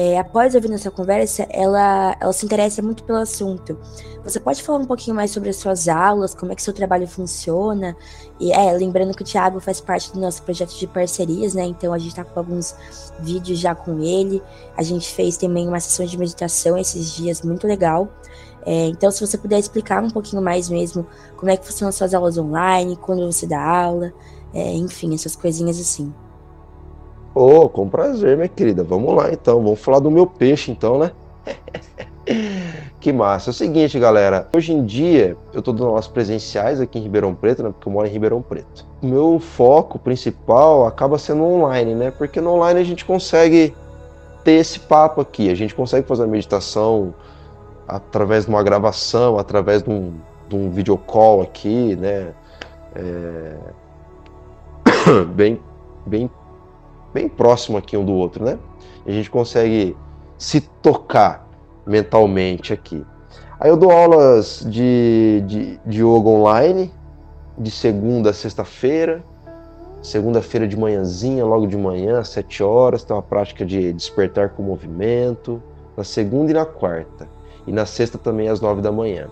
é, 0.00 0.16
após 0.16 0.54
ouvir 0.54 0.68
nossa 0.68 0.92
conversa, 0.92 1.44
ela, 1.50 2.16
ela 2.20 2.32
se 2.32 2.46
interessa 2.46 2.80
muito 2.80 3.02
pelo 3.02 3.18
assunto. 3.18 3.76
Você 4.22 4.38
pode 4.38 4.62
falar 4.62 4.78
um 4.78 4.84
pouquinho 4.84 5.16
mais 5.16 5.32
sobre 5.32 5.48
as 5.48 5.56
suas 5.56 5.88
aulas, 5.88 6.36
como 6.36 6.52
é 6.52 6.54
que 6.54 6.62
seu 6.62 6.72
trabalho 6.72 7.08
funciona? 7.08 7.96
E 8.38 8.52
é, 8.52 8.70
lembrando 8.74 9.12
que 9.12 9.22
o 9.22 9.24
Thiago 9.24 9.58
faz 9.58 9.80
parte 9.80 10.12
do 10.12 10.20
nosso 10.20 10.40
projeto 10.44 10.72
de 10.78 10.86
parcerias, 10.86 11.52
né? 11.52 11.64
Então 11.64 11.92
a 11.92 11.98
gente 11.98 12.14
tá 12.14 12.22
com 12.24 12.38
alguns 12.38 12.76
vídeos 13.18 13.58
já 13.58 13.74
com 13.74 13.98
ele. 13.98 14.40
A 14.76 14.84
gente 14.84 15.12
fez 15.12 15.36
também 15.36 15.66
uma 15.66 15.80
sessão 15.80 16.06
de 16.06 16.16
meditação 16.16 16.78
esses 16.78 17.10
dias, 17.10 17.42
muito 17.42 17.66
legal. 17.66 18.08
É, 18.64 18.86
então, 18.86 19.10
se 19.10 19.26
você 19.26 19.36
puder 19.36 19.58
explicar 19.58 20.00
um 20.04 20.10
pouquinho 20.10 20.40
mais 20.40 20.68
mesmo 20.68 21.04
como 21.36 21.50
é 21.50 21.56
que 21.56 21.66
funcionam 21.66 21.88
as 21.88 21.96
suas 21.96 22.14
aulas 22.14 22.38
online, 22.38 22.96
quando 22.98 23.26
você 23.26 23.48
dá 23.48 23.60
aula, 23.60 24.12
é, 24.54 24.74
enfim, 24.74 25.12
essas 25.12 25.34
coisinhas 25.34 25.80
assim. 25.80 26.14
Oh, 27.40 27.68
com 27.68 27.88
prazer, 27.88 28.36
minha 28.36 28.48
querida. 28.48 28.82
Vamos 28.82 29.14
lá 29.14 29.32
então. 29.32 29.62
Vamos 29.62 29.78
falar 29.78 30.00
do 30.00 30.10
meu 30.10 30.26
peixe 30.26 30.72
então, 30.72 30.98
né? 30.98 31.12
que 32.98 33.12
massa. 33.12 33.50
É 33.50 33.52
o 33.52 33.54
seguinte, 33.54 33.96
galera. 33.96 34.48
Hoje 34.52 34.72
em 34.72 34.84
dia, 34.84 35.36
eu 35.52 35.60
estou 35.60 35.72
dando 35.72 35.90
aulas 35.90 36.08
presenciais 36.08 36.80
aqui 36.80 36.98
em 36.98 37.02
Ribeirão 37.02 37.36
Preto, 37.36 37.62
né? 37.62 37.70
Porque 37.70 37.88
eu 37.88 37.92
moro 37.92 38.08
em 38.08 38.10
Ribeirão 38.10 38.42
Preto. 38.42 38.84
O 39.00 39.06
meu 39.06 39.38
foco 39.38 40.00
principal 40.00 40.84
acaba 40.84 41.16
sendo 41.16 41.44
online, 41.44 41.94
né? 41.94 42.10
Porque 42.10 42.40
no 42.40 42.54
online 42.54 42.80
a 42.80 42.84
gente 42.84 43.04
consegue 43.04 43.72
ter 44.42 44.54
esse 44.54 44.80
papo 44.80 45.20
aqui. 45.20 45.48
A 45.48 45.54
gente 45.54 45.76
consegue 45.76 46.08
fazer 46.08 46.24
a 46.24 46.26
meditação 46.26 47.14
através 47.86 48.46
de 48.46 48.50
uma 48.50 48.64
gravação, 48.64 49.38
através 49.38 49.84
de 49.84 49.90
um, 49.90 50.12
de 50.48 50.56
um 50.56 50.70
video 50.70 50.98
call 50.98 51.40
aqui, 51.42 51.94
né? 51.94 52.32
É... 52.96 53.54
bem, 55.36 55.60
bem 56.04 56.28
bem 57.12 57.28
próximo 57.28 57.78
aqui 57.78 57.96
um 57.96 58.04
do 58.04 58.12
outro, 58.12 58.44
né? 58.44 58.58
A 59.06 59.10
gente 59.10 59.30
consegue 59.30 59.96
se 60.36 60.60
tocar 60.60 61.48
mentalmente 61.86 62.72
aqui. 62.72 63.04
Aí 63.58 63.70
eu 63.70 63.76
dou 63.76 63.90
aulas 63.90 64.64
de, 64.68 65.42
de, 65.46 65.80
de 65.84 66.02
yoga 66.02 66.28
online, 66.28 66.92
de 67.56 67.70
segunda 67.70 68.30
a 68.30 68.32
sexta-feira. 68.32 69.24
Segunda-feira 70.00 70.68
de 70.68 70.76
manhãzinha, 70.76 71.44
logo 71.44 71.66
de 71.66 71.76
manhã, 71.76 72.20
às 72.20 72.28
7 72.28 72.62
horas, 72.62 73.02
tem 73.02 73.16
uma 73.16 73.22
prática 73.22 73.66
de 73.66 73.92
despertar 73.92 74.50
com 74.50 74.62
movimento. 74.62 75.60
Na 75.96 76.04
segunda 76.04 76.52
e 76.52 76.54
na 76.54 76.64
quarta. 76.64 77.26
E 77.66 77.72
na 77.72 77.84
sexta 77.84 78.16
também 78.16 78.48
às 78.48 78.60
9 78.60 78.80
da 78.80 78.92
manhã. 78.92 79.26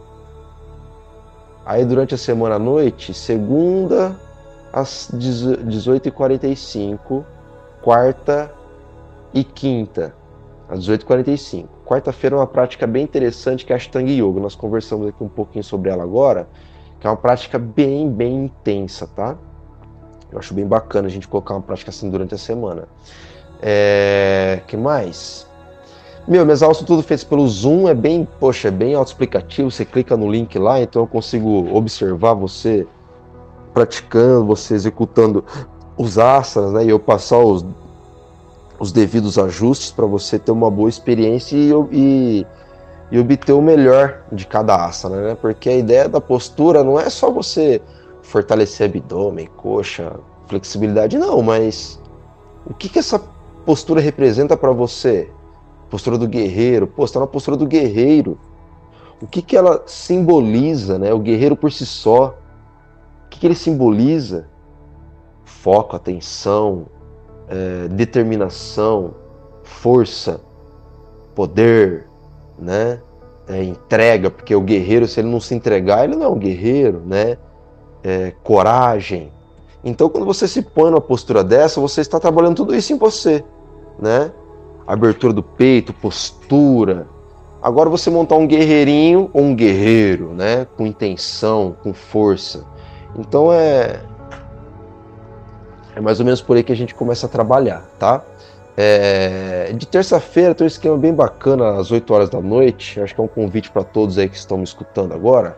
Aí 1.65 1.85
durante 1.85 2.15
a 2.15 2.19
semana 2.19 2.57
à 2.57 2.59
noite, 2.59 3.15
segunda 3.15 4.19
às 4.73 5.09
18h45 5.15 7.25
quarta 7.87 8.53
e 9.33 9.45
quinta, 9.45 10.13
às 10.69 10.81
18h45. 10.89 11.67
Quarta-feira 11.85 12.35
é 12.35 12.39
uma 12.41 12.47
prática 12.47 12.85
bem 12.85 13.05
interessante 13.05 13.65
que 13.65 13.73
é 13.73 13.77
a 13.77 13.79
Ashtanga 13.79 14.11
Yoga. 14.11 14.41
Nós 14.41 14.57
conversamos 14.57 15.07
aqui 15.07 15.23
um 15.23 15.29
pouquinho 15.29 15.63
sobre 15.63 15.89
ela 15.89 16.03
agora, 16.03 16.49
que 16.99 17.07
é 17.07 17.11
uma 17.11 17.17
prática 17.17 17.61
bem, 17.61 18.11
bem 18.11 18.47
intensa, 18.47 19.07
tá? 19.07 19.37
Eu 20.33 20.39
acho 20.41 20.53
bem 20.53 20.67
bacana 20.67 21.07
a 21.07 21.11
gente 21.11 21.29
colocar 21.29 21.55
uma 21.55 21.63
prática 21.63 21.91
assim 21.91 22.11
durante 22.11 22.35
a 22.35 22.39
semana. 22.39 22.89
É... 23.63 24.63
que 24.67 24.77
mais? 24.77 25.47
Meu, 26.27 26.45
minhas 26.45 26.65
aulas 26.65 26.79
são 26.79 26.87
tudo 26.87 27.05
feitas 27.05 27.23
pelo 27.23 27.47
Zoom, 27.47 27.89
é 27.89 27.95
bem, 27.95 28.27
poxa, 28.41 28.67
é 28.67 28.73
bem 28.73 28.97
autoexplicativo. 28.97 29.71
Você 29.71 29.85
clica 29.85 30.17
no 30.17 30.29
link 30.29 30.59
lá, 30.59 30.81
então 30.81 31.03
eu 31.03 31.07
consigo 31.07 31.73
observar 31.73 32.35
você 32.35 32.85
praticando, 33.73 34.45
você 34.45 34.75
executando 34.75 35.45
os 35.97 36.19
asanas, 36.19 36.73
né? 36.73 36.85
E 36.85 36.91
eu 36.91 36.99
passar 36.99 37.39
os, 37.39 37.65
os 38.79 38.93
devidos 38.93 39.39
ajustes 39.39 39.91
para 39.91 40.07
você 40.07 40.39
ter 40.39 40.53
uma 40.53 40.71
boa 40.71 40.89
experiência 40.89 41.57
e, 41.57 41.73
e, 41.93 42.47
e, 43.11 43.19
obter 43.19 43.53
o 43.53 43.63
melhor 43.63 44.23
de 44.31 44.47
cada 44.47 44.85
asana, 44.85 45.23
né? 45.23 45.35
Porque 45.35 45.69
a 45.69 45.77
ideia 45.77 46.09
da 46.09 46.21
postura 46.21 46.85
não 46.85 46.99
é 46.99 47.09
só 47.09 47.31
você 47.31 47.81
fortalecer 48.23 48.89
abdômen, 48.89 49.49
coxa, 49.57 50.13
flexibilidade, 50.47 51.17
não, 51.17 51.43
mas 51.43 52.01
o 52.67 52.75
que, 52.75 52.89
que 52.89 52.99
essa 52.99 53.21
postura 53.65 54.01
representa 54.01 54.57
para 54.57 54.73
você? 54.73 55.31
Postura 55.89 56.19
do 56.19 56.27
guerreiro, 56.27 56.87
pô, 56.87 57.05
está 57.05 57.21
na 57.21 57.27
postura 57.27 57.57
do 57.57 57.67
guerreiro. 57.67 58.39
O 59.23 59.27
que, 59.27 59.41
que 59.41 59.57
ela 59.57 59.83
simboliza, 59.87 60.99
né? 60.99 61.13
O 61.15 61.19
guerreiro 61.19 61.57
por 61.57 61.73
si 61.73 61.87
só. 61.87 62.37
O 63.25 63.29
que, 63.31 63.41
que 63.41 63.47
ele 63.47 63.55
simboliza? 63.55 64.49
Foco, 65.67 65.97
atenção, 65.97 66.87
é, 67.49 67.89
determinação, 67.89 69.15
força, 69.65 70.41
poder, 71.35 72.07
né? 72.57 73.01
É, 73.49 73.65
entrega, 73.65 74.31
porque 74.31 74.55
o 74.55 74.61
guerreiro, 74.61 75.09
se 75.09 75.19
ele 75.19 75.29
não 75.29 75.41
se 75.41 75.57
entregar, 75.57 76.05
ele 76.05 76.15
não 76.15 76.27
é 76.27 76.29
um 76.29 76.39
guerreiro, 76.39 77.03
né? 77.05 77.37
é, 78.07 78.33
coragem. 78.45 79.33
Então, 79.83 80.09
quando 80.09 80.25
você 80.25 80.47
se 80.47 80.63
põe 80.63 80.93
numa 80.93 81.01
postura 81.01 81.43
dessa, 81.43 81.81
você 81.81 82.01
está 82.01 82.21
trabalhando 82.21 82.55
tudo 82.55 82.73
isso 82.73 82.93
em 82.93 82.99
você, 82.99 83.43
né? 83.99 84.31
Abertura 84.87 85.33
do 85.33 85.43
peito, 85.43 85.93
postura. 85.93 87.09
Agora 87.61 87.91
você 87.91 88.09
montar 88.09 88.37
um 88.37 88.47
guerreirinho 88.47 89.29
ou 89.33 89.43
um 89.43 89.57
guerreiro, 89.57 90.33
né? 90.33 90.69
Com 90.77 90.87
intenção, 90.87 91.75
com 91.83 91.93
força. 91.93 92.65
Então 93.19 93.53
é 93.53 94.01
é 95.97 96.01
mais 96.01 96.21
ou 96.21 96.27
menos 96.27 96.43
por 96.43 96.57
aí 96.57 96.63
que 96.63 96.73
a 96.73 96.77
gente 96.77 96.95
começa 96.95 97.27
a 97.27 97.29
trabalhar, 97.29 97.83
tá? 97.99 98.23
É, 98.77 99.73
de 99.75 99.87
terça-feira 99.87 100.55
tem 100.55 100.67
um 100.67 100.69
esquema 100.69 100.99
bem 100.99 101.15
bacana 101.15 101.81
às 101.81 101.91
8 101.91 102.13
horas 102.13 102.29
da 102.29 102.41
noite. 102.41 103.01
Acho 103.01 103.15
que 103.15 103.21
é 103.21 103.25
um 103.25 103.29
convite 103.29 103.71
para 103.71 103.83
todos 103.83 104.19
aí 104.19 104.29
que 104.29 104.37
estão 104.37 104.59
me 104.59 104.65
escutando 104.65 105.15
agora. 105.15 105.57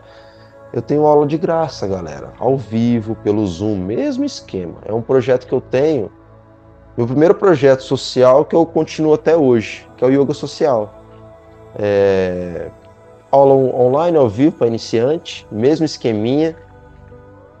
Eu 0.71 0.81
tenho 0.81 1.05
aula 1.05 1.27
de 1.27 1.37
graça, 1.37 1.85
galera, 1.85 2.31
ao 2.39 2.55
vivo, 2.55 3.15
pelo 3.15 3.45
Zoom, 3.45 3.75
mesmo 3.75 4.23
esquema. 4.23 4.75
É 4.85 4.93
um 4.93 5.01
projeto 5.01 5.45
que 5.45 5.53
eu 5.53 5.59
tenho, 5.59 6.09
meu 6.95 7.05
primeiro 7.05 7.35
projeto 7.35 7.81
social 7.81 8.45
que 8.45 8.55
eu 8.55 8.65
continuo 8.65 9.13
até 9.13 9.35
hoje, 9.35 9.85
que 9.97 10.05
é 10.05 10.07
o 10.07 10.11
Yoga 10.11 10.33
Social. 10.33 11.03
É, 11.77 12.69
aula 13.31 13.53
online, 13.53 14.17
ao 14.17 14.29
vivo, 14.29 14.53
para 14.53 14.67
iniciante, 14.67 15.45
mesmo 15.51 15.85
esqueminha. 15.85 16.55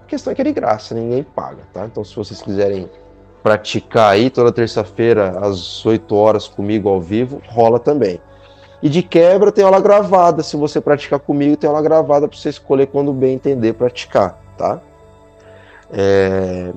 Questão 0.09 0.31
é 0.31 0.35
que 0.35 0.41
é 0.41 0.45
de 0.45 0.51
graça, 0.51 0.95
ninguém 0.95 1.21
paga, 1.21 1.61
tá? 1.71 1.85
Então, 1.85 2.03
se 2.03 2.15
vocês 2.15 2.41
quiserem 2.41 2.89
praticar 3.43 4.11
aí 4.11 4.31
toda 4.31 4.51
terça-feira 4.51 5.37
às 5.39 5.85
8 5.85 6.15
horas 6.15 6.47
comigo 6.47 6.89
ao 6.89 6.99
vivo, 6.99 7.39
rola 7.47 7.79
também. 7.79 8.19
E 8.81 8.89
de 8.89 9.03
quebra 9.03 9.51
tem 9.51 9.63
aula 9.63 9.79
gravada. 9.79 10.41
Se 10.41 10.57
você 10.57 10.81
praticar 10.81 11.19
comigo, 11.19 11.55
tem 11.55 11.69
aula 11.69 11.81
gravada 11.81 12.27
para 12.27 12.35
você 12.37 12.49
escolher 12.49 12.87
quando 12.87 13.13
bem 13.13 13.35
entender 13.35 13.73
praticar, 13.73 14.41
tá? 14.57 14.81
É... 15.91 16.73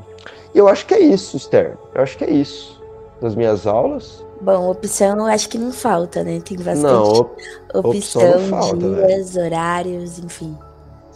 Eu 0.55 0.69
acho 0.69 0.85
que 0.85 0.93
é 0.93 1.01
isso, 1.01 1.37
Esther. 1.37 1.79
Eu 1.95 2.03
acho 2.03 2.19
que 2.19 2.25
é 2.25 2.31
isso. 2.31 2.83
Das 3.21 3.35
minhas 3.35 3.67
aulas. 3.67 4.23
Bom, 4.43 4.71
opção 4.71 5.17
eu 5.17 5.27
acho 5.27 5.49
que 5.49 5.57
não 5.57 5.73
falta, 5.73 6.23
né? 6.23 6.41
Tem 6.41 6.59
bastante 6.59 6.83
não, 6.83 7.13
op 7.13 7.43
opção, 7.73 8.23
opção 8.23 8.41
falta, 8.51 8.77
dias, 8.77 9.37
horários, 9.37 10.19
enfim. 10.19 10.59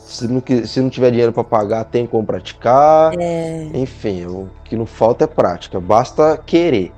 Se 0.06 0.28
não, 0.28 0.40
se 0.64 0.80
não 0.80 0.88
tiver 0.88 1.10
dinheiro 1.10 1.32
para 1.32 1.42
pagar, 1.42 1.84
tem 1.84 2.06
como 2.06 2.24
praticar. 2.24 3.12
É... 3.18 3.68
Enfim, 3.74 4.24
o 4.24 4.48
que 4.64 4.76
não 4.76 4.86
falta 4.86 5.24
é 5.24 5.26
prática. 5.26 5.80
Basta 5.80 6.40
querer. 6.46 6.92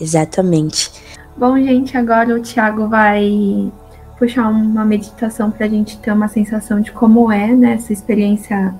Exatamente. 0.00 0.92
Bom, 1.36 1.56
gente, 1.58 1.96
agora 1.96 2.32
o 2.32 2.40
Thiago 2.40 2.88
vai 2.88 3.72
puxar 4.16 4.48
uma 4.48 4.84
meditação 4.84 5.50
para 5.50 5.66
a 5.66 5.68
gente 5.68 5.98
ter 5.98 6.12
uma 6.12 6.28
sensação 6.28 6.80
de 6.80 6.92
como 6.92 7.30
é 7.30 7.48
né, 7.48 7.74
essa 7.74 7.92
experiência 7.92 8.72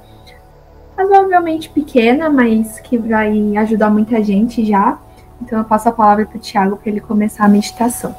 razoavelmente 0.97 1.69
pequena, 1.71 2.31
mas 2.31 2.79
que 2.79 2.97
vai 2.97 3.57
ajudar 3.57 3.91
muita 3.91 4.23
gente 4.23 4.65
já. 4.65 4.99
Então 5.43 5.59
eu 5.59 5.65
passo 5.65 5.89
a 5.89 5.93
palavra 5.93 6.27
para 6.27 6.37
o 6.37 6.41
Thiago 6.41 6.77
para 6.77 6.91
ele 6.91 7.01
começar 7.01 7.45
a 7.45 7.49
meditação. 7.49 8.15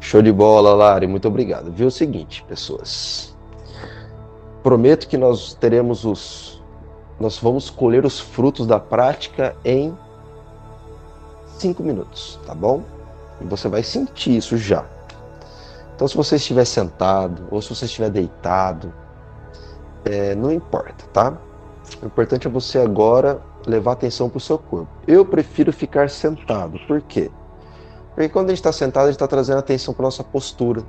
Show 0.00 0.22
de 0.22 0.32
bola, 0.32 0.74
Lari. 0.74 1.06
Muito 1.06 1.28
obrigado. 1.28 1.70
Viu 1.70 1.88
o 1.88 1.90
seguinte, 1.90 2.44
pessoas. 2.48 3.36
Prometo 4.62 5.08
que 5.08 5.16
nós 5.16 5.54
teremos 5.54 6.04
os. 6.04 6.62
Nós 7.18 7.38
vamos 7.38 7.68
colher 7.68 8.04
os 8.04 8.20
frutos 8.20 8.66
da 8.66 8.78
prática 8.78 9.56
em 9.64 9.96
cinco 11.58 11.82
minutos, 11.82 12.38
tá 12.46 12.54
bom? 12.54 12.82
E 13.40 13.44
você 13.44 13.68
vai 13.68 13.82
sentir 13.82 14.36
isso 14.36 14.56
já. 14.56 14.84
Então, 15.94 16.06
se 16.06 16.16
você 16.16 16.36
estiver 16.36 16.64
sentado 16.64 17.48
ou 17.50 17.60
se 17.60 17.74
você 17.74 17.86
estiver 17.86 18.08
deitado, 18.08 18.92
é, 20.04 20.34
não 20.36 20.52
importa, 20.52 21.04
tá? 21.12 21.36
O 22.00 22.06
importante 22.06 22.46
é 22.46 22.50
você 22.50 22.78
agora 22.78 23.40
levar 23.66 23.92
atenção 23.92 24.28
para 24.28 24.38
o 24.38 24.40
seu 24.40 24.58
corpo. 24.58 24.88
Eu 25.06 25.24
prefiro 25.24 25.72
ficar 25.72 26.08
sentado. 26.08 26.78
Por 26.86 27.00
quê? 27.02 27.30
Porque 28.18 28.30
quando 28.30 28.46
a 28.46 28.48
gente 28.48 28.58
está 28.58 28.72
sentado, 28.72 29.04
a 29.04 29.06
gente 29.06 29.14
está 29.14 29.28
trazendo 29.28 29.60
atenção 29.60 29.94
para 29.94 30.02
nossa 30.02 30.24
postura. 30.24 30.82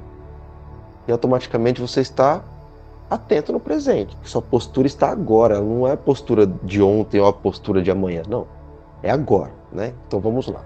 E 1.08 1.12
automaticamente 1.12 1.80
você 1.80 2.02
está 2.02 2.42
atento 3.08 3.54
no 3.54 3.60
presente. 3.60 4.18
Sua 4.24 4.42
postura 4.42 4.88
está 4.88 5.12
agora. 5.12 5.62
Não 5.62 5.88
é 5.88 5.96
postura 5.96 6.48
de 6.48 6.82
ontem 6.82 7.22
ou 7.22 7.28
a 7.28 7.32
postura 7.32 7.84
de 7.84 7.92
amanhã. 7.92 8.24
Não. 8.28 8.48
É 9.04 9.12
agora 9.12 9.52
né? 9.72 9.94
Então 10.08 10.20
vamos 10.20 10.48
lá. 10.48 10.64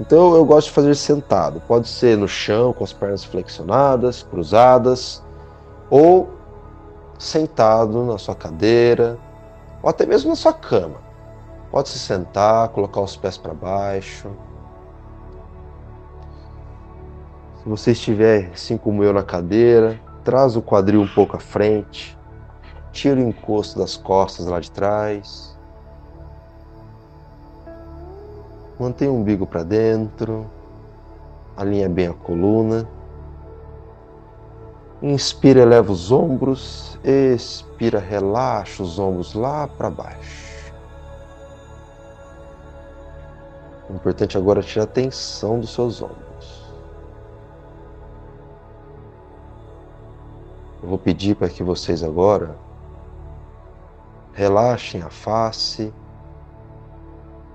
Então 0.00 0.34
eu 0.34 0.44
gosto 0.44 0.66
de 0.66 0.72
fazer 0.72 0.96
sentado. 0.96 1.62
Pode 1.68 1.86
ser 1.86 2.18
no 2.18 2.26
chão, 2.26 2.72
com 2.72 2.82
as 2.82 2.92
pernas 2.92 3.22
flexionadas, 3.22 4.24
cruzadas, 4.24 5.22
ou 5.88 6.28
sentado 7.20 8.02
na 8.02 8.18
sua 8.18 8.34
cadeira, 8.34 9.16
ou 9.80 9.88
até 9.88 10.04
mesmo 10.04 10.30
na 10.30 10.34
sua 10.34 10.52
cama. 10.52 10.96
Pode 11.70 11.88
se 11.88 12.00
sentar, 12.00 12.68
colocar 12.70 13.00
os 13.00 13.16
pés 13.16 13.38
para 13.38 13.54
baixo. 13.54 14.28
Você 17.68 17.92
estiver 17.92 18.50
assim 18.52 18.78
como 18.78 19.04
eu 19.04 19.12
na 19.12 19.22
cadeira, 19.22 20.00
traz 20.24 20.56
o 20.56 20.62
quadril 20.62 21.02
um 21.02 21.08
pouco 21.08 21.36
à 21.36 21.38
frente, 21.38 22.18
tira 22.92 23.20
o 23.20 23.22
encosto 23.22 23.78
das 23.78 23.96
costas 23.96 24.46
lá 24.46 24.58
de 24.58 24.70
trás. 24.70 25.56
Mantenha 28.80 29.10
o 29.10 29.16
umbigo 29.16 29.46
para 29.46 29.62
dentro, 29.62 30.50
alinha 31.56 31.88
bem 31.88 32.08
a 32.08 32.14
coluna. 32.14 32.88
Inspira, 35.02 35.60
eleva 35.60 35.92
os 35.92 36.10
ombros, 36.10 36.98
expira, 37.04 37.98
relaxa 37.98 38.82
os 38.82 38.98
ombros 38.98 39.34
lá 39.34 39.68
para 39.68 39.90
baixo. 39.90 40.72
O 43.88 43.94
importante 43.94 44.36
agora 44.36 44.60
é 44.60 44.62
tirar 44.62 44.84
a 44.84 44.88
tensão 44.88 45.60
dos 45.60 45.72
seus 45.72 46.02
ombros. 46.02 46.67
Eu 50.88 50.92
vou 50.92 50.98
pedir 50.98 51.36
para 51.36 51.50
que 51.50 51.62
vocês 51.62 52.02
agora 52.02 52.56
relaxem 54.32 55.02
a 55.02 55.10
face 55.10 55.92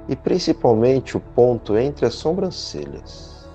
e 0.08 0.16
principalmente 0.16 1.18
o 1.18 1.20
ponto 1.20 1.76
entre 1.76 2.06
as 2.06 2.14
sobrancelhas. 2.14 3.50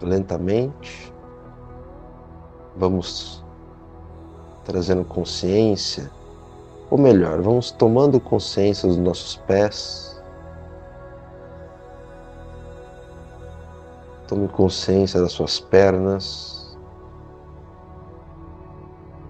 Lentamente, 0.00 1.14
vamos 2.76 3.44
trazendo 4.64 5.04
consciência, 5.04 6.10
ou 6.90 6.98
melhor, 6.98 7.40
vamos 7.40 7.70
tomando 7.70 8.18
consciência 8.18 8.88
dos 8.88 8.98
nossos 8.98 9.36
pés. 9.46 10.11
Tome 14.32 14.48
consciência 14.48 15.20
das 15.20 15.32
suas 15.32 15.60
pernas. 15.60 16.74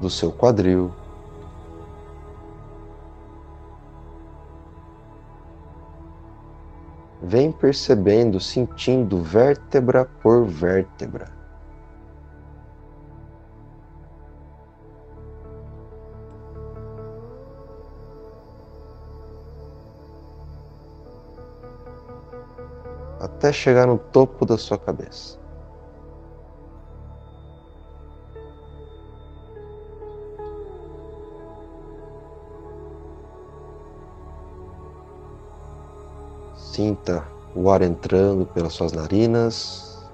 do 0.00 0.08
seu 0.08 0.30
quadril. 0.30 0.92
Vem 7.20 7.50
percebendo, 7.50 8.38
sentindo 8.38 9.20
vértebra 9.20 10.04
por 10.04 10.44
vértebra. 10.44 11.41
Até 23.22 23.52
chegar 23.52 23.86
no 23.86 23.98
topo 23.98 24.44
da 24.44 24.58
sua 24.58 24.76
cabeça. 24.76 25.38
Sinta 36.56 37.24
o 37.54 37.70
ar 37.70 37.82
entrando 37.82 38.44
pelas 38.44 38.72
suas 38.72 38.90
narinas. 38.90 40.04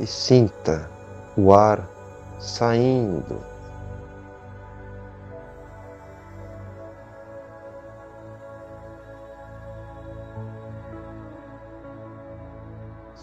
E 0.00 0.06
sinta 0.08 0.90
o 1.36 1.54
ar 1.54 1.88
saindo. 2.40 3.57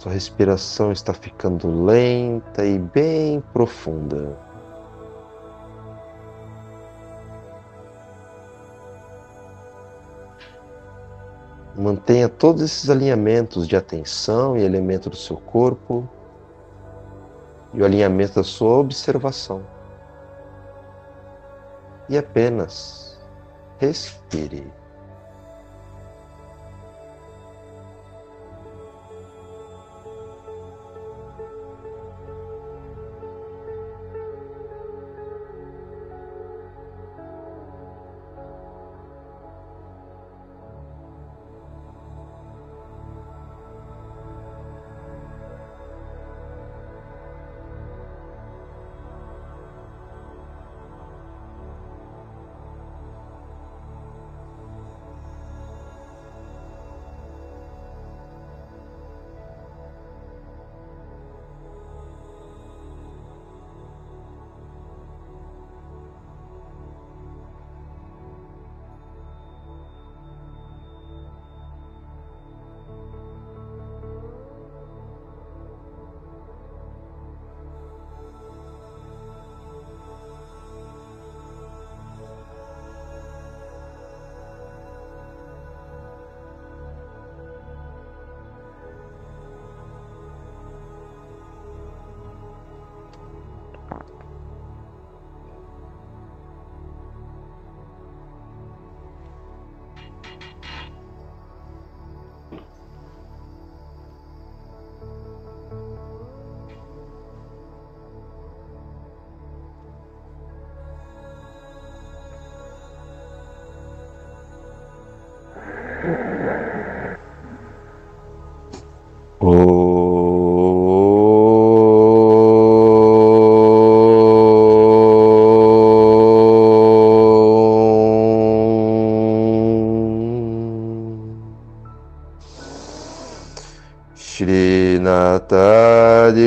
Sua 0.05 0.13
respiração 0.13 0.91
está 0.91 1.15
ficando 1.15 1.83
lenta 1.83 2.63
e 2.63 2.77
bem 2.77 3.41
profunda. 3.51 4.37
Mantenha 11.75 12.29
todos 12.29 12.61
esses 12.61 12.87
alinhamentos 12.87 13.67
de 13.67 13.75
atenção 13.75 14.55
e 14.55 14.61
elemento 14.61 15.09
do 15.09 15.15
seu 15.15 15.37
corpo 15.37 16.07
e 17.73 17.81
o 17.81 17.85
alinhamento 17.85 18.35
da 18.35 18.43
sua 18.43 18.77
observação. 18.77 19.63
E 22.07 22.15
apenas 22.15 23.19
respire. 23.79 24.71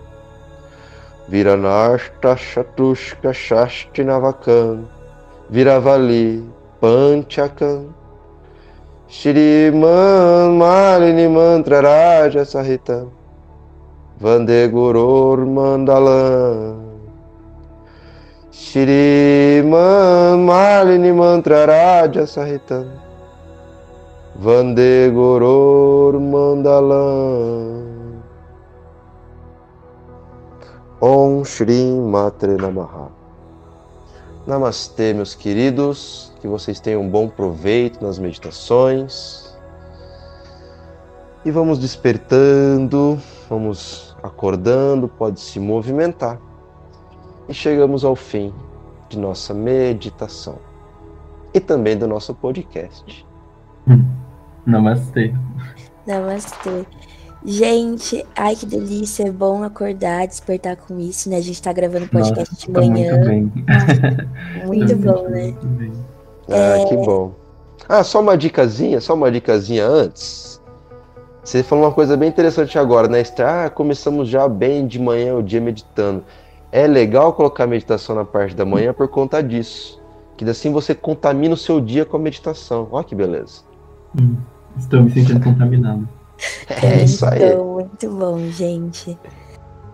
Viranashta 1.30 2.36
Shatushka 2.38 3.34
Shastinavakam 3.34 4.88
Viravali 5.52 6.48
Panchakam 6.82 7.94
Shriman 9.10 10.58
Malini 10.58 11.28
Mantra 11.28 11.82
Raja 11.82 12.46
Sahitam 12.46 13.19
Vandegurur 14.20 15.46
Mandalam. 15.46 16.76
Shriman 18.52 20.44
Malini 20.44 21.14
Mantra 21.14 21.66
Raja 21.66 22.28
Sahitam 22.28 22.92
Vandegurur 24.36 26.20
Mandalam. 26.20 27.80
Om 31.00 31.46
Shri 31.46 31.86
Matre 31.86 32.58
Namaha. 32.58 33.08
Namastê, 34.46 35.14
meus 35.14 35.34
queridos, 35.34 36.34
que 36.42 36.48
vocês 36.48 36.82
tenham 36.82 37.04
um 37.04 37.10
bom 37.10 37.30
proveito 37.30 38.04
nas 38.04 38.20
meditações. 38.20 39.56
E 41.46 41.52
vamos 41.52 41.80
despertando, 41.80 43.18
vamos 43.50 44.09
acordando, 44.24 45.08
pode 45.08 45.40
se 45.40 45.60
movimentar. 45.60 46.40
E 47.48 47.54
chegamos 47.54 48.06
ao 48.06 48.16
fim 48.16 48.54
de 49.10 49.18
nossa 49.18 49.54
meditação 49.54 50.58
e 51.54 51.60
também 51.60 51.98
do 51.98 52.08
nosso 52.08 52.34
podcast. 52.36 53.26
Namastê. 54.66 55.34
Namastê. 56.06 56.86
Gente, 57.44 58.26
ai 58.36 58.56
que 58.56 58.66
delícia, 58.66 59.24
é 59.24 59.32
bom 59.32 59.64
acordar, 59.64 60.28
despertar 60.28 60.76
com 60.76 61.00
isso, 61.00 61.30
né? 61.30 61.38
A 61.38 61.42
gente 61.42 61.62
tá 61.62 61.72
gravando 61.72 62.08
podcast 62.10 62.54
Nossa, 62.54 62.66
de 62.66 62.72
manhã. 62.72 63.16
Muito, 63.24 63.26
bem. 63.26 63.52
muito 64.66 64.96
bom, 64.98 65.30
né? 65.30 65.56
Muito 65.64 66.10
ah, 66.50 66.80
é... 66.80 66.86
que 66.86 66.96
bom. 66.98 67.34
Ah, 67.88 68.04
só 68.04 68.22
uma 68.22 68.38
dicasinha, 68.38 69.00
só 69.00 69.14
uma 69.14 69.32
dicasinha 69.32 69.88
antes. 69.88 70.59
Você 71.50 71.64
falou 71.64 71.86
uma 71.86 71.92
coisa 71.92 72.16
bem 72.16 72.30
interessante 72.30 72.78
agora, 72.78 73.08
né? 73.08 73.24
Ah, 73.40 73.72
começamos 73.72 74.30
já 74.30 74.48
bem 74.48 74.86
de 74.86 75.00
manhã 75.00 75.34
o 75.34 75.42
dia 75.42 75.60
meditando. 75.60 76.24
É 76.72 76.86
legal 76.86 77.34
colocar 77.34 77.66
meditação 77.66 78.16
na 78.16 78.24
parte 78.24 78.56
da 78.56 78.64
manhã 78.64 78.94
por 78.94 79.08
conta 79.08 79.42
disso. 79.42 80.00
Que 80.38 80.48
assim 80.48 80.72
você 80.72 80.94
contamina 80.94 81.56
o 81.56 81.58
seu 81.58 81.82
dia 81.82 82.06
com 82.06 82.18
a 82.18 82.20
meditação. 82.20 82.88
Olha 82.92 83.04
que 83.04 83.16
beleza. 83.16 83.64
Hum, 84.16 84.36
estou 84.78 85.02
me 85.02 85.10
sentindo 85.10 85.44
contaminado. 85.44 86.08
É 86.70 87.04
isso 87.04 87.26
aí. 87.26 87.56
Muito 87.58 88.12
bom, 88.12 88.38
gente. 88.52 89.18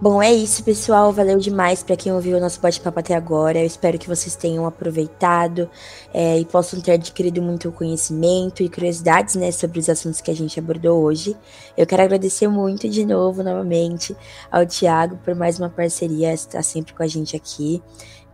Bom, 0.06 0.22
é 0.22 0.32
isso, 0.32 0.64
pessoal. 0.64 1.12
Valeu 1.12 1.40
demais 1.40 1.82
para 1.82 1.96
quem 1.96 2.14
ouviu 2.14 2.38
o 2.38 2.40
nosso 2.40 2.62
bate-papo 2.62 3.00
até 3.00 3.16
agora. 3.16 3.58
Eu 3.58 3.66
espero 3.66 3.98
que 3.98 4.08
vocês 4.08 4.36
tenham 4.36 4.68
aproveitado 4.68 5.68
é, 6.14 6.38
e 6.38 6.46
possam 6.46 6.80
ter 6.80 6.92
adquirido 6.92 7.42
muito 7.42 7.72
conhecimento 7.72 8.62
e 8.62 8.70
curiosidades 8.70 9.34
né, 9.34 9.52
sobre 9.52 9.80
os 9.80 9.90
assuntos 9.90 10.22
que 10.22 10.30
a 10.30 10.36
gente 10.36 10.60
abordou 10.60 11.02
hoje. 11.02 11.36
Eu 11.76 11.88
quero 11.88 12.04
agradecer 12.04 12.48
muito 12.48 12.88
de 12.88 13.04
novo, 13.04 13.42
novamente, 13.42 14.16
ao 14.52 14.64
Tiago 14.64 15.18
por 15.26 15.34
mais 15.34 15.58
uma 15.58 15.72
parceria, 15.72 16.32
estar 16.32 16.62
sempre 16.62 16.94
com 16.94 17.02
a 17.02 17.08
gente 17.08 17.36
aqui. 17.36 17.82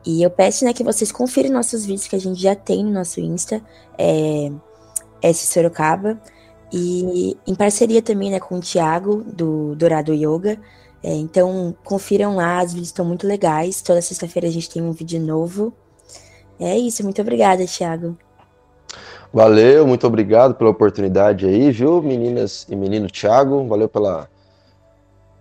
E 0.05 0.21
eu 0.21 0.29
peço 0.29 0.65
né, 0.65 0.73
que 0.73 0.83
vocês 0.83 1.09
confiram 1.09 1.51
nossos 1.51 1.85
vídeos 1.85 2.05
que 2.05 2.17
a 2.17 2.19
gente 2.19 2.41
já 2.41 2.53
tem 2.53 2.83
no 2.83 2.91
nosso 2.91 3.21
Insta, 3.21 3.61
é, 3.97 4.51
S 5.21 5.47
Sorocaba, 5.47 6.19
e 6.69 7.37
em 7.47 7.55
parceria 7.55 8.01
também 8.01 8.29
né, 8.29 8.41
com 8.41 8.57
o 8.57 8.59
Tiago, 8.59 9.23
do 9.23 9.73
Dourado 9.73 10.13
Yoga. 10.13 10.59
É, 11.03 11.13
então, 11.13 11.75
confiram 11.83 12.35
lá, 12.35 12.63
os 12.63 12.73
vídeos 12.73 12.89
estão 12.89 13.03
muito 13.03 13.27
legais. 13.27 13.81
Toda 13.81 14.01
sexta-feira 14.01 14.47
a 14.47 14.51
gente 14.51 14.69
tem 14.69 14.81
um 14.81 14.91
vídeo 14.91 15.19
novo. 15.19 15.73
É 16.59 16.77
isso, 16.77 17.03
muito 17.03 17.21
obrigada, 17.21 17.65
Thiago. 17.65 18.15
Valeu, 19.33 19.87
muito 19.87 20.05
obrigado 20.05 20.53
pela 20.55 20.69
oportunidade 20.69 21.45
aí, 21.45 21.71
viu, 21.71 22.01
meninas 22.01 22.67
e 22.69 22.75
menino 22.75 23.07
Thiago? 23.07 23.65
Valeu 23.65 23.87
pela, 23.87 24.27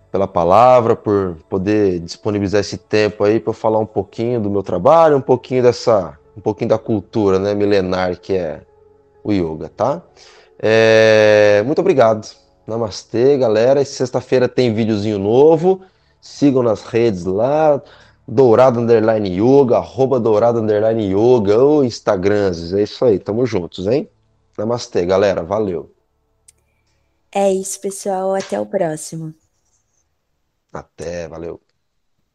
pela 0.09 0.27
palavra, 0.27 0.95
por 0.95 1.37
poder 1.49 1.99
disponibilizar 1.99 2.61
esse 2.61 2.77
tempo 2.77 3.23
aí 3.23 3.39
para 3.39 3.53
falar 3.53 3.79
um 3.79 3.85
pouquinho 3.85 4.39
do 4.39 4.49
meu 4.49 4.63
trabalho, 4.63 5.17
um 5.17 5.21
pouquinho 5.21 5.61
dessa, 5.61 6.17
um 6.35 6.41
pouquinho 6.41 6.69
da 6.69 6.77
cultura, 6.77 7.37
né, 7.37 7.53
milenar 7.53 8.17
que 8.17 8.33
é 8.33 8.61
o 9.23 9.31
yoga, 9.31 9.69
tá? 9.69 10.01
É, 10.57 11.61
muito 11.65 11.79
obrigado. 11.79 12.40
Namastê, 12.65 13.37
galera. 13.37 13.83
Sexta-feira 13.83 14.47
tem 14.47 14.73
videozinho 14.73 15.19
novo. 15.19 15.81
Sigam 16.19 16.63
nas 16.63 16.83
redes 16.83 17.25
lá. 17.25 17.81
Dourado 18.27 18.79
Underline 18.79 19.29
Yoga, 19.29 19.77
arroba 19.77 20.19
Dourado 20.19 20.59
Underline 20.59 21.11
Yoga, 21.11 21.57
ou 21.57 21.83
Instagrams. 21.83 22.73
É 22.73 22.83
isso 22.83 23.03
aí, 23.03 23.19
tamo 23.19 23.45
juntos, 23.45 23.87
hein? 23.87 24.09
Namastê, 24.57 25.05
galera. 25.05 25.43
Valeu. 25.43 25.91
É 27.33 27.51
isso, 27.51 27.79
pessoal. 27.81 28.35
Até 28.35 28.59
o 28.59 28.65
próximo. 28.65 29.33
Até, 30.71 31.27
valeu. 31.27 31.59